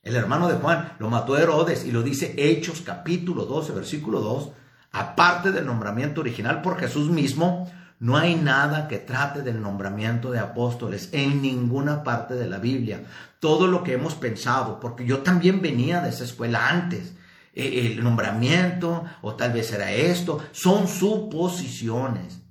el 0.02 0.16
hermano 0.16 0.48
de 0.48 0.54
Juan, 0.54 0.94
lo 0.98 1.10
mató 1.10 1.36
Herodes, 1.36 1.84
y 1.84 1.92
lo 1.92 2.02
dice 2.02 2.34
Hechos 2.38 2.80
capítulo 2.80 3.44
12, 3.44 3.72
versículo 3.72 4.20
2, 4.20 4.52
aparte 4.92 5.52
del 5.52 5.66
nombramiento 5.66 6.22
original 6.22 6.62
por 6.62 6.78
Jesús 6.80 7.10
mismo, 7.10 7.70
no 7.98 8.16
hay 8.16 8.36
nada 8.36 8.88
que 8.88 8.96
trate 8.96 9.42
del 9.42 9.60
nombramiento 9.60 10.30
de 10.30 10.38
apóstoles 10.38 11.10
en 11.12 11.42
ninguna 11.42 12.02
parte 12.04 12.36
de 12.36 12.48
la 12.48 12.56
Biblia. 12.56 13.04
Todo 13.38 13.66
lo 13.66 13.84
que 13.84 13.92
hemos 13.92 14.14
pensado, 14.14 14.80
porque 14.80 15.04
yo 15.04 15.18
también 15.18 15.60
venía 15.60 16.00
de 16.00 16.08
esa 16.08 16.24
escuela 16.24 16.70
antes, 16.70 17.16
eh, 17.52 17.92
el 17.92 18.02
nombramiento, 18.02 19.04
o 19.20 19.34
tal 19.34 19.52
vez 19.52 19.70
era 19.74 19.92
esto, 19.92 20.42
son 20.52 20.88
suposiciones 20.88 22.43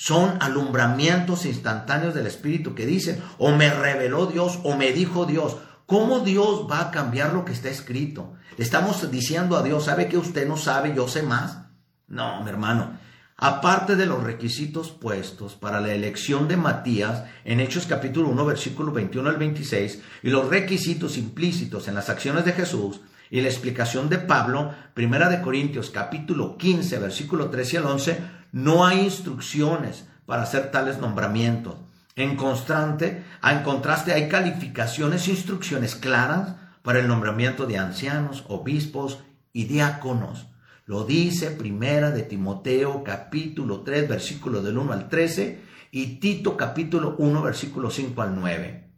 son 0.00 0.38
alumbramientos 0.40 1.44
instantáneos 1.44 2.14
del 2.14 2.26
Espíritu 2.26 2.74
que 2.74 2.86
dicen, 2.86 3.22
o 3.36 3.50
me 3.50 3.68
reveló 3.68 4.24
Dios, 4.24 4.58
o 4.62 4.74
me 4.74 4.92
dijo 4.92 5.26
Dios. 5.26 5.58
¿Cómo 5.84 6.20
Dios 6.20 6.66
va 6.70 6.80
a 6.80 6.90
cambiar 6.90 7.34
lo 7.34 7.44
que 7.44 7.52
está 7.52 7.68
escrito? 7.68 8.32
Estamos 8.56 9.10
diciendo 9.10 9.58
a 9.58 9.62
Dios, 9.62 9.84
¿sabe 9.84 10.08
que 10.08 10.16
usted 10.16 10.48
no 10.48 10.56
sabe, 10.56 10.94
yo 10.96 11.06
sé 11.06 11.22
más? 11.22 11.66
No, 12.08 12.42
mi 12.42 12.48
hermano. 12.48 12.98
aparte 13.36 13.94
de 13.94 14.06
los 14.06 14.22
requisitos 14.22 14.90
puestos 14.90 15.54
para 15.54 15.82
la 15.82 15.92
elección 15.92 16.48
de 16.48 16.56
Matías 16.56 17.24
en 17.44 17.60
Hechos 17.60 17.84
capítulo 17.86 18.30
1 18.30 18.46
versículo 18.46 18.92
21 18.92 19.28
al 19.28 19.36
26 19.36 20.00
y 20.22 20.30
los 20.30 20.48
requisitos 20.48 21.18
implícitos 21.18 21.88
en 21.88 21.94
las 21.94 22.08
acciones 22.08 22.46
de 22.46 22.52
Jesús 22.52 23.00
y 23.30 23.40
la 23.40 23.48
explicación 23.48 24.08
de 24.08 24.18
Pablo, 24.18 24.74
primera 24.92 25.28
de 25.28 25.40
Corintios 25.40 25.90
capítulo 25.90 26.58
15 26.58 26.98
versículo 26.98 27.48
13 27.48 27.78
al 27.78 27.86
11, 27.86 28.18
no 28.52 28.84
hay 28.84 29.00
instrucciones 29.00 30.06
para 30.26 30.42
hacer 30.42 30.70
tales 30.70 30.98
nombramientos. 30.98 31.76
En 32.16 32.36
constante, 32.36 33.24
en 33.42 33.62
contraste 33.62 34.12
hay 34.12 34.28
calificaciones 34.28 35.28
e 35.28 35.30
instrucciones 35.30 35.94
claras 35.94 36.56
para 36.82 36.98
el 36.98 37.08
nombramiento 37.08 37.66
de 37.66 37.78
ancianos, 37.78 38.44
obispos 38.48 39.20
y 39.52 39.64
diáconos. 39.64 40.48
Lo 40.86 41.04
dice 41.04 41.52
Primera 41.52 42.10
de 42.10 42.22
Timoteo 42.22 43.04
capítulo 43.04 43.82
3 43.82 44.08
versículo 44.08 44.60
del 44.60 44.76
1 44.76 44.92
al 44.92 45.08
13 45.08 45.60
y 45.92 46.18
Tito 46.18 46.56
capítulo 46.56 47.14
1 47.18 47.42
versículo 47.42 47.90
5 47.90 48.22
al 48.22 48.34
9. 48.34 48.89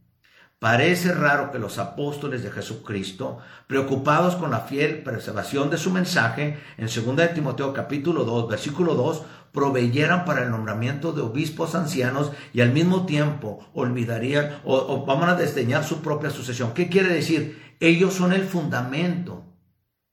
Parece 0.62 1.12
raro 1.12 1.50
que 1.50 1.58
los 1.58 1.78
apóstoles 1.78 2.44
de 2.44 2.52
Jesucristo, 2.52 3.38
preocupados 3.66 4.36
con 4.36 4.52
la 4.52 4.60
fiel 4.60 5.02
preservación 5.02 5.70
de 5.70 5.76
su 5.76 5.90
mensaje, 5.90 6.56
en 6.78 6.86
2 6.86 7.16
de 7.16 7.26
Timoteo 7.30 7.72
capítulo 7.72 8.22
2, 8.22 8.48
versículo 8.48 8.94
2, 8.94 9.24
proveyeran 9.50 10.24
para 10.24 10.44
el 10.44 10.52
nombramiento 10.52 11.10
de 11.10 11.20
obispos 11.20 11.74
ancianos 11.74 12.30
y 12.52 12.60
al 12.60 12.70
mismo 12.70 13.06
tiempo 13.06 13.58
olvidarían 13.74 14.60
o, 14.64 14.76
o 14.76 15.04
van 15.04 15.28
a 15.28 15.34
desdeñar 15.34 15.82
su 15.82 16.00
propia 16.00 16.30
sucesión. 16.30 16.74
¿Qué 16.74 16.88
quiere 16.88 17.12
decir? 17.12 17.74
Ellos 17.80 18.14
son 18.14 18.32
el 18.32 18.44
fundamento. 18.44 19.42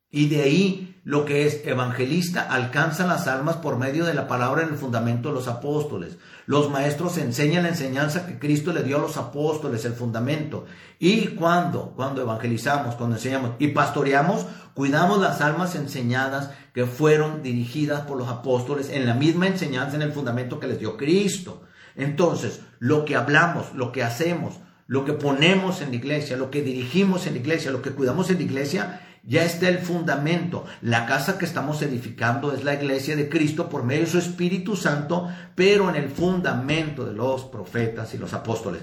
Y 0.09 0.29
de 0.29 0.41
ahí 0.41 0.88
lo 1.03 1.25
que 1.25 1.47
es 1.47 1.65
evangelista 1.65 2.41
alcanza 2.41 3.07
las 3.07 3.27
almas 3.27 3.57
por 3.57 3.77
medio 3.77 4.05
de 4.05 4.13
la 4.13 4.27
palabra 4.27 4.63
en 4.63 4.69
el 4.69 4.75
fundamento 4.75 5.29
de 5.29 5.35
los 5.35 5.47
apóstoles. 5.47 6.17
Los 6.45 6.69
maestros 6.69 7.17
enseñan 7.17 7.63
la 7.63 7.69
enseñanza 7.69 8.27
que 8.27 8.37
Cristo 8.37 8.73
le 8.73 8.83
dio 8.83 8.97
a 8.97 9.01
los 9.01 9.17
apóstoles, 9.17 9.85
el 9.85 9.93
fundamento. 9.93 10.65
Y 10.99 11.27
cuando, 11.27 11.93
cuando 11.95 12.21
evangelizamos, 12.21 12.95
cuando 12.95 13.15
enseñamos 13.15 13.51
y 13.59 13.69
pastoreamos, 13.69 14.45
cuidamos 14.73 15.19
las 15.21 15.41
almas 15.41 15.75
enseñadas 15.75 16.51
que 16.73 16.85
fueron 16.85 17.43
dirigidas 17.43 18.01
por 18.01 18.17
los 18.17 18.27
apóstoles 18.27 18.89
en 18.89 19.05
la 19.05 19.13
misma 19.13 19.47
enseñanza, 19.47 19.95
en 19.95 20.01
el 20.01 20.11
fundamento 20.11 20.59
que 20.59 20.67
les 20.67 20.79
dio 20.79 20.97
Cristo. 20.97 21.63
Entonces, 21.95 22.61
lo 22.79 23.05
que 23.05 23.15
hablamos, 23.15 23.73
lo 23.73 23.91
que 23.91 24.03
hacemos, 24.03 24.55
lo 24.87 25.05
que 25.05 25.13
ponemos 25.13 25.81
en 25.81 25.89
la 25.89 25.97
iglesia, 25.97 26.35
lo 26.35 26.49
que 26.49 26.61
dirigimos 26.61 27.27
en 27.27 27.33
la 27.33 27.39
iglesia, 27.39 27.71
lo 27.71 27.81
que 27.81 27.91
cuidamos 27.91 28.29
en 28.29 28.37
la 28.37 28.43
iglesia, 28.43 29.01
ya 29.23 29.43
está 29.43 29.69
el 29.69 29.79
fundamento. 29.79 30.65
La 30.81 31.05
casa 31.05 31.37
que 31.37 31.45
estamos 31.45 31.81
edificando 31.81 32.53
es 32.53 32.63
la 32.63 32.73
iglesia 32.73 33.15
de 33.15 33.29
Cristo 33.29 33.69
por 33.69 33.83
medio 33.83 34.05
de 34.05 34.11
su 34.11 34.19
Espíritu 34.19 34.75
Santo, 34.75 35.29
pero 35.55 35.89
en 35.89 35.95
el 35.95 36.09
fundamento 36.09 37.05
de 37.05 37.13
los 37.13 37.45
profetas 37.45 38.13
y 38.13 38.17
los 38.17 38.33
apóstoles. 38.33 38.81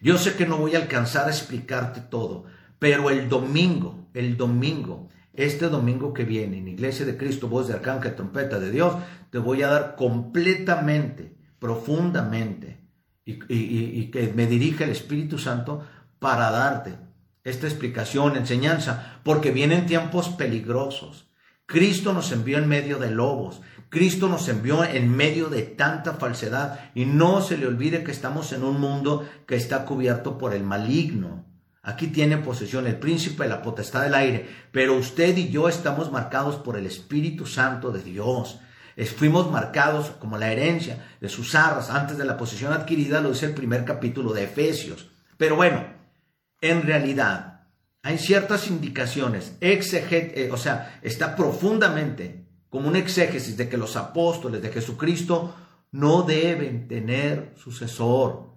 Yo 0.00 0.18
sé 0.18 0.34
que 0.34 0.46
no 0.46 0.58
voy 0.58 0.74
a 0.74 0.78
alcanzar 0.78 1.26
a 1.26 1.30
explicarte 1.30 2.00
todo, 2.00 2.44
pero 2.78 3.10
el 3.10 3.28
domingo, 3.28 4.08
el 4.12 4.36
domingo, 4.36 5.08
este 5.32 5.68
domingo 5.68 6.12
que 6.12 6.24
viene, 6.24 6.58
en 6.58 6.68
Iglesia 6.68 7.06
de 7.06 7.16
Cristo, 7.16 7.48
voz 7.48 7.68
de 7.68 7.74
arcángel, 7.74 8.14
trompeta 8.14 8.58
de 8.58 8.70
Dios, 8.70 8.94
te 9.30 9.38
voy 9.38 9.62
a 9.62 9.68
dar 9.68 9.96
completamente, 9.96 11.34
profundamente, 11.58 12.84
y, 13.24 14.10
que 14.10 14.32
me 14.36 14.46
dirija 14.46 14.84
el 14.84 14.90
Espíritu 14.90 15.38
Santo 15.38 15.82
para 16.18 16.50
darte 16.50 17.03
esta 17.44 17.66
explicación, 17.66 18.36
enseñanza, 18.36 19.20
porque 19.22 19.50
vienen 19.50 19.86
tiempos 19.86 20.30
peligrosos. 20.30 21.26
Cristo 21.66 22.12
nos 22.12 22.32
envió 22.32 22.58
en 22.58 22.68
medio 22.68 22.98
de 22.98 23.10
lobos, 23.10 23.60
Cristo 23.88 24.28
nos 24.28 24.48
envió 24.48 24.82
en 24.82 25.14
medio 25.14 25.48
de 25.48 25.62
tanta 25.62 26.14
falsedad 26.14 26.90
y 26.94 27.04
no 27.04 27.40
se 27.40 27.56
le 27.56 27.66
olvide 27.66 28.02
que 28.02 28.10
estamos 28.10 28.52
en 28.52 28.64
un 28.64 28.80
mundo 28.80 29.28
que 29.46 29.54
está 29.54 29.84
cubierto 29.84 30.36
por 30.36 30.52
el 30.52 30.64
maligno. 30.64 31.44
Aquí 31.80 32.08
tiene 32.08 32.38
posesión 32.38 32.86
el 32.86 32.96
príncipe 32.96 33.44
de 33.44 33.50
la 33.50 33.62
potestad 33.62 34.02
del 34.02 34.14
aire, 34.14 34.48
pero 34.72 34.96
usted 34.96 35.36
y 35.36 35.50
yo 35.50 35.68
estamos 35.68 36.10
marcados 36.10 36.56
por 36.56 36.76
el 36.76 36.86
Espíritu 36.86 37.46
Santo 37.46 37.92
de 37.92 38.02
Dios. 38.02 38.58
Fuimos 39.16 39.50
marcados 39.50 40.10
como 40.18 40.38
la 40.38 40.50
herencia 40.50 41.06
de 41.20 41.28
sus 41.28 41.54
arras 41.54 41.90
antes 41.90 42.18
de 42.18 42.24
la 42.24 42.36
posesión 42.36 42.72
adquirida, 42.72 43.20
lo 43.20 43.30
dice 43.30 43.46
el 43.46 43.54
primer 43.54 43.84
capítulo 43.84 44.32
de 44.32 44.44
Efesios. 44.44 45.10
Pero 45.36 45.56
bueno, 45.56 45.84
en 46.60 46.82
realidad 46.82 47.54
hay 48.02 48.18
ciertas 48.18 48.68
indicaciones, 48.68 49.56
eh, 49.62 50.50
o 50.52 50.56
sea, 50.58 51.00
está 51.02 51.34
profundamente 51.34 52.46
como 52.68 52.88
un 52.88 52.96
exégesis 52.96 53.56
de 53.56 53.68
que 53.68 53.78
los 53.78 53.96
apóstoles 53.96 54.60
de 54.60 54.70
Jesucristo 54.70 55.54
no 55.90 56.22
deben 56.22 56.86
tener 56.86 57.54
sucesor. 57.56 58.52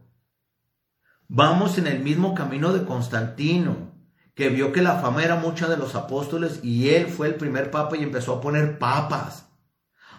Vamos 1.30 1.78
en 1.78 1.88
el 1.88 2.00
mismo 2.00 2.34
camino 2.34 2.74
de 2.74 2.84
Constantino, 2.84 3.94
que 4.34 4.50
vio 4.50 4.72
que 4.74 4.82
la 4.82 5.00
fama 5.00 5.24
era 5.24 5.36
mucha 5.38 5.68
de 5.68 5.78
los 5.78 5.96
apóstoles 5.96 6.60
y 6.62 6.90
él 6.90 7.08
fue 7.08 7.28
el 7.28 7.36
primer 7.36 7.72
papa 7.72 7.96
y 7.96 8.04
empezó 8.04 8.34
a 8.34 8.42
poner 8.42 8.78
papas. 8.80 9.48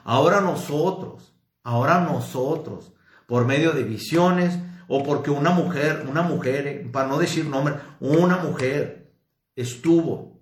Ahora 0.05 0.41
nosotros, 0.41 1.35
ahora 1.63 2.01
nosotros, 2.01 2.93
por 3.27 3.45
medio 3.45 3.73
de 3.73 3.83
visiones, 3.83 4.59
o 4.89 5.03
porque 5.05 5.31
una 5.31 5.51
mujer, 5.51 6.07
una 6.09 6.23
mujer, 6.23 6.67
eh, 6.67 6.89
para 6.91 7.09
no 7.09 7.19
decir 7.19 7.47
nombre, 7.47 7.75
una 8.01 8.39
mujer 8.39 9.13
estuvo 9.55 10.41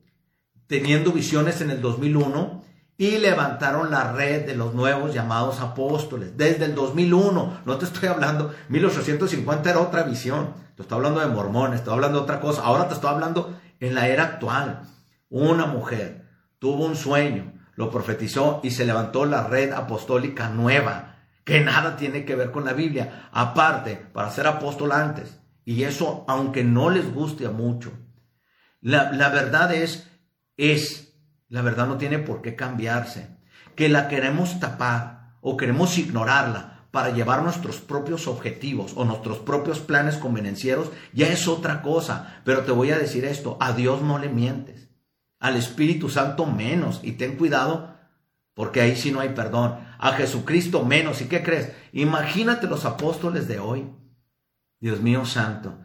teniendo 0.68 1.12
visiones 1.12 1.60
en 1.60 1.70
el 1.70 1.82
2001 1.82 2.62
y 2.96 3.18
levantaron 3.18 3.90
la 3.90 4.12
red 4.12 4.46
de 4.46 4.54
los 4.54 4.72
nuevos 4.72 5.12
llamados 5.12 5.60
apóstoles. 5.60 6.36
Desde 6.36 6.64
el 6.64 6.74
2001, 6.74 7.60
no 7.64 7.76
te 7.76 7.84
estoy 7.84 8.08
hablando, 8.08 8.54
1850 8.68 9.68
era 9.68 9.80
otra 9.80 10.04
visión, 10.04 10.54
te 10.76 10.82
estoy 10.82 10.96
hablando 10.96 11.20
de 11.20 11.26
mormones, 11.26 11.72
te 11.72 11.76
estoy 11.76 11.94
hablando 11.94 12.18
de 12.18 12.24
otra 12.24 12.40
cosa, 12.40 12.62
ahora 12.62 12.88
te 12.88 12.94
estoy 12.94 13.10
hablando 13.10 13.58
en 13.80 13.94
la 13.94 14.08
era 14.08 14.24
actual. 14.24 14.82
Una 15.28 15.66
mujer 15.66 16.24
tuvo 16.58 16.86
un 16.86 16.96
sueño, 16.96 17.52
lo 17.74 17.90
profetizó 17.90 18.60
y 18.62 18.70
se 18.70 18.86
levantó 18.86 19.26
la 19.26 19.46
red 19.46 19.72
apostólica 19.72 20.48
nueva 20.48 21.15
que 21.46 21.60
nada 21.60 21.96
tiene 21.96 22.24
que 22.24 22.34
ver 22.34 22.50
con 22.50 22.64
la 22.64 22.72
Biblia, 22.72 23.30
aparte 23.30 23.94
para 24.12 24.32
ser 24.32 24.48
apóstol 24.48 24.90
antes. 24.90 25.38
Y 25.64 25.84
eso, 25.84 26.24
aunque 26.26 26.64
no 26.64 26.90
les 26.90 27.14
guste 27.14 27.48
mucho, 27.48 27.92
la, 28.80 29.12
la 29.12 29.28
verdad 29.28 29.72
es, 29.72 30.10
es, 30.56 31.16
la 31.48 31.62
verdad 31.62 31.86
no 31.86 31.98
tiene 31.98 32.18
por 32.18 32.42
qué 32.42 32.56
cambiarse. 32.56 33.38
Que 33.76 33.88
la 33.88 34.08
queremos 34.08 34.58
tapar 34.58 35.36
o 35.40 35.56
queremos 35.56 35.96
ignorarla 35.98 36.88
para 36.90 37.10
llevar 37.10 37.44
nuestros 37.44 37.76
propios 37.76 38.26
objetivos 38.26 38.94
o 38.96 39.04
nuestros 39.04 39.38
propios 39.38 39.78
planes 39.78 40.16
convenencieros, 40.16 40.90
ya 41.12 41.28
es 41.28 41.46
otra 41.46 41.80
cosa. 41.80 42.40
Pero 42.44 42.62
te 42.62 42.72
voy 42.72 42.90
a 42.90 42.98
decir 42.98 43.24
esto, 43.24 43.56
a 43.60 43.72
Dios 43.72 44.02
no 44.02 44.18
le 44.18 44.30
mientes, 44.30 44.88
al 45.38 45.54
Espíritu 45.54 46.08
Santo 46.08 46.44
menos, 46.44 46.98
y 47.04 47.12
ten 47.12 47.36
cuidado 47.36 47.94
porque 48.52 48.80
ahí 48.80 48.96
sí 48.96 49.12
no 49.12 49.20
hay 49.20 49.28
perdón. 49.28 49.85
A 49.98 50.12
Jesucristo 50.12 50.84
menos. 50.84 51.20
¿Y 51.20 51.26
qué 51.26 51.42
crees? 51.42 51.72
Imagínate 51.92 52.66
los 52.66 52.84
apóstoles 52.84 53.48
de 53.48 53.58
hoy. 53.58 53.88
Dios 54.80 55.00
mío 55.00 55.24
santo. 55.24 55.78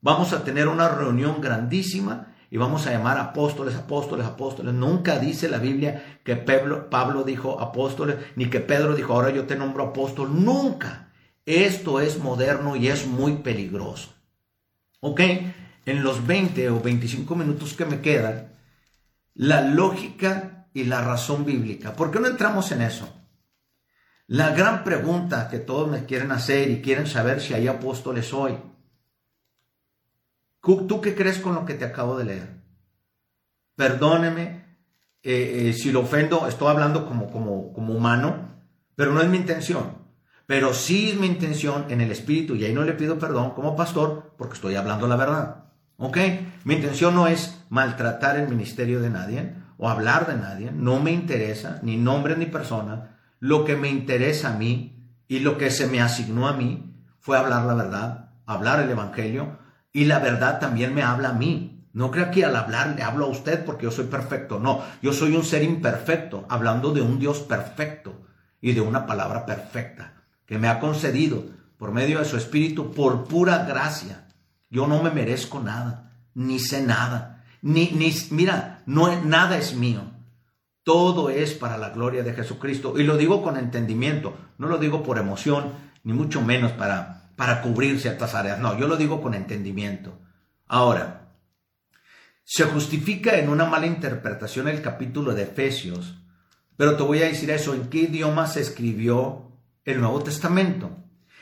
Vamos 0.00 0.32
a 0.32 0.44
tener 0.44 0.68
una 0.68 0.88
reunión 0.88 1.40
grandísima 1.40 2.34
y 2.50 2.58
vamos 2.58 2.86
a 2.86 2.92
llamar 2.92 3.18
apóstoles, 3.18 3.74
apóstoles, 3.74 4.24
apóstoles. 4.24 4.72
Nunca 4.72 5.18
dice 5.18 5.48
la 5.48 5.58
Biblia 5.58 6.20
que 6.24 6.36
Pablo, 6.36 7.24
dijo 7.24 7.60
apóstoles, 7.60 8.16
ni 8.36 8.48
que 8.48 8.60
Pedro 8.60 8.94
dijo, 8.94 9.14
ahora 9.14 9.30
yo 9.30 9.46
te 9.46 9.56
nombro 9.56 9.84
apóstol. 9.84 10.44
Nunca. 10.44 11.12
Esto 11.44 12.00
es 12.00 12.18
moderno 12.18 12.76
y 12.76 12.88
es 12.88 13.06
muy 13.06 13.36
peligroso. 13.36 14.14
¿Ok? 15.00 15.20
En 15.86 16.02
los 16.02 16.26
20 16.26 16.70
o 16.70 16.80
25 16.80 17.34
minutos 17.34 17.74
que 17.74 17.84
me 17.84 18.00
quedan, 18.00 18.52
la 19.34 19.60
lógica 19.60 20.68
y 20.72 20.84
la 20.84 21.02
razón 21.02 21.44
bíblica. 21.44 21.94
¿Por 21.94 22.10
qué 22.10 22.20
no 22.20 22.26
entramos 22.26 22.70
en 22.72 22.82
eso? 22.82 23.15
La 24.28 24.50
gran 24.50 24.82
pregunta 24.82 25.48
que 25.48 25.58
todos 25.58 25.88
me 25.88 26.04
quieren 26.04 26.32
hacer 26.32 26.70
y 26.70 26.82
quieren 26.82 27.06
saber 27.06 27.40
si 27.40 27.54
hay 27.54 27.68
apóstoles 27.68 28.32
hoy. 28.32 28.58
¿Tú 30.60 31.00
qué 31.00 31.14
crees 31.14 31.38
con 31.38 31.54
lo 31.54 31.64
que 31.64 31.74
te 31.74 31.84
acabo 31.84 32.18
de 32.18 32.24
leer? 32.24 32.62
Perdóneme 33.76 34.66
eh, 35.22 35.68
eh, 35.68 35.72
si 35.72 35.90
lo 35.90 36.00
ofendo, 36.00 36.46
estoy 36.46 36.68
hablando 36.68 37.04
como, 37.04 37.30
como, 37.30 37.72
como 37.72 37.94
humano, 37.94 38.48
pero 38.94 39.12
no 39.12 39.20
es 39.20 39.28
mi 39.28 39.36
intención. 39.36 39.98
Pero 40.46 40.72
sí 40.72 41.10
es 41.10 41.18
mi 41.18 41.26
intención 41.26 41.86
en 41.88 42.00
el 42.00 42.12
espíritu, 42.12 42.54
y 42.54 42.64
ahí 42.64 42.72
no 42.72 42.82
le 42.82 42.92
pido 42.92 43.18
perdón 43.18 43.50
como 43.50 43.74
pastor, 43.74 44.34
porque 44.38 44.54
estoy 44.54 44.76
hablando 44.76 45.08
la 45.08 45.16
verdad. 45.16 45.64
¿Ok? 45.96 46.18
Mi 46.62 46.74
intención 46.74 47.16
no 47.16 47.26
es 47.26 47.60
maltratar 47.70 48.38
el 48.38 48.48
ministerio 48.48 49.00
de 49.00 49.10
nadie, 49.10 49.54
o 49.78 49.88
hablar 49.88 50.28
de 50.28 50.36
nadie, 50.36 50.70
no 50.70 51.00
me 51.00 51.10
interesa 51.10 51.80
ni 51.82 51.96
nombre 51.96 52.36
ni 52.36 52.46
persona. 52.46 53.15
Lo 53.40 53.64
que 53.64 53.76
me 53.76 53.88
interesa 53.88 54.50
a 54.50 54.56
mí 54.56 55.10
y 55.28 55.40
lo 55.40 55.58
que 55.58 55.70
se 55.70 55.86
me 55.86 56.00
asignó 56.00 56.48
a 56.48 56.52
mí 56.54 56.94
fue 57.18 57.36
hablar 57.36 57.64
la 57.64 57.74
verdad, 57.74 58.30
hablar 58.46 58.80
el 58.80 58.90
Evangelio 58.90 59.58
y 59.92 60.04
la 60.04 60.18
verdad 60.18 60.60
también 60.60 60.94
me 60.94 61.02
habla 61.02 61.30
a 61.30 61.34
mí. 61.34 61.88
No 61.92 62.10
crea 62.10 62.30
que 62.30 62.44
al 62.44 62.56
hablar 62.56 62.94
le 62.96 63.02
hablo 63.02 63.26
a 63.26 63.30
usted 63.30 63.64
porque 63.64 63.84
yo 63.84 63.90
soy 63.90 64.06
perfecto. 64.06 64.58
No, 64.58 64.82
yo 65.02 65.12
soy 65.12 65.34
un 65.34 65.44
ser 65.44 65.62
imperfecto, 65.62 66.44
hablando 66.48 66.92
de 66.92 67.00
un 67.00 67.18
Dios 67.18 67.40
perfecto. 67.40 68.22
y 68.60 68.72
de 68.72 68.80
una 68.80 69.06
palabra 69.06 69.46
perfecta 69.46 70.14
que 70.46 70.58
me 70.58 70.68
ha 70.68 70.80
concedido 70.80 71.44
por 71.76 71.92
medio 71.92 72.18
de 72.18 72.24
su 72.24 72.36
Espíritu 72.36 72.92
por 72.92 73.24
pura 73.24 73.64
gracia. 73.64 74.28
Yo 74.70 74.86
no 74.86 75.02
me 75.02 75.10
merezco 75.10 75.60
nada, 75.60 76.12
ni 76.34 76.58
sé 76.58 76.82
nada, 76.82 77.44
ni, 77.62 77.90
ni 77.90 78.12
mira, 78.30 78.82
no, 78.86 79.22
nada 79.24 79.58
es 79.58 79.74
mío. 79.74 80.02
Todo 80.86 81.30
es 81.30 81.52
para 81.52 81.78
la 81.78 81.90
gloria 81.90 82.22
de 82.22 82.32
Jesucristo. 82.32 82.94
Y 82.96 83.02
lo 83.02 83.16
digo 83.16 83.42
con 83.42 83.56
entendimiento, 83.56 84.36
no 84.56 84.68
lo 84.68 84.78
digo 84.78 85.02
por 85.02 85.18
emoción, 85.18 85.72
ni 86.04 86.12
mucho 86.12 86.42
menos 86.42 86.70
para, 86.70 87.32
para 87.34 87.60
cubrir 87.60 87.98
ciertas 87.98 88.36
áreas. 88.36 88.60
No, 88.60 88.78
yo 88.78 88.86
lo 88.86 88.96
digo 88.96 89.20
con 89.20 89.34
entendimiento. 89.34 90.16
Ahora, 90.68 91.32
se 92.44 92.66
justifica 92.66 93.36
en 93.36 93.48
una 93.48 93.64
mala 93.64 93.88
interpretación 93.88 94.68
el 94.68 94.80
capítulo 94.80 95.34
de 95.34 95.42
Efesios, 95.42 96.20
pero 96.76 96.96
te 96.96 97.02
voy 97.02 97.20
a 97.20 97.26
decir 97.26 97.50
eso, 97.50 97.74
¿en 97.74 97.90
qué 97.90 98.02
idioma 98.02 98.46
se 98.46 98.60
escribió 98.60 99.50
el 99.84 100.00
Nuevo 100.00 100.22
Testamento? 100.22 100.96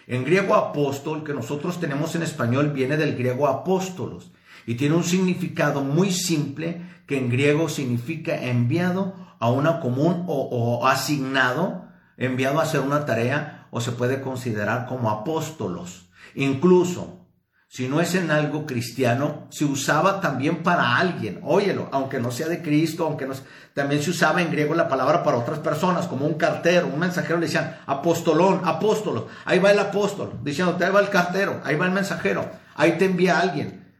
En 0.06 0.24
griego 0.24 0.54
apóstol, 0.54 1.22
que 1.22 1.34
nosotros 1.34 1.78
tenemos 1.78 2.14
en 2.14 2.22
español, 2.22 2.70
viene 2.70 2.96
del 2.96 3.14
griego 3.14 3.46
apóstolos 3.46 4.32
y 4.64 4.76
tiene 4.76 4.94
un 4.94 5.04
significado 5.04 5.82
muy 5.82 6.12
simple 6.12 6.80
que 7.06 7.18
en 7.18 7.28
griego 7.28 7.68
significa 7.68 8.42
enviado 8.42 9.22
a 9.44 9.50
una 9.50 9.78
común 9.78 10.24
o, 10.26 10.86
asignado, 10.86 11.84
enviado 12.16 12.60
a 12.60 12.62
hacer 12.62 12.80
una 12.80 13.04
tarea 13.04 13.68
o 13.70 13.82
se 13.82 13.92
puede 13.92 14.22
considerar 14.22 14.86
como 14.86 15.10
apóstolos. 15.10 16.08
Incluso 16.34 17.28
si 17.68 17.86
no 17.86 18.00
es 18.00 18.14
en 18.14 18.30
algo 18.30 18.64
cristiano, 18.64 19.46
se 19.50 19.66
usaba 19.66 20.22
también 20.22 20.62
para 20.62 20.96
alguien. 20.96 21.40
Óyelo, 21.42 21.90
aunque 21.92 22.20
no 22.20 22.30
sea 22.30 22.48
de 22.48 22.62
Cristo, 22.62 23.04
aunque 23.04 23.26
no 23.26 23.34
también 23.74 24.02
se 24.02 24.12
usaba 24.12 24.40
en 24.40 24.50
griego 24.50 24.74
la 24.74 24.88
palabra 24.88 25.22
para 25.22 25.36
otras 25.36 25.58
personas, 25.58 26.06
como 26.06 26.24
un 26.24 26.38
cartero, 26.38 26.86
un 26.86 26.98
mensajero 26.98 27.38
le 27.38 27.44
decían 27.44 27.76
apostolón, 27.84 28.62
apóstolos. 28.64 29.24
Ahí 29.44 29.58
va 29.58 29.72
el 29.72 29.78
apóstol, 29.78 30.38
diciendo, 30.42 30.78
ahí 30.80 30.90
va 30.90 31.00
el 31.00 31.10
cartero, 31.10 31.60
ahí 31.64 31.76
va 31.76 31.84
el 31.84 31.92
mensajero, 31.92 32.48
ahí 32.76 32.92
te 32.92 33.04
envía 33.04 33.40
alguien. 33.40 33.92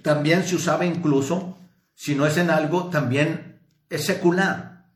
También 0.00 0.42
se 0.44 0.56
usaba 0.56 0.86
incluso, 0.86 1.58
si 1.94 2.14
no 2.14 2.24
es 2.24 2.38
en 2.38 2.48
algo, 2.48 2.84
también 2.84 3.53
es 3.90 4.04
secular. 4.04 4.86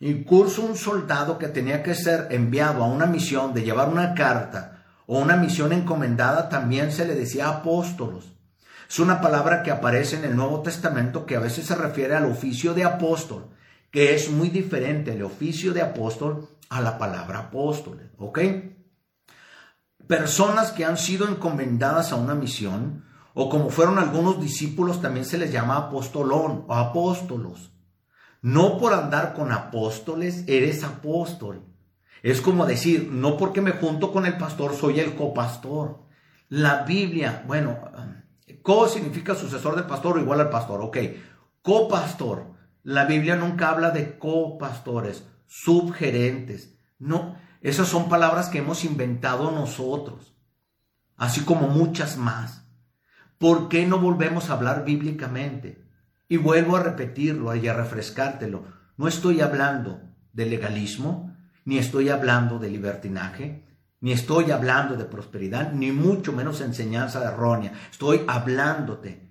Incluso 0.00 0.62
un 0.62 0.76
soldado 0.76 1.38
que 1.38 1.48
tenía 1.48 1.82
que 1.82 1.94
ser 1.94 2.28
enviado 2.30 2.82
a 2.82 2.86
una 2.86 3.06
misión 3.06 3.52
de 3.52 3.62
llevar 3.62 3.88
una 3.88 4.14
carta 4.14 4.84
o 5.06 5.18
una 5.18 5.36
misión 5.36 5.72
encomendada 5.72 6.48
también 6.48 6.92
se 6.92 7.04
le 7.04 7.14
decía 7.14 7.48
apóstolos. 7.48 8.32
Es 8.88 8.98
una 8.98 9.20
palabra 9.20 9.62
que 9.62 9.70
aparece 9.70 10.16
en 10.16 10.24
el 10.24 10.34
Nuevo 10.34 10.62
Testamento 10.62 11.26
que 11.26 11.36
a 11.36 11.40
veces 11.40 11.66
se 11.66 11.74
refiere 11.74 12.16
al 12.16 12.24
oficio 12.24 12.74
de 12.74 12.84
apóstol, 12.84 13.50
que 13.90 14.14
es 14.14 14.30
muy 14.30 14.48
diferente 14.48 15.12
el 15.12 15.22
oficio 15.22 15.72
de 15.72 15.82
apóstol 15.82 16.48
a 16.68 16.80
la 16.80 16.98
palabra 16.98 17.38
apóstoles, 17.40 18.06
¿ok? 18.18 18.38
Personas 20.06 20.72
que 20.72 20.84
han 20.84 20.96
sido 20.96 21.28
encomendadas 21.28 22.10
a 22.10 22.16
una 22.16 22.34
misión, 22.34 23.04
o 23.34 23.48
como 23.48 23.70
fueron 23.70 23.98
algunos 23.98 24.40
discípulos, 24.40 25.00
también 25.00 25.24
se 25.24 25.38
les 25.38 25.52
llama 25.52 25.76
apostolón 25.76 26.64
o 26.66 26.74
apóstolos. 26.74 27.70
No 28.42 28.78
por 28.78 28.94
andar 28.94 29.34
con 29.34 29.52
apóstoles 29.52 30.44
eres 30.46 30.82
apóstol. 30.82 31.62
Es 32.22 32.40
como 32.40 32.66
decir, 32.66 33.08
no 33.10 33.36
porque 33.36 33.60
me 33.60 33.72
junto 33.72 34.12
con 34.12 34.26
el 34.26 34.36
pastor 34.36 34.74
soy 34.74 35.00
el 35.00 35.14
copastor. 35.14 36.00
La 36.48 36.84
Biblia, 36.84 37.44
bueno, 37.46 37.78
co 38.62 38.88
significa 38.88 39.34
sucesor 39.34 39.76
del 39.76 39.86
pastor 39.86 40.16
o 40.16 40.20
igual 40.20 40.40
al 40.40 40.50
pastor, 40.50 40.80
ok. 40.82 40.98
Copastor. 41.62 42.54
La 42.82 43.04
Biblia 43.04 43.36
nunca 43.36 43.70
habla 43.70 43.90
de 43.90 44.18
copastores, 44.18 45.24
subgerentes. 45.46 46.74
No, 46.98 47.36
esas 47.60 47.88
son 47.88 48.08
palabras 48.08 48.48
que 48.48 48.58
hemos 48.58 48.84
inventado 48.84 49.50
nosotros, 49.50 50.34
así 51.16 51.42
como 51.42 51.68
muchas 51.68 52.16
más. 52.16 52.64
¿Por 53.36 53.68
qué 53.68 53.86
no 53.86 53.98
volvemos 53.98 54.48
a 54.48 54.54
hablar 54.54 54.84
bíblicamente? 54.84 55.84
Y 56.30 56.36
vuelvo 56.36 56.76
a 56.76 56.82
repetirlo 56.84 57.52
y 57.56 57.66
a 57.66 57.74
refrescártelo. 57.74 58.62
No 58.96 59.08
estoy 59.08 59.40
hablando 59.40 60.00
de 60.32 60.46
legalismo, 60.46 61.36
ni 61.64 61.76
estoy 61.76 62.08
hablando 62.08 62.60
de 62.60 62.70
libertinaje, 62.70 63.64
ni 64.00 64.12
estoy 64.12 64.52
hablando 64.52 64.94
de 64.94 65.06
prosperidad, 65.06 65.72
ni 65.72 65.90
mucho 65.90 66.32
menos 66.32 66.60
enseñanza 66.60 67.24
errónea. 67.24 67.72
Estoy 67.90 68.22
hablándote 68.28 69.28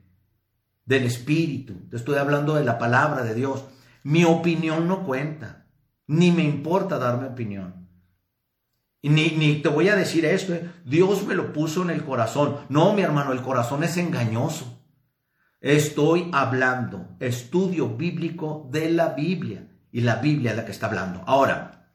del 0.83 1.05
Espíritu, 1.05 1.87
te 1.89 1.95
estoy 1.95 2.17
hablando 2.17 2.55
de 2.55 2.65
la 2.65 2.77
palabra 2.77 3.23
de 3.23 3.33
Dios. 3.33 3.63
Mi 4.03 4.25
opinión 4.25 4.89
no 4.89 5.05
cuenta, 5.05 5.67
ni 6.05 6.31
me 6.31 6.43
importa 6.43 6.99
darme 6.99 7.27
opinión. 7.27 7.87
Ni, 9.01 9.29
ni 9.37 9.61
te 9.61 9.69
voy 9.69 9.87
a 9.87 9.95
decir 9.95 10.25
esto, 10.25 10.53
¿eh? 10.53 10.69
Dios 10.83 11.25
me 11.25 11.35
lo 11.35 11.53
puso 11.53 11.81
en 11.81 11.91
el 11.91 12.03
corazón. 12.03 12.57
No, 12.67 12.91
mi 12.91 13.03
hermano, 13.03 13.31
el 13.31 13.41
corazón 13.41 13.85
es 13.85 13.95
engañoso. 13.95 14.78
Estoy 15.61 16.29
hablando, 16.31 17.17
estudio 17.19 17.89
bíblico 17.89 18.69
de 18.71 18.91
la 18.91 19.09
Biblia. 19.09 19.67
Y 19.91 20.01
la 20.01 20.15
Biblia 20.15 20.51
es 20.51 20.57
la 20.57 20.65
que 20.65 20.71
está 20.71 20.87
hablando. 20.87 21.21
Ahora, 21.25 21.91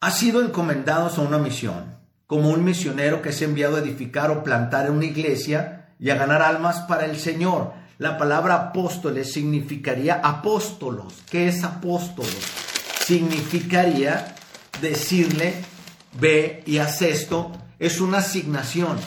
ha 0.00 0.10
sido 0.12 0.40
encomendados 0.42 1.18
a 1.18 1.22
una 1.22 1.38
misión, 1.38 1.96
como 2.28 2.50
un 2.50 2.62
misionero 2.62 3.20
que 3.20 3.30
es 3.30 3.42
enviado 3.42 3.76
a 3.76 3.80
edificar 3.80 4.30
o 4.30 4.44
plantar 4.44 4.92
una 4.92 5.06
iglesia 5.06 5.88
y 5.98 6.10
a 6.10 6.14
ganar 6.14 6.40
almas 6.40 6.80
para 6.82 7.04
el 7.04 7.18
Señor. 7.18 7.72
La 7.98 8.16
palabra 8.16 8.54
apóstoles 8.54 9.32
significaría 9.32 10.20
apóstolos. 10.22 11.14
¿Qué 11.28 11.48
es 11.48 11.64
apóstolos? 11.64 12.38
Significaría 13.04 14.36
decirle, 14.80 15.54
ve 16.20 16.62
y 16.64 16.78
haz 16.78 17.02
esto. 17.02 17.50
Es 17.80 18.00
una 18.00 18.18
asignación. 18.18 18.98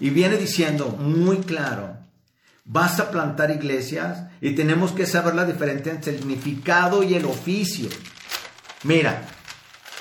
Y 0.00 0.10
viene 0.10 0.36
diciendo 0.36 0.88
muy 0.88 1.36
claro, 1.38 1.99
vas 2.64 3.00
a 3.00 3.10
plantar 3.10 3.50
iglesias 3.50 4.24
y 4.40 4.54
tenemos 4.54 4.92
que 4.92 5.06
saber 5.06 5.34
la 5.34 5.44
diferencia 5.44 5.92
entre 5.92 6.12
el 6.12 6.18
significado 6.18 7.02
y 7.02 7.14
el 7.14 7.24
oficio. 7.24 7.88
Mira, 8.84 9.26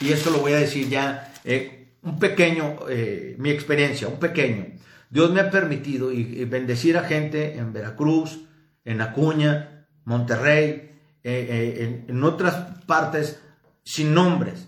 y 0.01 0.11
esto 0.11 0.29
lo 0.29 0.39
voy 0.39 0.53
a 0.53 0.59
decir 0.59 0.87
ya, 0.87 1.33
eh, 1.43 1.95
un 2.01 2.19
pequeño, 2.19 2.77
eh, 2.89 3.35
mi 3.37 3.49
experiencia, 3.49 4.07
un 4.07 4.19
pequeño. 4.19 4.67
Dios 5.09 5.31
me 5.31 5.41
ha 5.41 5.49
permitido 5.49 6.11
y, 6.11 6.45
bendecir 6.45 6.97
a 6.97 7.03
gente 7.03 7.57
en 7.57 7.73
Veracruz, 7.73 8.45
en 8.85 9.01
Acuña, 9.01 9.87
Monterrey, 10.05 10.91
eh, 11.23 12.05
en, 12.07 12.23
otras 12.23 12.83
partes 12.85 13.41
sin 13.83 14.13
nombres. 14.13 14.67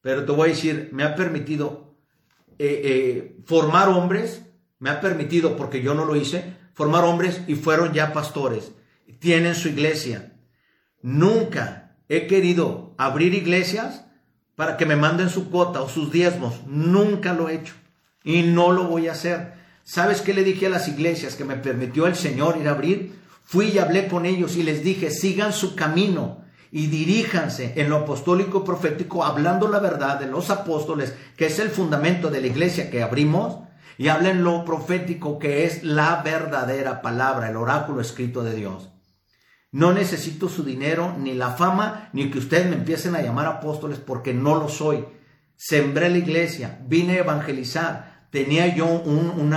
Pero 0.00 0.24
te 0.24 0.32
voy 0.32 0.48
a 0.48 0.52
decir, 0.52 0.88
me 0.92 1.04
ha 1.04 1.14
permitido 1.14 1.94
formar 3.44 3.88
hombres, 3.88 4.42
me 4.78 4.90
ha 4.90 5.00
permitido, 5.00 5.56
porque 5.56 5.82
yo 5.82 5.94
no 5.94 6.04
lo 6.04 6.16
hice, 6.16 6.56
formar 6.74 7.04
hombres 7.04 7.40
y 7.46 7.54
fueron 7.54 7.92
ya 7.92 8.12
pastores. 8.12 8.72
Tienen 9.18 9.54
su 9.54 9.68
iglesia. 9.68 10.32
Nunca 11.00 11.96
he 12.08 12.26
querido 12.26 12.94
abrir 12.98 13.34
iglesias 13.34 14.04
para 14.56 14.76
que 14.76 14.86
me 14.86 14.96
manden 14.96 15.30
su 15.30 15.50
cuota 15.50 15.80
o 15.80 15.88
sus 15.88 16.12
diezmos. 16.12 16.66
Nunca 16.66 17.32
lo 17.32 17.48
he 17.48 17.54
hecho 17.54 17.74
y 18.22 18.42
no 18.42 18.72
lo 18.72 18.84
voy 18.84 19.08
a 19.08 19.12
hacer. 19.12 19.54
¿Sabes 19.82 20.22
qué 20.22 20.32
le 20.32 20.44
dije 20.44 20.66
a 20.66 20.70
las 20.70 20.88
iglesias 20.88 21.36
que 21.36 21.44
me 21.44 21.56
permitió 21.56 22.06
el 22.06 22.16
Señor 22.16 22.56
ir 22.58 22.68
a 22.68 22.72
abrir? 22.72 23.18
Fui 23.44 23.66
y 23.66 23.78
hablé 23.78 24.08
con 24.08 24.24
ellos 24.24 24.56
y 24.56 24.62
les 24.62 24.82
dije, 24.82 25.10
sigan 25.10 25.52
su 25.52 25.74
camino 25.74 26.42
y 26.72 26.86
diríjanse 26.86 27.74
en 27.76 27.90
lo 27.90 27.98
apostólico 27.98 28.64
profético, 28.64 29.24
hablando 29.24 29.68
la 29.68 29.78
verdad 29.78 30.18
de 30.18 30.26
los 30.26 30.50
apóstoles, 30.50 31.14
que 31.36 31.46
es 31.46 31.58
el 31.58 31.68
fundamento 31.68 32.30
de 32.30 32.40
la 32.40 32.46
iglesia 32.46 32.90
que 32.90 33.02
abrimos, 33.02 33.58
y 33.98 34.08
hablen 34.08 34.44
lo 34.44 34.64
profético, 34.64 35.38
que 35.38 35.64
es 35.64 35.84
la 35.84 36.22
verdadera 36.22 37.02
palabra, 37.02 37.50
el 37.50 37.56
oráculo 37.56 38.00
escrito 38.00 38.42
de 38.42 38.54
Dios. 38.54 38.90
No 39.70 39.92
necesito 39.92 40.48
su 40.48 40.62
dinero, 40.62 41.16
ni 41.18 41.34
la 41.34 41.50
fama, 41.50 42.08
ni 42.12 42.30
que 42.30 42.38
ustedes 42.38 42.68
me 42.68 42.76
empiecen 42.76 43.16
a 43.16 43.22
llamar 43.22 43.46
apóstoles 43.46 43.98
porque 43.98 44.32
no 44.32 44.54
lo 44.54 44.68
soy. 44.68 45.04
Sembré 45.56 46.10
la 46.10 46.18
iglesia, 46.18 46.78
vine 46.86 47.14
a 47.14 47.20
evangelizar, 47.20 48.28
tenía 48.30 48.74
yo 48.74 48.86
un 48.86 49.54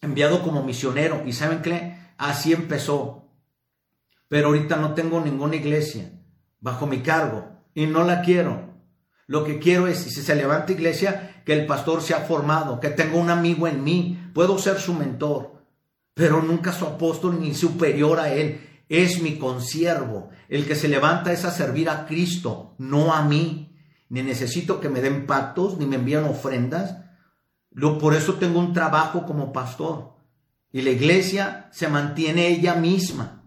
enviado 0.00 0.42
como 0.42 0.62
misionero 0.62 1.22
y 1.26 1.32
¿saben 1.32 1.62
qué? 1.62 1.96
Así 2.18 2.52
empezó. 2.52 3.28
Pero 4.28 4.48
ahorita 4.48 4.76
no 4.76 4.94
tengo 4.94 5.20
ninguna 5.20 5.56
iglesia 5.56 6.12
bajo 6.60 6.86
mi 6.86 7.00
cargo 7.00 7.50
y 7.74 7.86
no 7.86 8.04
la 8.04 8.22
quiero. 8.22 8.69
Lo 9.30 9.44
que 9.44 9.60
quiero 9.60 9.86
es, 9.86 9.98
si 9.98 10.10
se 10.10 10.34
levanta 10.34 10.72
iglesia, 10.72 11.40
que 11.46 11.52
el 11.52 11.64
pastor 11.64 12.02
sea 12.02 12.22
formado, 12.22 12.80
que 12.80 12.88
tenga 12.88 13.16
un 13.16 13.30
amigo 13.30 13.68
en 13.68 13.84
mí, 13.84 14.18
puedo 14.34 14.58
ser 14.58 14.80
su 14.80 14.92
mentor, 14.92 15.62
pero 16.14 16.42
nunca 16.42 16.72
su 16.72 16.84
apóstol 16.84 17.40
ni 17.40 17.54
superior 17.54 18.18
a 18.18 18.34
él 18.34 18.60
es 18.88 19.22
mi 19.22 19.38
consiervo. 19.38 20.30
El 20.48 20.66
que 20.66 20.74
se 20.74 20.88
levanta 20.88 21.32
es 21.32 21.44
a 21.44 21.52
servir 21.52 21.88
a 21.88 22.06
Cristo, 22.06 22.74
no 22.78 23.14
a 23.14 23.22
mí. 23.22 23.78
Ni 24.08 24.20
necesito 24.24 24.80
que 24.80 24.88
me 24.88 25.00
den 25.00 25.26
pactos, 25.26 25.78
ni 25.78 25.86
me 25.86 25.94
envían 25.94 26.24
ofrendas. 26.24 26.96
por 28.00 28.14
eso 28.14 28.34
tengo 28.34 28.58
un 28.58 28.72
trabajo 28.72 29.26
como 29.26 29.52
pastor. 29.52 30.16
Y 30.72 30.82
la 30.82 30.90
iglesia 30.90 31.68
se 31.70 31.86
mantiene 31.86 32.48
ella 32.48 32.74
misma. 32.74 33.44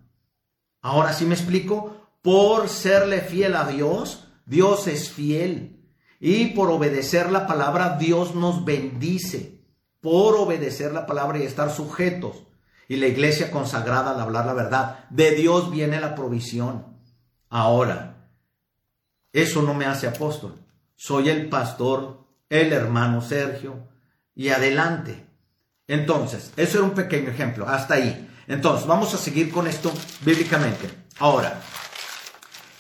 Ahora 0.82 1.12
sí 1.12 1.26
me 1.26 1.36
explico. 1.36 1.98
Por 2.22 2.70
serle 2.70 3.20
fiel 3.20 3.58
a 3.58 3.68
Dios, 3.68 4.30
Dios 4.46 4.88
es 4.88 5.12
fiel. 5.12 5.80
Y 6.20 6.48
por 6.48 6.70
obedecer 6.70 7.32
la 7.32 7.48
palabra, 7.48 7.98
Dios 7.98 8.36
nos 8.36 8.64
bendice. 8.64 9.62
Por 10.02 10.36
obedecer 10.36 10.94
la 10.94 11.06
palabra 11.06 11.40
y 11.40 11.44
estar 11.44 11.72
sujetos. 11.72 12.44
Y 12.88 12.98
la 12.98 13.08
iglesia 13.08 13.52
consagrada 13.52 14.12
al 14.12 14.20
hablar 14.20 14.46
la 14.46 14.54
verdad. 14.54 15.10
De 15.10 15.32
Dios 15.32 15.72
viene 15.72 16.00
la 16.00 16.16
provisión. 16.16 16.98
Ahora, 17.50 18.30
eso 19.32 19.62
no 19.62 19.74
me 19.74 19.86
hace 19.86 20.08
apóstol. 20.08 20.60
Soy 20.96 21.30
el 21.30 21.50
pastor, 21.50 22.26
el 22.50 22.72
hermano 22.72 23.22
Sergio. 23.22 23.88
Y 24.36 24.50
adelante. 24.50 25.28
Entonces, 25.88 26.54
eso 26.56 26.78
era 26.78 26.88
un 26.88 26.94
pequeño 26.94 27.30
ejemplo. 27.30 27.68
Hasta 27.68 27.96
ahí. 27.96 28.30
Entonces, 28.48 28.88
vamos 28.88 29.14
a 29.14 29.18
seguir 29.18 29.52
con 29.52 29.68
esto 29.68 29.92
bíblicamente. 30.26 30.90
Ahora, 31.20 31.62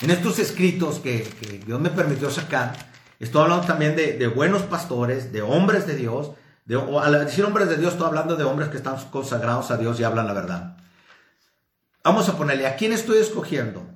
en 0.03 0.11
estos 0.11 0.37
escritos 0.37 0.99
que, 0.99 1.61
Dios 1.65 1.79
me 1.79 1.89
permitió 1.89 2.29
sacar, 2.29 2.75
estoy 3.19 3.41
hablando 3.41 3.65
también 3.65 3.95
de, 3.95 4.27
buenos 4.27 4.63
pastores, 4.63 5.31
de 5.31 5.41
hombres 5.41 5.87
de 5.87 5.95
Dios. 5.95 6.31
De, 6.65 6.75
al 6.75 7.25
decir 7.25 7.45
hombres 7.45 7.69
de 7.69 7.77
Dios, 7.77 7.93
estoy 7.93 8.07
hablando 8.07 8.35
de 8.35 8.43
hombres 8.43 8.67
que 8.67 8.77
están 8.77 8.97
consagrados 9.11 9.71
a 9.71 9.77
Dios 9.77 9.99
y 9.99 10.03
hablan 10.03 10.27
la 10.27 10.33
verdad. 10.33 10.77
Vamos 12.03 12.27
a 12.27 12.37
ponerle, 12.37 12.67
¿a 12.67 12.75
quién 12.75 12.91
estoy 12.91 13.19
escogiendo? 13.19 13.87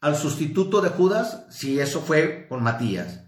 ¿Al 0.00 0.16
sustituto 0.16 0.80
de 0.80 0.88
Judas? 0.88 1.44
Si 1.48 1.78
eso 1.78 2.00
fue 2.00 2.46
con 2.48 2.60
Matías. 2.64 3.20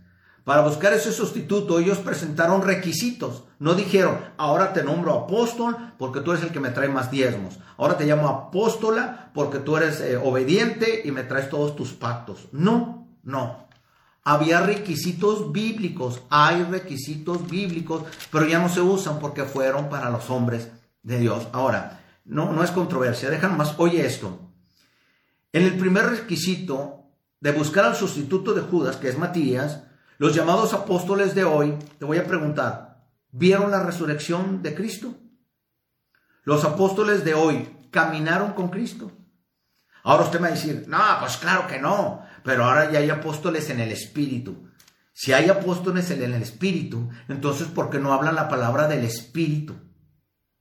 Para 0.45 0.61
buscar 0.61 0.93
ese 0.93 1.11
sustituto, 1.11 1.79
ellos 1.79 1.99
presentaron 1.99 2.63
requisitos. 2.63 3.45
No 3.59 3.75
dijeron, 3.75 4.19
ahora 4.37 4.75
te 4.75 4.85
nombro 4.85 5.15
apóstol 5.15 5.95
porque 5.99 6.21
tú 6.21 6.33
eres 6.33 6.45
el 6.45 6.51
que 6.51 6.61
me 6.61 6.69
trae 6.69 6.89
más 6.89 7.11
diezmos. 7.11 7.59
Ahora 7.79 7.97
te 7.97 8.05
llamo 8.05 8.29
apóstola 8.29 9.31
porque 9.33 9.59
tú 9.59 9.79
eres 9.79 10.01
eh, 10.03 10.19
obediente 10.19 11.01
y 11.03 11.13
me 11.13 11.23
traes 11.23 11.49
todos 11.49 11.75
tus 11.75 11.95
pactos. 11.95 12.49
No, 12.53 13.09
no. 13.23 13.69
Había 14.23 14.61
requisitos 14.61 15.51
bíblicos, 15.51 16.21
hay 16.29 16.63
requisitos 16.65 17.49
bíblicos, 17.49 18.05
pero 18.31 18.47
ya 18.47 18.59
no 18.59 18.69
se 18.69 18.83
usan 18.83 19.19
porque 19.19 19.45
fueron 19.45 19.89
para 19.89 20.11
los 20.11 20.29
hombres 20.29 20.69
de 21.03 21.19
Dios. 21.19 21.49
Ahora, 21.53 22.01
no, 22.25 22.53
no 22.53 22.63
es 22.63 22.71
controversia, 22.71 23.31
déjame 23.31 23.57
más, 23.57 23.75
oye 23.79 24.05
esto. 24.05 24.39
En 25.53 25.63
el 25.63 25.77
primer 25.77 26.07
requisito 26.07 27.05
de 27.41 27.53
buscar 27.53 27.85
al 27.85 27.97
sustituto 27.97 28.55
de 28.55 28.63
Judas, 28.63 28.97
que 28.97 29.09
es 29.09 29.19
Matías, 29.19 29.85
los 30.19 30.35
llamados 30.35 30.73
apóstoles 30.75 31.35
de 31.35 31.45
hoy, 31.45 31.77
te 31.99 32.05
voy 32.05 32.19
a 32.19 32.27
preguntar, 32.27 33.07
¿vieron 33.31 33.71
la 33.71 33.83
resurrección 33.83 34.63
de 34.63 34.75
Cristo? 34.75 35.15
Los 36.45 36.65
apóstoles 36.65 37.25
de 37.25 37.35
hoy 37.35 37.69
caminaron 37.91 38.53
con 38.53 38.69
Cristo. 38.69 39.11
Ahora 40.03 40.25
usted 40.25 40.39
me 40.39 40.49
va 40.49 40.55
a 40.55 40.57
decir, 40.57 40.85
no, 40.87 40.99
pues 41.21 41.39
claro 41.39 41.67
que 41.67 41.81
no, 41.81 42.23
pero 42.43 42.65
ahora 42.65 42.91
ya 42.93 42.99
hay 42.99 43.11
apóstoles 43.11 43.71
en 43.71 43.81
el 43.81 43.91
Espíritu. 43.91 44.69
Si 45.13 45.33
hay 45.33 45.49
apóstoles 45.49 46.11
en 46.11 46.23
el 46.23 46.35
Espíritu, 46.35 47.09
entonces 47.29 47.69
¿por 47.69 47.89
qué 47.89 47.99
no 47.99 48.13
hablan 48.13 48.35
la 48.35 48.49
palabra 48.49 48.87
del 48.87 49.05
Espíritu 49.05 49.75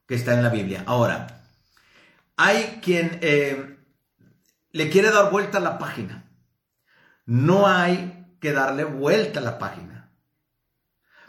que 0.08 0.16
está 0.16 0.34
en 0.34 0.43
la 0.43 0.49
Biblia? 0.49 0.84
Ahora, 0.86 1.43
hay 2.38 2.80
quien 2.82 3.20
eh, 3.22 3.78
le 4.72 4.89
quiere 4.89 5.12
dar 5.12 5.30
vuelta 5.30 5.58
a 5.58 5.62
la 5.62 5.78
página. 5.78 6.32
No 7.26 7.68
hay 7.68 8.22
que 8.44 8.52
darle 8.52 8.84
vuelta 8.84 9.39
a 9.39 9.44
la 9.44 9.58
página. 9.58 10.10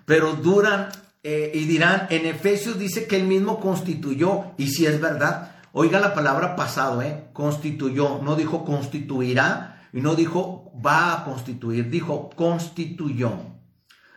Pero 0.04 0.32
duran 0.32 0.88
eh, 1.22 1.52
y 1.54 1.64
dirán, 1.66 2.08
en 2.10 2.26
Efesios 2.26 2.76
dice 2.76 3.06
que 3.06 3.14
él 3.14 3.22
mismo 3.22 3.60
constituyó, 3.60 4.46
y 4.58 4.66
si 4.70 4.84
es 4.84 5.00
verdad, 5.00 5.52
oiga 5.70 6.00
la 6.00 6.12
palabra 6.12 6.56
pasado, 6.56 7.02
¿eh? 7.02 7.28
constituyó, 7.32 8.20
no 8.20 8.34
dijo 8.34 8.64
constituirá, 8.64 9.88
y 9.92 10.00
no 10.00 10.16
dijo 10.16 10.72
va 10.84 11.12
a 11.12 11.24
constituir, 11.24 11.88
dijo 11.88 12.30
constituyó. 12.34 13.32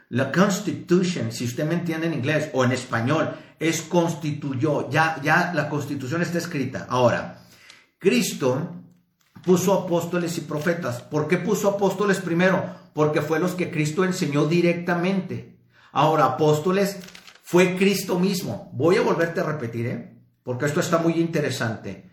La 0.09 0.31
constitution, 0.31 1.31
si 1.31 1.45
usted 1.45 1.67
me 1.67 1.75
entiende 1.75 2.07
en 2.07 2.15
inglés 2.15 2.49
o 2.53 2.63
en 2.63 2.71
español, 2.71 3.29
es 3.59 3.83
constituyó, 3.83 4.89
ya, 4.89 5.21
ya 5.21 5.53
la 5.53 5.69
constitución 5.69 6.23
está 6.23 6.39
escrita. 6.39 6.87
Ahora, 6.89 7.43
Cristo 7.99 8.73
puso 9.43 9.73
apóstoles 9.73 10.35
y 10.39 10.41
profetas. 10.41 11.03
¿Por 11.03 11.27
qué 11.27 11.37
puso 11.37 11.69
apóstoles 11.69 12.19
primero? 12.19 12.86
Porque 12.97 13.21
fue 13.21 13.37
los 13.37 13.51
que 13.51 13.69
Cristo 13.69 14.03
enseñó 14.03 14.47
directamente. 14.47 15.59
Ahora, 15.91 16.25
apóstoles, 16.25 16.97
fue 17.43 17.75
Cristo 17.75 18.17
mismo. 18.17 18.71
Voy 18.73 18.95
a 18.95 19.03
volverte 19.03 19.39
a 19.39 19.43
repetir, 19.43 19.85
¿eh? 19.85 20.17
porque 20.41 20.65
esto 20.65 20.79
está 20.79 20.97
muy 20.97 21.13
interesante. 21.13 22.09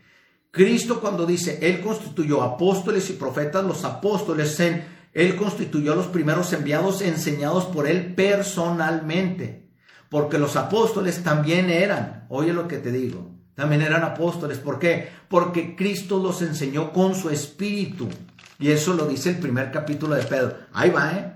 Cristo 0.50 1.00
cuando 1.00 1.24
dice, 1.24 1.58
Él 1.62 1.80
constituyó 1.80 2.42
apóstoles 2.42 3.08
y 3.08 3.14
profetas, 3.14 3.64
los 3.64 3.82
apóstoles, 3.86 4.60
en, 4.60 4.84
Él 5.14 5.36
constituyó 5.36 5.94
a 5.94 5.96
los 5.96 6.08
primeros 6.08 6.52
enviados 6.52 7.00
enseñados 7.00 7.64
por 7.64 7.88
Él 7.88 8.14
personalmente. 8.14 9.70
Porque 10.10 10.36
los 10.38 10.54
apóstoles 10.54 11.22
también 11.22 11.70
eran, 11.70 12.26
oye 12.28 12.52
lo 12.52 12.68
que 12.68 12.76
te 12.76 12.92
digo, 12.92 13.30
también 13.54 13.80
eran 13.80 14.02
apóstoles. 14.02 14.58
¿Por 14.58 14.78
qué? 14.78 15.08
Porque 15.30 15.76
Cristo 15.76 16.22
los 16.22 16.42
enseñó 16.42 16.92
con 16.92 17.14
su 17.14 17.30
espíritu. 17.30 18.06
Y 18.58 18.70
eso 18.70 18.94
lo 18.94 19.06
dice 19.06 19.30
el 19.30 19.38
primer 19.38 19.70
capítulo 19.70 20.14
de 20.14 20.22
Pedro. 20.22 20.56
Ahí 20.72 20.90
va, 20.90 21.12
¿eh? 21.12 21.34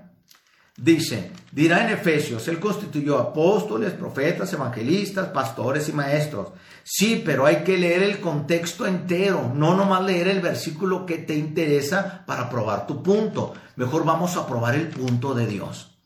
Dice, 0.80 1.32
dirá 1.50 1.84
en 1.84 1.94
Efesios, 1.94 2.46
Él 2.46 2.60
constituyó 2.60 3.18
apóstoles, 3.18 3.94
profetas, 3.94 4.52
evangelistas, 4.52 5.26
pastores 5.30 5.88
y 5.88 5.92
maestros. 5.92 6.50
Sí, 6.84 7.20
pero 7.24 7.46
hay 7.46 7.64
que 7.64 7.76
leer 7.76 8.04
el 8.04 8.20
contexto 8.20 8.86
entero, 8.86 9.52
no 9.52 9.74
nomás 9.74 10.04
leer 10.04 10.28
el 10.28 10.40
versículo 10.40 11.04
que 11.04 11.18
te 11.18 11.34
interesa 11.34 12.22
para 12.24 12.48
probar 12.48 12.86
tu 12.86 13.02
punto. 13.02 13.54
Mejor 13.74 14.04
vamos 14.04 14.36
a 14.36 14.46
probar 14.46 14.76
el 14.76 14.86
punto 14.86 15.34
de 15.34 15.48
Dios. 15.48 15.98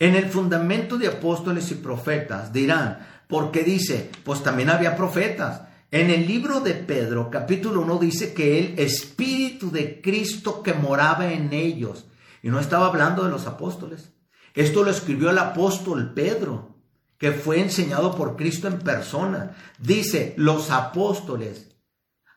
En 0.00 0.16
el 0.16 0.28
fundamento 0.28 0.98
de 0.98 1.06
apóstoles 1.06 1.70
y 1.70 1.76
profetas 1.76 2.52
dirán, 2.52 3.06
porque 3.28 3.62
dice, 3.62 4.10
pues 4.24 4.42
también 4.42 4.68
había 4.68 4.96
profetas. 4.96 5.62
En 5.92 6.08
el 6.08 6.26
libro 6.26 6.60
de 6.60 6.72
Pedro, 6.72 7.28
capítulo 7.30 7.82
1, 7.82 7.98
dice 7.98 8.32
que 8.32 8.58
el 8.58 8.78
Espíritu 8.78 9.70
de 9.70 10.00
Cristo 10.00 10.62
que 10.62 10.72
moraba 10.72 11.30
en 11.30 11.52
ellos, 11.52 12.06
y 12.42 12.48
no 12.48 12.58
estaba 12.60 12.86
hablando 12.86 13.24
de 13.24 13.30
los 13.30 13.46
apóstoles. 13.46 14.10
Esto 14.54 14.84
lo 14.84 14.90
escribió 14.90 15.28
el 15.28 15.36
apóstol 15.36 16.14
Pedro, 16.14 16.78
que 17.18 17.32
fue 17.32 17.60
enseñado 17.60 18.16
por 18.16 18.36
Cristo 18.36 18.68
en 18.68 18.78
persona. 18.78 19.54
Dice, 19.78 20.32
los 20.38 20.70
apóstoles 20.70 21.76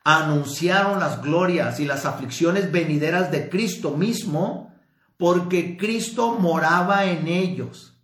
anunciaron 0.04 1.00
las 1.00 1.22
glorias 1.22 1.80
y 1.80 1.86
las 1.86 2.04
aflicciones 2.04 2.70
venideras 2.70 3.30
de 3.30 3.48
Cristo 3.48 3.92
mismo, 3.92 4.74
porque 5.16 5.78
Cristo 5.78 6.36
moraba 6.38 7.06
en 7.06 7.26
ellos. 7.26 7.98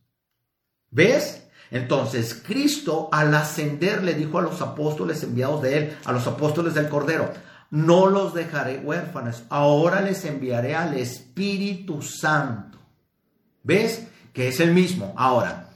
¿Ves? 0.89 1.42
Entonces, 1.73 2.43
Cristo 2.47 3.09
al 3.11 3.35
ascender 3.35 4.05
le 4.05 4.13
dijo 4.13 4.39
a 4.39 4.43
los 4.43 4.61
apóstoles 4.61 5.23
enviados 5.23 5.63
de 5.63 5.79
él, 5.79 5.97
a 6.05 6.13
los 6.13 6.27
apóstoles 6.27 6.75
del 6.75 6.91
Cordero, 6.91 7.33
no 7.71 8.09
los 8.09 8.35
dejaré 8.35 8.79
huérfanos, 8.79 9.45
ahora 9.49 10.03
les 10.03 10.27
enviaré 10.27 10.77
al 10.77 10.93
Espíritu 10.99 12.03
Santo. 12.03 12.79
¿Ves? 13.63 14.07
Que 14.35 14.49
es 14.49 14.61
el 14.61 14.75
mismo. 14.75 15.15
Ahora, 15.17 15.71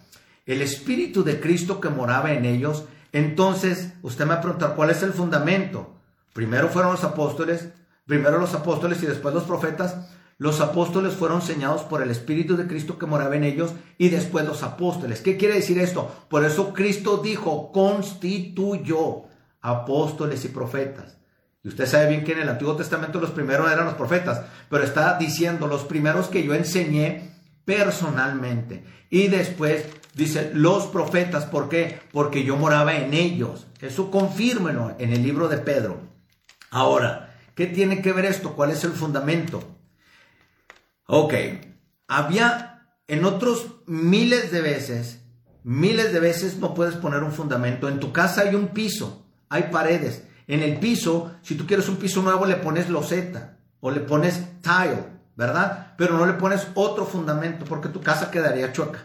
el 0.45 0.61
Espíritu 0.61 1.25
de 1.25 1.41
Cristo 1.41 1.81
que 1.81 1.89
moraba 1.89 2.33
en 2.33 2.45
ellos, 2.45 2.85
entonces 3.13 3.95
usted 4.03 4.27
me 4.27 4.35
va 4.35 4.37
a 4.37 4.43
preguntar, 4.43 4.75
¿cuál 4.77 4.91
es 4.91 5.03
el 5.03 5.15
fundamento? 5.15 5.95
Primero 6.35 6.69
fueron 6.69 6.93
los 6.93 7.05
apóstoles, 7.05 7.71
primero 8.05 8.39
los 8.39 8.53
apóstoles 8.53 9.03
y 9.03 9.07
después 9.07 9.35
los 9.35 9.45
profetas. 9.45 9.97
Los 10.39 10.61
apóstoles 10.61 11.15
fueron 11.15 11.41
señados 11.41 11.83
por 11.83 12.03
el 12.03 12.11
Espíritu 12.11 12.57
de 12.57 12.67
Cristo 12.67 12.99
que 12.99 13.07
moraba 13.07 13.37
en 13.37 13.45
ellos 13.45 13.73
y 13.97 14.11
después 14.11 14.45
los 14.45 14.63
apóstoles. 14.63 15.23
¿Qué 15.23 15.39
quiere 15.39 15.55
decir 15.55 15.79
esto? 15.79 16.15
Por 16.29 16.45
eso 16.45 16.75
Cristo 16.75 17.23
dijo, 17.25 17.73
constituyó 17.73 19.25
apóstoles 19.63 20.45
y 20.45 20.49
profetas. 20.49 21.17
Y 21.65 21.69
usted 21.69 21.87
sabe 21.87 22.09
bien 22.09 22.23
que 22.23 22.33
en 22.33 22.41
el 22.41 22.51
Antiguo 22.51 22.77
Testamento 22.77 23.19
los 23.19 23.31
primeros 23.31 23.73
eran 23.73 23.87
los 23.87 23.95
profetas, 23.95 24.43
pero 24.69 24.85
está 24.85 25.17
diciendo 25.19 25.67
los 25.67 25.85
primeros 25.85 26.29
que 26.29 26.45
yo 26.45 26.55
enseñé 26.55 27.35
personalmente. 27.65 28.85
Y 29.09 29.29
después 29.29 29.87
dice 30.15 30.51
los 30.53 30.87
profetas, 30.87 31.47
¿por 31.47 31.71
qué? 31.71 31.99
Porque 32.13 32.45
yo 32.45 32.57
moraba 32.57 32.95
en 32.95 33.15
ellos. 33.15 33.67
Eso 33.81 34.11
confírmelo 34.11 34.95
en 34.99 35.15
el 35.15 35.23
libro 35.23 35.49
de 35.49 35.59
Pedro. 35.59 35.99
Ahora, 36.71 37.35
¿qué 37.55 37.67
tiene 37.67 38.03
que 38.03 38.13
ver 38.13 38.27
esto? 38.27 38.55
¿Cuál 38.55 38.71
es 38.71 38.85
el 38.85 38.93
fundamento? 38.93 39.76
Ok, 41.09 41.35
había 42.09 42.89
en 43.07 43.25
otros 43.25 43.77
miles 43.87 44.51
de 44.51 44.61
veces, 44.61 45.21
miles 45.63 46.13
de 46.13 46.19
veces 46.19 46.57
no 46.57 46.75
puedes 46.75 46.97
poner 46.97 47.23
un 47.23 47.31
fundamento. 47.31 47.89
En 47.89 48.01
tu 48.01 48.13
casa 48.13 48.41
hay 48.41 48.57
un 48.57 48.69
piso, 48.69 49.25
hay 49.49 49.65
paredes. 49.71 50.25
En 50.49 50.65
el 50.65 50.81
piso, 50.81 51.37
si 51.43 51.55
tú 51.55 51.65
quieres 51.65 51.89
un 51.89 51.99
piso 51.99 52.23
nuevo, 52.23 52.45
le 52.45 52.57
pones 52.57 52.89
loseta 52.89 53.59
o 53.79 53.93
le 53.93 54.01
pones 54.01 54.61
tile, 54.61 55.07
¿verdad? 55.37 55.95
Pero 55.97 56.19
no 56.19 56.27
le 56.27 56.33
pones 56.33 56.67
otro 56.75 57.07
fundamento 57.07 57.65
porque 57.67 57.89
tu 57.89 58.01
casa 58.01 58.33
quedaría 58.33 58.73
chueca. 58.73 59.05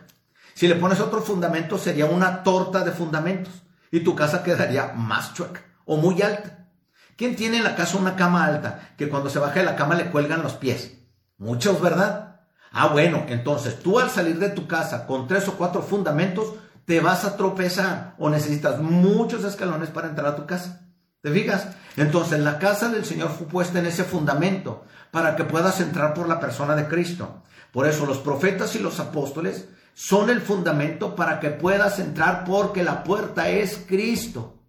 Si 0.56 0.68
le 0.68 0.76
pones 0.76 0.99
otro 0.99 1.22
fundamento, 1.22 1.78
sería 1.78 2.08
una 2.08 2.41
torta 2.41 2.84
de 2.84 2.93
fundamentos 2.93 3.62
y 3.91 3.99
tu 3.99 4.16
casa 4.16 4.41
quedaría 4.41 4.93
más 4.93 5.36
chueca 5.36 5.62
o 5.86 5.97
muy 5.97 6.20
alta. 6.24 6.68
¿Quién 7.16 7.36
tiene 7.36 7.58
en 7.58 7.64
la 7.64 7.76
casa 7.76 7.99
una 7.99 8.16
cama 8.16 8.43
alta 8.43 8.95
que 8.97 9.08
cuando 9.08 9.30
se 9.30 9.38
baja 9.38 9.60
de 9.60 9.66
la 9.66 9.76
cama 9.76 9.93
le 9.93 10.10
cuelgan 10.10 10.41
los 10.41 10.54
pies? 10.54 11.01
Muchos, 11.41 11.81
¿verdad? 11.81 12.41
Ah, 12.71 12.89
bueno, 12.89 13.25
entonces 13.27 13.79
tú 13.79 13.97
al 13.97 14.11
salir 14.11 14.37
de 14.37 14.49
tu 14.49 14.67
casa 14.67 15.07
con 15.07 15.27
tres 15.27 15.47
o 15.47 15.53
cuatro 15.53 15.81
fundamentos, 15.81 16.53
te 16.85 16.99
vas 16.99 17.25
a 17.25 17.35
tropezar 17.35 18.13
o 18.19 18.29
necesitas 18.29 18.79
muchos 18.79 19.43
escalones 19.43 19.89
para 19.89 20.07
entrar 20.07 20.27
a 20.27 20.35
tu 20.35 20.45
casa. 20.45 20.85
¿Te 21.19 21.31
fijas? 21.31 21.69
Entonces 21.97 22.41
la 22.41 22.59
casa 22.59 22.89
del 22.89 23.05
Señor 23.05 23.31
fue 23.31 23.47
puesta 23.47 23.79
en 23.79 23.87
ese 23.87 24.03
fundamento 24.03 24.85
para 25.09 25.35
que 25.35 25.43
puedas 25.43 25.81
entrar 25.81 26.13
por 26.13 26.29
la 26.29 26.39
persona 26.39 26.75
de 26.75 26.87
Cristo. 26.87 27.41
Por 27.71 27.87
eso 27.87 28.05
los 28.05 28.19
profetas 28.19 28.75
y 28.75 28.79
los 28.79 28.99
apóstoles 28.99 29.67
son 29.95 30.29
el 30.29 30.41
fundamento 30.41 31.15
para 31.15 31.39
que 31.39 31.49
puedas 31.49 31.97
entrar 31.97 32.43
porque 32.45 32.83
la 32.83 33.03
puerta 33.03 33.49
es 33.49 33.79
Cristo. 33.87 34.59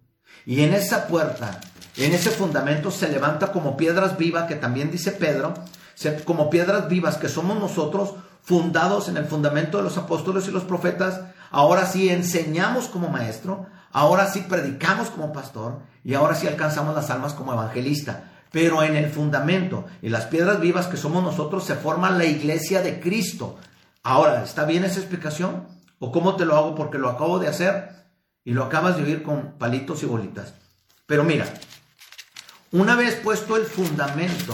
Y 0.43 0.63
en 0.63 0.73
esa 0.73 1.05
puerta, 1.05 1.61
en 1.97 2.13
ese 2.13 2.31
fundamento 2.31 2.89
se 2.89 3.09
levanta 3.09 3.51
como 3.51 3.77
piedras 3.77 4.17
vivas, 4.17 4.47
que 4.47 4.55
también 4.55 4.89
dice 4.89 5.11
Pedro, 5.11 5.53
como 6.25 6.49
piedras 6.49 6.87
vivas 6.89 7.17
que 7.17 7.29
somos 7.29 7.59
nosotros, 7.59 8.15
fundados 8.41 9.07
en 9.07 9.17
el 9.17 9.25
fundamento 9.25 9.77
de 9.77 9.83
los 9.83 9.97
apóstoles 9.97 10.47
y 10.47 10.51
los 10.51 10.63
profetas. 10.63 11.21
Ahora 11.49 11.85
sí 11.85 12.09
enseñamos 12.09 12.87
como 12.87 13.09
maestro, 13.09 13.67
ahora 13.91 14.27
sí 14.27 14.45
predicamos 14.47 15.09
como 15.09 15.31
pastor 15.31 15.79
y 16.03 16.13
ahora 16.13 16.35
sí 16.35 16.47
alcanzamos 16.47 16.95
las 16.95 17.09
almas 17.09 17.33
como 17.33 17.53
evangelista. 17.53 18.31
Pero 18.51 18.83
en 18.83 18.95
el 18.95 19.09
fundamento 19.09 19.85
y 20.01 20.09
las 20.09 20.25
piedras 20.25 20.59
vivas 20.59 20.87
que 20.87 20.97
somos 20.97 21.23
nosotros 21.23 21.63
se 21.63 21.75
forma 21.75 22.11
la 22.11 22.25
iglesia 22.25 22.81
de 22.81 22.99
Cristo. 22.99 23.57
Ahora, 24.03 24.43
¿está 24.43 24.65
bien 24.65 24.83
esa 24.83 24.99
explicación? 24.99 25.67
¿O 25.99 26.11
cómo 26.11 26.35
te 26.35 26.45
lo 26.45 26.55
hago? 26.55 26.75
Porque 26.75 26.97
lo 26.97 27.09
acabo 27.09 27.39
de 27.39 27.47
hacer 27.47 27.89
y 28.43 28.51
lo 28.51 28.63
acabas 28.65 28.97
de 28.97 29.03
oír 29.03 29.23
con 29.23 29.53
palitos 29.57 30.03
y 30.03 30.05
bolitas. 30.05 30.53
Pero 31.05 31.23
mira, 31.23 31.45
una 32.71 32.95
vez 32.95 33.15
puesto 33.15 33.55
el 33.55 33.65
fundamento, 33.65 34.53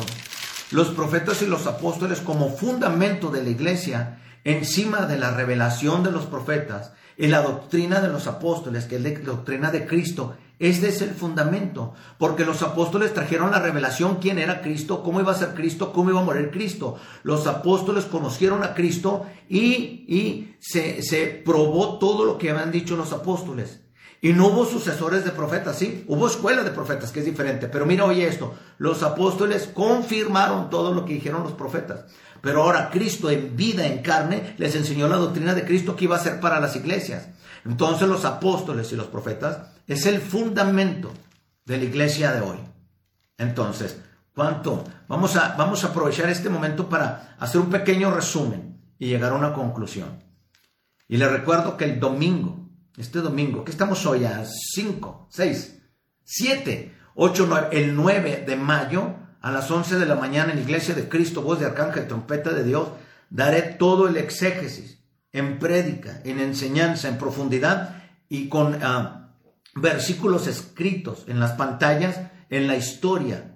los 0.71 0.89
profetas 0.89 1.41
y 1.41 1.47
los 1.47 1.67
apóstoles 1.67 2.19
como 2.21 2.49
fundamento 2.49 3.29
de 3.29 3.43
la 3.43 3.49
iglesia, 3.49 4.19
encima 4.43 5.05
de 5.05 5.17
la 5.17 5.31
revelación 5.31 6.03
de 6.03 6.11
los 6.11 6.25
profetas, 6.25 6.93
en 7.17 7.31
la 7.31 7.41
doctrina 7.41 7.99
de 7.99 8.07
los 8.07 8.27
apóstoles, 8.27 8.85
que 8.85 8.95
es 8.95 9.01
la 9.03 9.11
doctrina 9.19 9.71
de 9.71 9.85
Cristo, 9.85 10.35
este 10.59 10.89
es 10.89 11.01
el 11.01 11.11
fundamento, 11.11 11.93
porque 12.17 12.45
los 12.45 12.61
apóstoles 12.61 13.13
trajeron 13.13 13.51
la 13.51 13.59
revelación 13.59 14.17
quién 14.21 14.39
era 14.39 14.61
Cristo, 14.61 15.03
cómo 15.03 15.21
iba 15.21 15.31
a 15.31 15.35
ser 15.35 15.53
Cristo, 15.53 15.93
cómo 15.93 16.09
iba 16.09 16.19
a 16.19 16.25
morir 16.25 16.51
Cristo. 16.51 16.97
Los 17.23 17.47
apóstoles 17.47 18.03
conocieron 18.03 18.63
a 18.63 18.73
Cristo 18.73 19.25
y, 19.47 20.03
y 20.07 20.55
se, 20.59 21.01
se 21.01 21.27
probó 21.27 21.97
todo 21.97 22.25
lo 22.25 22.37
que 22.37 22.51
habían 22.51 22.71
dicho 22.71 22.97
los 22.97 23.13
apóstoles. 23.13 23.79
Y 24.21 24.33
no 24.33 24.47
hubo 24.47 24.65
sucesores 24.65 25.23
de 25.23 25.31
profetas, 25.31 25.77
sí, 25.77 26.03
hubo 26.07 26.27
escuela 26.27 26.63
de 26.63 26.71
profetas, 26.71 27.11
que 27.11 27.19
es 27.19 27.25
diferente. 27.25 27.67
Pero 27.67 27.85
mira, 27.85 28.03
oye 28.03 28.27
esto, 28.27 28.53
los 28.77 29.01
apóstoles 29.01 29.69
confirmaron 29.73 30.69
todo 30.69 30.93
lo 30.93 31.05
que 31.05 31.13
dijeron 31.13 31.43
los 31.43 31.53
profetas. 31.53 32.05
Pero 32.41 32.63
ahora 32.63 32.89
Cristo 32.89 33.29
en 33.29 33.55
vida, 33.55 33.85
en 33.85 34.01
carne, 34.01 34.55
les 34.57 34.75
enseñó 34.75 35.07
la 35.07 35.17
doctrina 35.17 35.53
de 35.53 35.65
Cristo 35.65 35.95
que 35.95 36.05
iba 36.05 36.15
a 36.15 36.23
ser 36.23 36.39
para 36.39 36.59
las 36.59 36.75
iglesias. 36.75 37.29
Entonces 37.65 38.07
los 38.07 38.25
apóstoles 38.25 38.91
y 38.91 38.95
los 38.95 39.07
profetas 39.07 39.59
es 39.87 40.05
el 40.05 40.21
fundamento 40.21 41.11
de 41.65 41.77
la 41.77 41.83
iglesia 41.83 42.31
de 42.31 42.41
hoy. 42.41 42.57
Entonces, 43.37 43.99
¿cuánto? 44.33 44.83
Vamos 45.07 45.35
a, 45.35 45.55
vamos 45.57 45.83
a 45.83 45.87
aprovechar 45.87 46.29
este 46.29 46.49
momento 46.49 46.89
para 46.89 47.35
hacer 47.39 47.61
un 47.61 47.69
pequeño 47.69 48.11
resumen 48.11 48.81
y 48.97 49.07
llegar 49.07 49.31
a 49.31 49.35
una 49.35 49.53
conclusión. 49.53 50.23
Y 51.07 51.17
les 51.17 51.31
recuerdo 51.31 51.75
que 51.75 51.85
el 51.85 51.99
domingo, 51.99 52.68
este 52.99 53.19
domingo, 53.19 53.63
que 53.63 53.71
estamos 53.71 54.05
hoy 54.05 54.25
a 54.25 54.43
5, 54.45 55.27
6, 55.31 55.81
7, 56.23 56.95
8, 57.15 57.45
9, 57.47 57.67
el 57.71 57.95
9 57.95 58.43
de 58.45 58.55
mayo 58.57 59.15
a 59.41 59.51
las 59.51 59.71
11 59.71 59.97
de 59.97 60.05
la 60.05 60.15
mañana 60.15 60.51
en 60.51 60.57
la 60.57 60.63
iglesia 60.63 60.93
de 60.93 61.07
Cristo, 61.07 61.41
voz 61.41 61.59
de 61.59 61.65
arcángel, 61.65 62.07
trompeta 62.07 62.51
de 62.51 62.65
Dios, 62.65 62.89
daré 63.29 63.61
todo 63.61 64.09
el 64.09 64.17
exégesis 64.17 65.01
en 65.31 65.59
prédica, 65.59 66.21
en 66.25 66.39
enseñanza, 66.41 67.07
en 67.07 67.17
profundidad 67.17 68.03
y 68.27 68.49
con 68.49 68.75
uh, 68.75 69.29
versículos 69.75 70.47
escritos 70.47 71.23
en 71.27 71.39
las 71.39 71.53
pantallas, 71.53 72.19
en 72.49 72.67
la 72.67 72.75
historia 72.75 73.55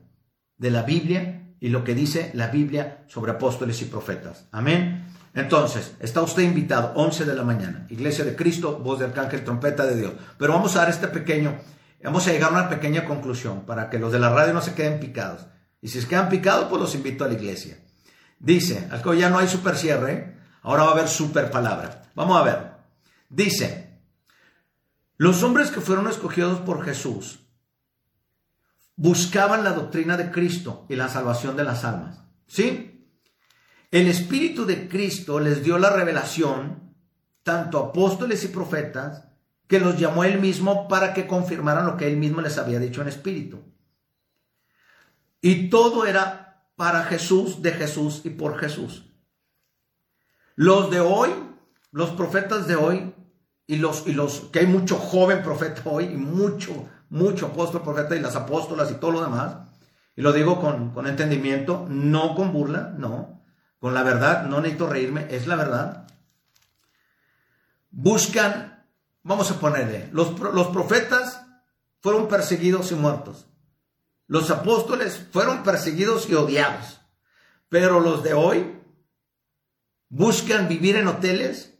de 0.58 0.72
la 0.72 0.84
Biblia 0.84 1.54
y 1.60 1.68
lo 1.68 1.84
que 1.84 1.96
dice 1.96 2.32
la 2.34 2.48
Biblia 2.48 3.04
sobre 3.08 3.34
apóstoles 3.34 3.82
y 3.82 3.86
profetas. 3.86 4.48
Amén. 4.52 5.12
Entonces, 5.34 5.96
está 6.00 6.22
usted 6.22 6.44
invitado, 6.44 6.94
11 6.96 7.26
de 7.26 7.34
la 7.34 7.44
mañana, 7.44 7.88
Iglesia 7.90 8.24
de 8.24 8.36
Cristo, 8.36 8.78
voz 8.78 9.00
de 9.00 9.06
arcángel, 9.06 9.44
trompeta 9.44 9.86
de 9.86 9.96
Dios. 9.96 10.14
Pero 10.38 10.54
vamos 10.54 10.76
a 10.76 10.80
dar 10.80 10.90
este 10.90 11.08
pequeño, 11.08 11.58
vamos 12.04 12.28
a 12.28 12.32
llegar 12.32 12.52
a 12.52 12.54
una 12.54 12.70
pequeña 12.70 13.06
conclusión 13.06 13.66
para 13.66 13.90
que 13.90 13.98
los 13.98 14.12
de 14.12 14.20
la 14.20 14.30
radio 14.30 14.54
no 14.54 14.62
se 14.62 14.76
queden 14.76 15.00
picados. 15.00 15.48
Y 15.82 15.88
si 15.88 16.00
se 16.00 16.08
quedan 16.08 16.30
picados, 16.30 16.66
pues 16.70 16.82
los 16.82 16.96
invito 16.96 17.26
a 17.26 17.28
la 17.28 17.34
iglesia. 17.34 17.78
Dice, 18.40 18.88
al 18.92 19.18
ya 19.18 19.30
no 19.30 19.40
hay 19.40 19.48
super 19.48 19.76
cierre, 19.76 20.38
ahora 20.62 20.84
va 20.84 20.90
a 20.90 20.94
haber 20.94 21.08
super 21.08 21.50
palabra. 21.50 22.04
Vamos 22.14 22.40
a 22.40 22.44
ver. 22.44 22.74
Dice, 23.30 24.00
los 25.18 25.42
hombres 25.42 25.72
que 25.72 25.82
fueron 25.82 26.08
escogidos 26.08 26.60
por 26.60 26.84
Jesús 26.86 27.40
buscaban 28.96 29.64
la 29.64 29.72
doctrina 29.72 30.16
de 30.16 30.30
Cristo 30.30 30.86
y 30.90 30.96
la 30.96 31.10
salvación 31.10 31.58
de 31.58 31.64
las 31.64 31.84
almas. 31.84 32.20
¿Sí? 32.46 32.93
El 33.94 34.08
Espíritu 34.08 34.66
de 34.66 34.89
Cristo 34.89 35.39
les 35.39 35.64
dio 35.64 35.78
la 35.78 35.91
revelación, 35.91 36.96
tanto 37.44 37.78
apóstoles 37.78 38.44
y 38.44 38.48
profetas, 38.48 39.28
que 39.68 39.80
los 39.80 40.00
llamó 40.00 40.24
él 40.24 40.41
mismo 40.41 40.88
para 40.88 41.14
que 41.14 41.28
confirmaran 41.28 41.86
lo 41.86 41.96
que 41.96 42.08
él 42.08 42.18
mismo 42.18 42.41
les 42.41 42.58
había 42.58 42.80
dicho 42.80 43.04
en 43.04 43.10
espíritu. 43.10 43.60
Y 45.41 45.70
todo 45.70 46.08
era 46.08 46.72
para 46.76 47.04
Jesús, 47.04 47.62
de 47.62 47.72
Jesús 47.72 48.22
y 48.24 48.32
por 48.32 48.58
Jesús. 48.58 49.06
Los 50.56 50.89
de 50.89 51.00
hoy, 51.00 51.30
los 51.91 52.10
profetas 52.10 52.66
de 52.66 52.76
hoy, 52.76 53.14
y 53.68 53.76
los, 53.76 54.08
y 54.08 54.14
los 54.14 54.39
que 54.52 54.62
hay 54.62 54.66
mucho 54.66 54.96
joven 54.96 55.44
profeta 55.44 55.84
hoy, 55.86 56.06
y 56.06 56.18
mucho, 56.18 56.89
mucho 57.10 57.46
apóstol 57.46 57.84
profeta, 57.84 58.16
y 58.16 58.22
las 58.22 58.36
apóstolas 58.36 58.89
y 58.89 58.96
todo 58.96 59.12
lo 59.12 59.22
demás, 59.22 59.56
y 60.16 60.24
lo 60.24 60.34
digo 60.34 60.60
con, 60.60 60.89
con 60.89 61.06
entendimiento, 61.06 61.86
no 61.88 62.34
con 62.34 62.52
burla, 62.52 62.96
no, 62.98 63.33
con 63.84 63.94
la 63.94 64.04
verdad, 64.04 64.46
no 64.46 64.62
necesito 64.62 64.88
reírme, 64.88 65.28
es 65.30 65.46
la 65.46 65.58
verdad. 65.58 66.08
Buscan, 67.92 68.88
vamos 69.24 69.52
a 69.52 69.60
ponerle, 69.60 70.08
los, 70.14 70.40
los 70.40 70.68
profetas 70.68 71.46
fueron 72.00 72.30
perseguidos 72.30 72.94
y 72.94 72.96
muertos. 72.96 73.46
Los 74.26 74.50
apóstoles 74.52 75.28
fueron 75.34 75.64
perseguidos 75.64 76.30
y 76.30 76.34
odiados. 76.34 77.02
Pero 77.68 78.00
los 78.00 78.24
de 78.24 78.34
hoy 78.34 78.80
buscan 80.08 80.70
vivir 80.70 80.96
en 80.96 81.10
hoteles, 81.10 81.78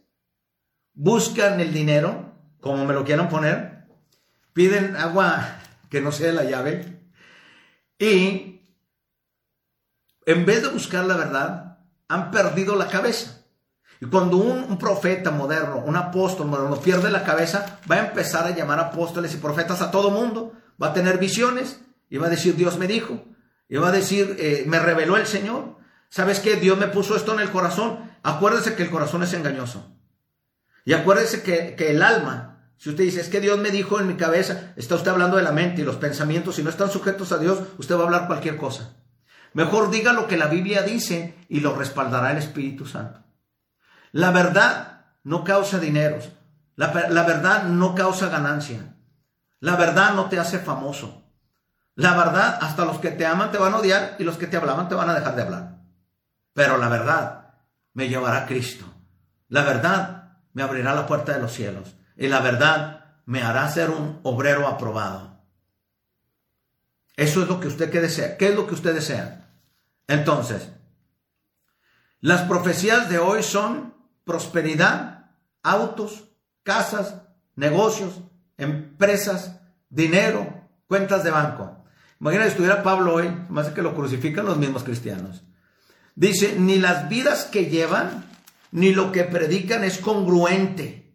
buscan 0.92 1.58
el 1.58 1.72
dinero, 1.72 2.34
como 2.60 2.84
me 2.84 2.92
lo 2.92 3.06
quieran 3.06 3.30
poner, 3.30 3.86
piden 4.52 4.94
agua 4.96 5.58
que 5.88 6.02
no 6.02 6.12
sea 6.12 6.34
la 6.34 6.44
llave 6.44 7.00
y 7.98 8.60
en 10.26 10.44
vez 10.44 10.60
de 10.60 10.68
buscar 10.68 11.06
la 11.06 11.16
verdad, 11.16 11.63
han 12.08 12.30
perdido 12.30 12.76
la 12.76 12.88
cabeza. 12.88 13.44
Y 14.00 14.06
cuando 14.06 14.36
un, 14.36 14.76
profeta 14.78 15.30
moderno, 15.30 15.78
un 15.78 15.96
apóstol 15.96 16.48
moderno 16.48 16.80
pierde 16.80 17.10
la 17.10 17.24
cabeza, 17.24 17.80
va 17.90 17.96
a 17.96 18.06
empezar 18.08 18.46
a 18.46 18.54
llamar 18.54 18.80
apóstoles 18.80 19.34
y 19.34 19.38
profetas 19.38 19.80
a 19.80 19.90
todo 19.90 20.10
mundo. 20.10 20.52
Va 20.82 20.88
a 20.88 20.92
tener 20.92 21.18
visiones 21.18 21.80
y 22.10 22.18
va 22.18 22.26
a 22.26 22.30
decir, 22.30 22.56
Dios 22.56 22.78
me 22.78 22.86
dijo. 22.86 23.24
Y 23.68 23.76
va 23.76 23.88
a 23.88 23.92
decir, 23.92 24.36
eh, 24.38 24.64
me 24.66 24.78
reveló 24.78 25.16
el 25.16 25.26
Señor. 25.26 25.76
¿Sabes 26.10 26.40
qué? 26.40 26.56
Dios 26.56 26.76
me 26.78 26.88
puso 26.88 27.16
esto 27.16 27.32
en 27.32 27.40
el 27.40 27.50
corazón. 27.50 28.10
Acuérdese 28.22 28.74
que 28.74 28.82
el 28.82 28.90
corazón 28.90 29.22
es 29.22 29.32
engañoso. 29.32 29.90
Y 30.84 30.92
acuérdese 30.92 31.42
que, 31.42 31.74
que 31.76 31.90
el 31.90 32.02
alma, 32.02 32.68
si 32.76 32.90
usted 32.90 33.04
dice, 33.04 33.20
es 33.20 33.28
que 33.28 33.40
Dios 33.40 33.58
me 33.58 33.70
dijo 33.70 33.98
en 33.98 34.06
mi 34.06 34.14
cabeza, 34.14 34.74
está 34.76 34.96
usted 34.96 35.12
hablando 35.12 35.38
de 35.38 35.44
la 35.44 35.52
mente 35.52 35.80
y 35.80 35.84
los 35.84 35.96
pensamientos, 35.96 36.56
si 36.56 36.62
no 36.62 36.68
están 36.68 36.90
sujetos 36.90 37.32
a 37.32 37.38
Dios, 37.38 37.60
usted 37.78 37.96
va 37.96 38.00
a 38.00 38.04
hablar 38.04 38.26
cualquier 38.26 38.56
cosa. 38.56 38.96
Mejor 39.54 39.90
diga 39.90 40.12
lo 40.12 40.26
que 40.26 40.36
la 40.36 40.48
Biblia 40.48 40.82
dice 40.82 41.34
y 41.48 41.60
lo 41.60 41.74
respaldará 41.74 42.32
el 42.32 42.38
Espíritu 42.38 42.86
Santo. 42.86 43.20
La 44.10 44.32
verdad 44.32 45.06
no 45.22 45.44
causa 45.44 45.78
dineros. 45.78 46.30
La, 46.76 46.88
verdad 46.88 47.64
no 47.64 47.94
causa 47.94 48.28
ganancia. 48.28 48.96
La 49.60 49.76
verdad 49.76 50.14
no 50.14 50.28
te 50.28 50.40
hace 50.40 50.58
famoso. 50.58 51.22
La 51.94 52.16
verdad, 52.16 52.58
hasta 52.60 52.84
los 52.84 52.98
que 52.98 53.12
te 53.12 53.24
aman 53.24 53.52
te 53.52 53.58
van 53.58 53.74
a 53.74 53.78
odiar 53.78 54.16
y 54.18 54.24
los 54.24 54.36
que 54.36 54.48
te 54.48 54.56
hablaban 54.56 54.88
te 54.88 54.96
van 54.96 55.08
a 55.08 55.14
dejar 55.14 55.36
de 55.36 55.42
hablar. 55.42 55.78
Pero 56.52 56.76
la 56.76 56.88
verdad 56.88 57.54
me 57.92 58.08
llevará 58.08 58.38
a 58.38 58.46
Cristo. 58.46 58.84
La 59.48 59.62
verdad 59.62 60.38
me 60.52 60.64
abrirá 60.64 60.94
la 60.94 61.06
puerta 61.06 61.32
de 61.32 61.40
los 61.40 61.52
cielos. 61.52 61.94
Y 62.16 62.26
la 62.26 62.40
verdad 62.40 63.04
me 63.24 63.42
hará 63.42 63.68
ser 63.70 63.90
un 63.90 64.18
obrero 64.24 64.66
aprobado. 64.66 65.40
Eso 67.16 67.42
es 67.42 67.48
lo 67.48 67.60
que 67.60 67.68
usted 67.68 67.92
desea. 67.92 68.36
¿Qué 68.36 68.48
es 68.48 68.56
lo 68.56 68.66
que 68.66 68.74
usted 68.74 68.94
desea? 68.94 69.43
Entonces, 70.06 70.70
las 72.20 72.42
profecías 72.42 73.08
de 73.08 73.18
hoy 73.18 73.42
son 73.42 73.94
prosperidad, 74.24 75.30
autos, 75.62 76.24
casas, 76.62 77.16
negocios, 77.56 78.20
empresas, 78.56 79.60
dinero, 79.88 80.68
cuentas 80.86 81.24
de 81.24 81.30
banco. 81.30 81.84
Imagina 82.20 82.44
si 82.44 82.50
estuviera 82.50 82.82
Pablo 82.82 83.14
hoy, 83.14 83.30
más 83.48 83.68
que 83.68 83.82
lo 83.82 83.94
crucifican 83.94 84.46
los 84.46 84.56
mismos 84.56 84.84
cristianos. 84.84 85.42
Dice, 86.14 86.56
ni 86.58 86.78
las 86.78 87.08
vidas 87.08 87.44
que 87.44 87.66
llevan, 87.66 88.24
ni 88.70 88.92
lo 88.92 89.12
que 89.12 89.24
predican 89.24 89.84
es 89.84 89.98
congruente. 89.98 91.12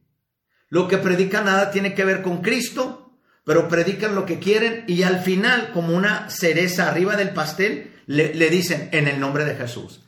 Lo 0.70 0.88
que 0.88 0.98
predican 0.98 1.46
nada 1.46 1.72
tiene 1.72 1.96
que 1.96 2.06
ver 2.06 2.22
con 2.22 2.42
Cristo, 2.42 3.14
pero 3.44 3.68
predican 3.68 4.14
lo 4.14 4.26
que 4.26 4.40
quieren 4.40 4.84
y 4.88 5.04
al 5.04 5.22
final, 5.22 5.72
como 5.74 5.96
una 5.96 6.30
cereza 6.30 6.88
arriba 6.88 7.16
del 7.16 7.32
pastel, 7.32 7.99
le, 8.10 8.50
dicen 8.50 8.90
en 8.92 9.08
el 9.08 9.20
nombre 9.20 9.46
de 9.46 9.56
Jesús. 9.56 10.02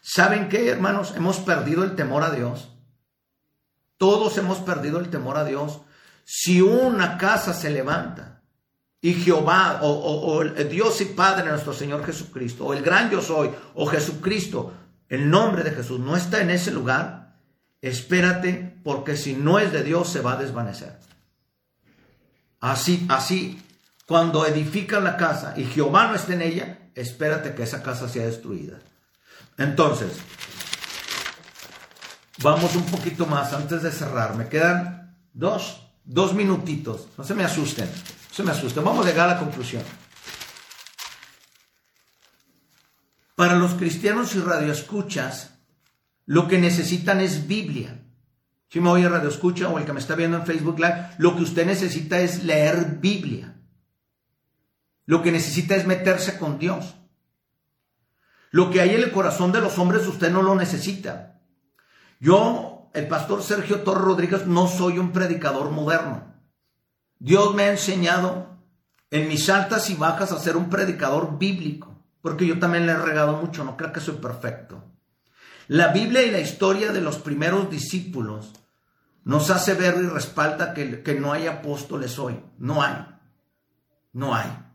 ¿Saben 0.00 0.48
qué, 0.48 0.68
hermanos? 0.68 1.14
Hemos 1.16 1.38
perdido 1.38 1.82
el 1.82 1.96
temor 1.96 2.22
a 2.22 2.30
Dios. 2.30 2.68
Todos 3.96 4.38
hemos 4.38 4.58
perdido 4.58 5.00
el 5.00 5.10
temor 5.10 5.36
a 5.36 5.44
Dios. 5.44 5.80
Si 6.24 6.60
una 6.60 7.18
casa 7.18 7.52
se 7.52 7.70
levanta 7.70 8.42
y 9.00 9.12
Jehová 9.14 9.80
o, 9.82 10.44
Dios 10.44 11.00
y 11.00 11.06
Padre 11.06 11.50
nuestro 11.50 11.72
Señor 11.72 12.06
Jesucristo, 12.06 12.64
o 12.64 12.74
el 12.74 12.82
gran 12.82 13.10
yo 13.10 13.20
soy, 13.20 13.50
o 13.74 13.86
Jesucristo, 13.86 14.72
el 15.08 15.28
nombre 15.28 15.64
de 15.64 15.72
Jesús, 15.72 15.98
no 15.98 16.16
está 16.16 16.40
en 16.40 16.50
ese 16.50 16.70
lugar, 16.70 17.38
espérate, 17.82 18.78
porque 18.84 19.16
si 19.16 19.34
no 19.34 19.58
es 19.58 19.72
de 19.72 19.82
Dios 19.82 20.08
se 20.08 20.20
va 20.20 20.34
a 20.34 20.36
desvanecer. 20.36 20.96
Así, 22.60 23.04
así, 23.08 23.60
cuando 24.06 24.46
edifican 24.46 25.02
la 25.02 25.16
casa 25.16 25.54
y 25.56 25.64
Jehová 25.64 26.06
no 26.06 26.14
está 26.14 26.34
en 26.34 26.42
ella, 26.42 26.87
espérate 27.00 27.54
que 27.54 27.62
esa 27.62 27.82
casa 27.82 28.08
sea 28.08 28.26
destruida. 28.26 28.78
Entonces, 29.56 30.12
vamos 32.42 32.74
un 32.74 32.84
poquito 32.86 33.26
más 33.26 33.52
antes 33.52 33.82
de 33.82 33.90
cerrar. 33.90 34.36
Me 34.36 34.48
quedan 34.48 35.16
dos, 35.32 35.86
dos 36.04 36.34
minutitos. 36.34 37.08
No 37.16 37.24
se 37.24 37.34
me 37.34 37.44
asusten, 37.44 37.86
no 37.86 38.34
se 38.34 38.42
me 38.42 38.50
asusten. 38.50 38.84
Vamos 38.84 39.06
a 39.06 39.08
llegar 39.08 39.28
a 39.28 39.34
la 39.34 39.40
conclusión. 39.40 39.82
Para 43.34 43.54
los 43.54 43.74
cristianos 43.74 44.34
y 44.34 44.40
radioescuchas, 44.40 45.50
lo 46.26 46.48
que 46.48 46.58
necesitan 46.58 47.20
es 47.20 47.46
Biblia. 47.46 48.02
Si 48.68 48.80
me 48.80 48.90
oye 48.90 49.08
radioescucha 49.08 49.68
o 49.68 49.78
el 49.78 49.84
que 49.84 49.92
me 49.92 50.00
está 50.00 50.14
viendo 50.14 50.36
en 50.36 50.44
Facebook 50.44 50.78
Live, 50.78 51.10
lo 51.18 51.36
que 51.36 51.42
usted 51.42 51.64
necesita 51.64 52.20
es 52.20 52.42
leer 52.42 52.98
Biblia. 53.00 53.57
Lo 55.08 55.22
que 55.22 55.32
necesita 55.32 55.74
es 55.74 55.86
meterse 55.86 56.36
con 56.36 56.58
Dios. 56.58 56.94
Lo 58.50 58.70
que 58.70 58.82
hay 58.82 58.90
en 58.90 59.02
el 59.04 59.10
corazón 59.10 59.52
de 59.52 59.62
los 59.62 59.78
hombres 59.78 60.06
usted 60.06 60.30
no 60.30 60.42
lo 60.42 60.54
necesita. 60.54 61.40
Yo, 62.20 62.90
el 62.92 63.08
pastor 63.08 63.42
Sergio 63.42 63.80
Torres 63.80 64.04
Rodríguez, 64.04 64.46
no 64.46 64.68
soy 64.68 64.98
un 64.98 65.12
predicador 65.12 65.70
moderno. 65.70 66.34
Dios 67.18 67.54
me 67.54 67.62
ha 67.62 67.70
enseñado 67.70 68.58
en 69.10 69.28
mis 69.28 69.48
altas 69.48 69.88
y 69.88 69.94
bajas 69.94 70.30
a 70.30 70.38
ser 70.38 70.58
un 70.58 70.68
predicador 70.68 71.38
bíblico, 71.38 72.04
porque 72.20 72.46
yo 72.46 72.58
también 72.58 72.84
le 72.84 72.92
he 72.92 72.98
regado 72.98 73.38
mucho, 73.38 73.64
no 73.64 73.78
creo 73.78 73.94
que 73.94 74.00
soy 74.00 74.16
perfecto. 74.16 74.84
La 75.68 75.88
Biblia 75.88 76.22
y 76.22 76.30
la 76.30 76.40
historia 76.40 76.92
de 76.92 77.00
los 77.00 77.16
primeros 77.16 77.70
discípulos 77.70 78.52
nos 79.24 79.48
hace 79.48 79.72
ver 79.72 79.94
y 80.02 80.06
respalda 80.06 80.74
que, 80.74 81.02
que 81.02 81.14
no 81.14 81.32
hay 81.32 81.46
apóstoles 81.46 82.18
hoy. 82.18 82.38
No 82.58 82.82
hay. 82.82 83.06
No 84.12 84.34
hay. 84.34 84.67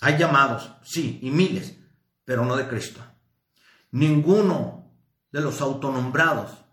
Hay 0.00 0.18
llamados, 0.18 0.70
sí, 0.82 1.18
y 1.22 1.30
miles, 1.30 1.76
pero 2.24 2.44
no 2.44 2.56
de 2.56 2.68
Cristo. 2.68 3.00
Ninguno 3.90 4.92
de 5.30 5.40
los 5.40 5.60
autonombrados 5.60 6.64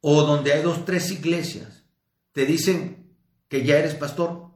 o 0.00 0.22
donde 0.22 0.52
hay 0.52 0.62
dos, 0.62 0.84
tres 0.84 1.10
iglesias, 1.10 1.84
te 2.32 2.44
dicen 2.44 3.16
que 3.48 3.64
ya 3.64 3.78
eres 3.78 3.94
pastor, 3.94 4.50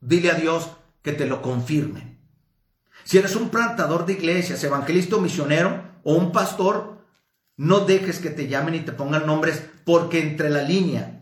dile 0.00 0.30
a 0.30 0.34
Dios 0.34 0.70
que 1.02 1.12
te 1.12 1.26
lo 1.26 1.40
confirme. 1.42 2.18
Si 3.04 3.18
eres 3.18 3.34
un 3.34 3.48
plantador 3.48 4.06
de 4.06 4.12
iglesias, 4.12 4.62
evangelista 4.62 5.16
o 5.16 5.20
misionero 5.20 6.00
o 6.04 6.14
un 6.14 6.32
pastor, 6.32 7.06
no 7.56 7.80
dejes 7.80 8.18
que 8.18 8.30
te 8.30 8.48
llamen 8.48 8.74
y 8.74 8.80
te 8.80 8.92
pongan 8.92 9.26
nombres 9.26 9.62
porque 9.84 10.20
entre 10.20 10.50
la 10.50 10.62
línea 10.62 11.21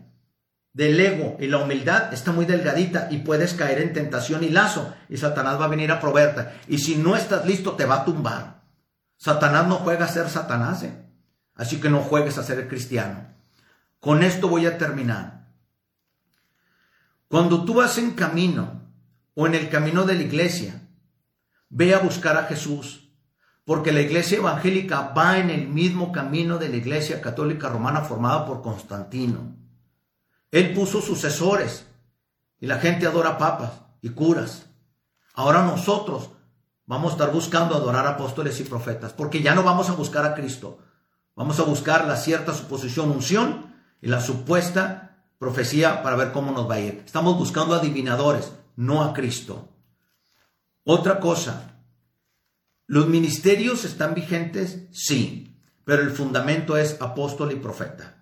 del 0.73 0.99
ego 0.99 1.37
y 1.39 1.47
la 1.47 1.57
humildad 1.57 2.13
está 2.13 2.31
muy 2.31 2.45
delgadita 2.45 3.07
y 3.11 3.19
puedes 3.19 3.53
caer 3.53 3.81
en 3.81 3.93
tentación 3.93 4.43
y 4.43 4.49
lazo 4.49 4.93
y 5.09 5.17
Satanás 5.17 5.59
va 5.59 5.65
a 5.65 5.69
venir 5.69 5.91
a 5.91 5.99
proveerte. 5.99 6.47
Y 6.67 6.77
si 6.77 6.95
no 6.95 7.15
estás 7.15 7.45
listo, 7.45 7.73
te 7.73 7.85
va 7.85 8.01
a 8.01 8.05
tumbar. 8.05 8.61
Satanás 9.17 9.67
no 9.67 9.75
juega 9.75 10.05
a 10.05 10.09
ser 10.09 10.29
Satanás, 10.29 10.83
¿eh? 10.83 11.05
así 11.55 11.79
que 11.79 11.89
no 11.89 11.99
juegues 11.99 12.37
a 12.37 12.43
ser 12.43 12.67
cristiano. 12.67 13.27
Con 13.99 14.23
esto 14.23 14.47
voy 14.47 14.65
a 14.65 14.77
terminar. 14.77 15.49
Cuando 17.27 17.63
tú 17.63 17.75
vas 17.75 17.97
en 17.97 18.11
camino 18.11 18.89
o 19.35 19.45
en 19.47 19.55
el 19.55 19.69
camino 19.69 20.03
de 20.03 20.15
la 20.15 20.23
iglesia, 20.23 20.81
ve 21.69 21.93
a 21.93 21.99
buscar 21.99 22.35
a 22.35 22.43
Jesús, 22.43 23.13
porque 23.63 23.91
la 23.91 24.01
iglesia 24.01 24.39
evangélica 24.39 25.13
va 25.15 25.37
en 25.37 25.49
el 25.49 25.67
mismo 25.67 26.11
camino 26.11 26.57
de 26.57 26.69
la 26.69 26.77
iglesia 26.77 27.21
católica 27.21 27.69
romana 27.69 28.01
formada 28.01 28.45
por 28.45 28.61
Constantino. 28.61 29.55
Él 30.51 30.73
puso 30.73 31.01
sucesores 31.01 31.87
y 32.59 32.67
la 32.67 32.77
gente 32.77 33.07
adora 33.07 33.37
papas 33.37 33.71
y 34.01 34.09
curas. 34.09 34.67
Ahora 35.33 35.63
nosotros 35.63 36.29
vamos 36.85 37.11
a 37.11 37.15
estar 37.15 37.31
buscando 37.31 37.75
adorar 37.75 38.05
apóstoles 38.05 38.59
y 38.59 38.65
profetas, 38.65 39.13
porque 39.13 39.41
ya 39.41 39.55
no 39.55 39.63
vamos 39.63 39.89
a 39.89 39.93
buscar 39.93 40.25
a 40.25 40.35
Cristo, 40.35 40.79
vamos 41.35 41.57
a 41.59 41.63
buscar 41.63 42.05
la 42.05 42.17
cierta 42.17 42.53
suposición, 42.53 43.11
unción 43.11 43.73
y 44.01 44.07
la 44.07 44.19
supuesta 44.19 45.23
profecía 45.39 46.03
para 46.03 46.17
ver 46.17 46.33
cómo 46.33 46.51
nos 46.51 46.69
va 46.69 46.75
a 46.75 46.79
ir. 46.81 47.01
Estamos 47.05 47.37
buscando 47.37 47.73
adivinadores, 47.73 48.51
no 48.75 49.03
a 49.03 49.13
Cristo. 49.13 49.69
Otra 50.83 51.21
cosa, 51.21 51.77
¿los 52.87 53.07
ministerios 53.07 53.85
están 53.85 54.13
vigentes? 54.15 54.87
Sí, 54.91 55.57
pero 55.85 56.01
el 56.01 56.11
fundamento 56.11 56.75
es 56.75 57.01
apóstol 57.01 57.53
y 57.53 57.55
profeta 57.55 58.20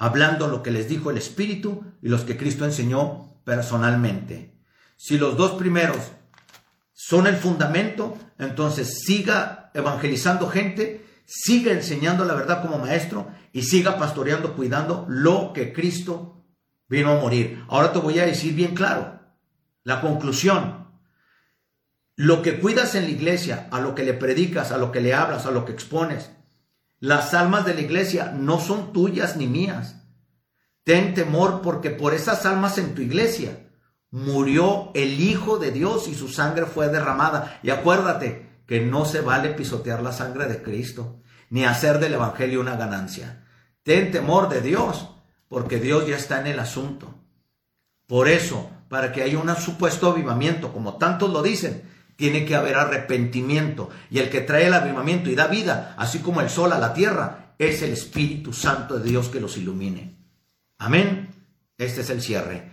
hablando 0.00 0.48
lo 0.48 0.62
que 0.62 0.70
les 0.70 0.88
dijo 0.88 1.10
el 1.10 1.18
Espíritu 1.18 1.84
y 2.00 2.08
los 2.08 2.22
que 2.22 2.38
Cristo 2.38 2.64
enseñó 2.64 3.42
personalmente. 3.44 4.58
Si 4.96 5.18
los 5.18 5.36
dos 5.36 5.52
primeros 5.52 5.98
son 6.94 7.26
el 7.26 7.36
fundamento, 7.36 8.16
entonces 8.38 9.02
siga 9.04 9.70
evangelizando 9.74 10.48
gente, 10.48 11.04
siga 11.26 11.72
enseñando 11.72 12.24
la 12.24 12.32
verdad 12.32 12.62
como 12.62 12.78
maestro 12.78 13.28
y 13.52 13.62
siga 13.62 13.98
pastoreando, 13.98 14.56
cuidando 14.56 15.04
lo 15.06 15.52
que 15.52 15.74
Cristo 15.74 16.46
vino 16.88 17.10
a 17.12 17.20
morir. 17.20 17.62
Ahora 17.68 17.92
te 17.92 17.98
voy 17.98 18.18
a 18.20 18.26
decir 18.26 18.54
bien 18.54 18.74
claro, 18.74 19.20
la 19.84 20.00
conclusión. 20.00 20.88
Lo 22.16 22.40
que 22.40 22.58
cuidas 22.58 22.94
en 22.94 23.04
la 23.04 23.10
iglesia, 23.10 23.68
a 23.70 23.80
lo 23.80 23.94
que 23.94 24.04
le 24.04 24.14
predicas, 24.14 24.72
a 24.72 24.78
lo 24.78 24.92
que 24.92 25.02
le 25.02 25.12
hablas, 25.12 25.44
a 25.44 25.50
lo 25.50 25.66
que 25.66 25.72
expones, 25.72 26.30
las 27.00 27.32
almas 27.32 27.64
de 27.64 27.74
la 27.74 27.80
iglesia 27.80 28.32
no 28.36 28.60
son 28.60 28.92
tuyas 28.92 29.36
ni 29.36 29.46
mías. 29.46 29.96
Ten 30.84 31.14
temor 31.14 31.62
porque 31.62 31.90
por 31.90 32.14
esas 32.14 32.44
almas 32.44 32.76
en 32.76 32.94
tu 32.94 33.00
iglesia 33.00 33.70
murió 34.10 34.90
el 34.94 35.20
Hijo 35.20 35.58
de 35.58 35.70
Dios 35.70 36.08
y 36.08 36.14
su 36.14 36.28
sangre 36.28 36.66
fue 36.66 36.88
derramada. 36.88 37.58
Y 37.62 37.70
acuérdate 37.70 38.62
que 38.66 38.80
no 38.80 39.06
se 39.06 39.22
vale 39.22 39.50
pisotear 39.50 40.02
la 40.02 40.12
sangre 40.12 40.46
de 40.46 40.62
Cristo, 40.62 41.22
ni 41.48 41.64
hacer 41.64 41.98
del 41.98 42.14
Evangelio 42.14 42.60
una 42.60 42.76
ganancia. 42.76 43.46
Ten 43.82 44.12
temor 44.12 44.48
de 44.48 44.60
Dios, 44.60 45.08
porque 45.48 45.78
Dios 45.78 46.06
ya 46.06 46.16
está 46.16 46.40
en 46.40 46.48
el 46.48 46.60
asunto. 46.60 47.14
Por 48.06 48.28
eso, 48.28 48.70
para 48.88 49.10
que 49.10 49.22
haya 49.22 49.38
un 49.38 49.54
supuesto 49.56 50.10
avivamiento, 50.10 50.72
como 50.72 50.98
tantos 50.98 51.30
lo 51.30 51.42
dicen, 51.42 51.89
tiene 52.20 52.44
que 52.44 52.54
haber 52.54 52.76
arrepentimiento. 52.76 53.88
Y 54.10 54.18
el 54.18 54.28
que 54.28 54.42
trae 54.42 54.66
el 54.66 54.74
avivamiento 54.74 55.30
y 55.30 55.34
da 55.34 55.46
vida, 55.46 55.94
así 55.96 56.18
como 56.18 56.42
el 56.42 56.50
sol 56.50 56.70
a 56.74 56.78
la 56.78 56.92
tierra, 56.92 57.54
es 57.58 57.80
el 57.80 57.92
Espíritu 57.92 58.52
Santo 58.52 58.98
de 58.98 59.08
Dios 59.08 59.30
que 59.30 59.40
los 59.40 59.56
ilumine. 59.56 60.18
Amén. 60.76 61.30
Este 61.78 62.02
es 62.02 62.10
el 62.10 62.20
cierre. 62.20 62.72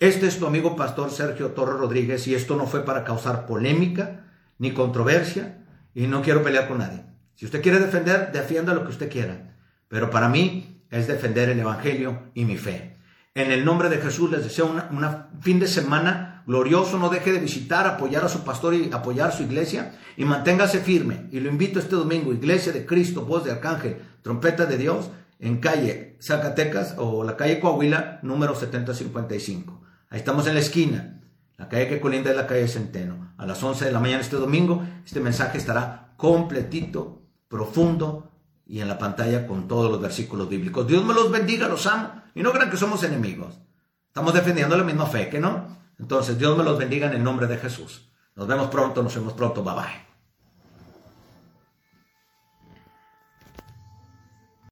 Este 0.00 0.26
es 0.26 0.40
tu 0.40 0.48
amigo 0.48 0.74
pastor 0.74 1.12
Sergio 1.12 1.52
Torres 1.52 1.78
Rodríguez 1.78 2.26
y 2.26 2.34
esto 2.34 2.56
no 2.56 2.66
fue 2.66 2.84
para 2.84 3.04
causar 3.04 3.46
polémica 3.46 4.24
ni 4.58 4.72
controversia 4.72 5.64
y 5.94 6.08
no 6.08 6.20
quiero 6.20 6.42
pelear 6.42 6.66
con 6.66 6.78
nadie. 6.78 7.04
Si 7.36 7.44
usted 7.44 7.62
quiere 7.62 7.78
defender, 7.78 8.32
defienda 8.32 8.74
lo 8.74 8.82
que 8.82 8.90
usted 8.90 9.08
quiera. 9.08 9.54
Pero 9.86 10.10
para 10.10 10.28
mí 10.28 10.82
es 10.90 11.06
defender 11.06 11.50
el 11.50 11.60
Evangelio 11.60 12.30
y 12.34 12.44
mi 12.44 12.56
fe. 12.56 12.96
En 13.32 13.52
el 13.52 13.64
nombre 13.64 13.88
de 13.90 13.98
Jesús 13.98 14.28
les 14.32 14.42
deseo 14.42 14.66
un 14.66 15.40
fin 15.40 15.60
de 15.60 15.68
semana 15.68 16.37
glorioso. 16.48 16.98
No 16.98 17.10
deje 17.10 17.30
de 17.30 17.38
visitar, 17.38 17.86
apoyar 17.86 18.24
a 18.24 18.28
su 18.28 18.42
pastor 18.42 18.74
y 18.74 18.90
apoyar 18.92 19.32
su 19.32 19.44
iglesia. 19.44 19.96
Y 20.16 20.24
manténgase 20.24 20.80
firme. 20.80 21.28
Y 21.30 21.38
lo 21.38 21.50
invito 21.50 21.78
este 21.78 21.94
domingo, 21.94 22.32
Iglesia 22.32 22.72
de 22.72 22.84
Cristo, 22.84 23.24
voz 23.24 23.44
de 23.44 23.52
Arcángel, 23.52 24.02
trompeta 24.22 24.66
de 24.66 24.78
Dios, 24.78 25.10
en 25.38 25.58
calle 25.58 26.16
Zacatecas 26.20 26.96
o 26.98 27.22
la 27.22 27.36
calle 27.36 27.60
Coahuila, 27.60 28.18
número 28.22 28.56
7055. 28.56 29.80
Ahí 30.10 30.18
estamos 30.18 30.48
en 30.48 30.54
la 30.54 30.60
esquina. 30.60 31.20
La 31.56 31.68
calle 31.68 31.88
que 31.88 32.00
colinda 32.00 32.30
es 32.30 32.36
la 32.36 32.46
calle 32.46 32.66
Centeno. 32.66 33.34
A 33.36 33.46
las 33.46 33.62
11 33.62 33.84
de 33.84 33.92
la 33.92 34.00
mañana 34.00 34.22
este 34.22 34.36
domingo, 34.36 34.82
este 35.04 35.20
mensaje 35.20 35.58
estará 35.58 36.14
completito, 36.16 37.22
profundo 37.48 38.30
y 38.66 38.80
en 38.80 38.88
la 38.88 38.98
pantalla 38.98 39.46
con 39.46 39.68
todos 39.68 39.90
los 39.90 40.00
versículos 40.00 40.48
bíblicos. 40.48 40.86
Dios 40.86 41.04
me 41.04 41.14
los 41.14 41.30
bendiga, 41.30 41.68
los 41.68 41.86
amo. 41.86 42.22
Y 42.34 42.42
no 42.42 42.52
crean 42.52 42.70
que 42.70 42.76
somos 42.76 43.02
enemigos. 43.02 43.58
Estamos 44.06 44.34
defendiendo 44.34 44.76
la 44.76 44.84
misma 44.84 45.06
fe, 45.06 45.28
¿que 45.28 45.40
no? 45.40 45.78
Entonces, 45.98 46.38
Dios 46.38 46.56
me 46.56 46.64
los 46.64 46.78
bendiga 46.78 47.08
en 47.08 47.14
el 47.14 47.24
nombre 47.24 47.46
de 47.46 47.58
Jesús. 47.58 48.10
Nos 48.36 48.46
vemos 48.46 48.68
pronto, 48.68 49.02
nos 49.02 49.14
vemos 49.14 49.32
pronto. 49.32 49.62
Bye 49.62 49.74
bye. 49.74 50.07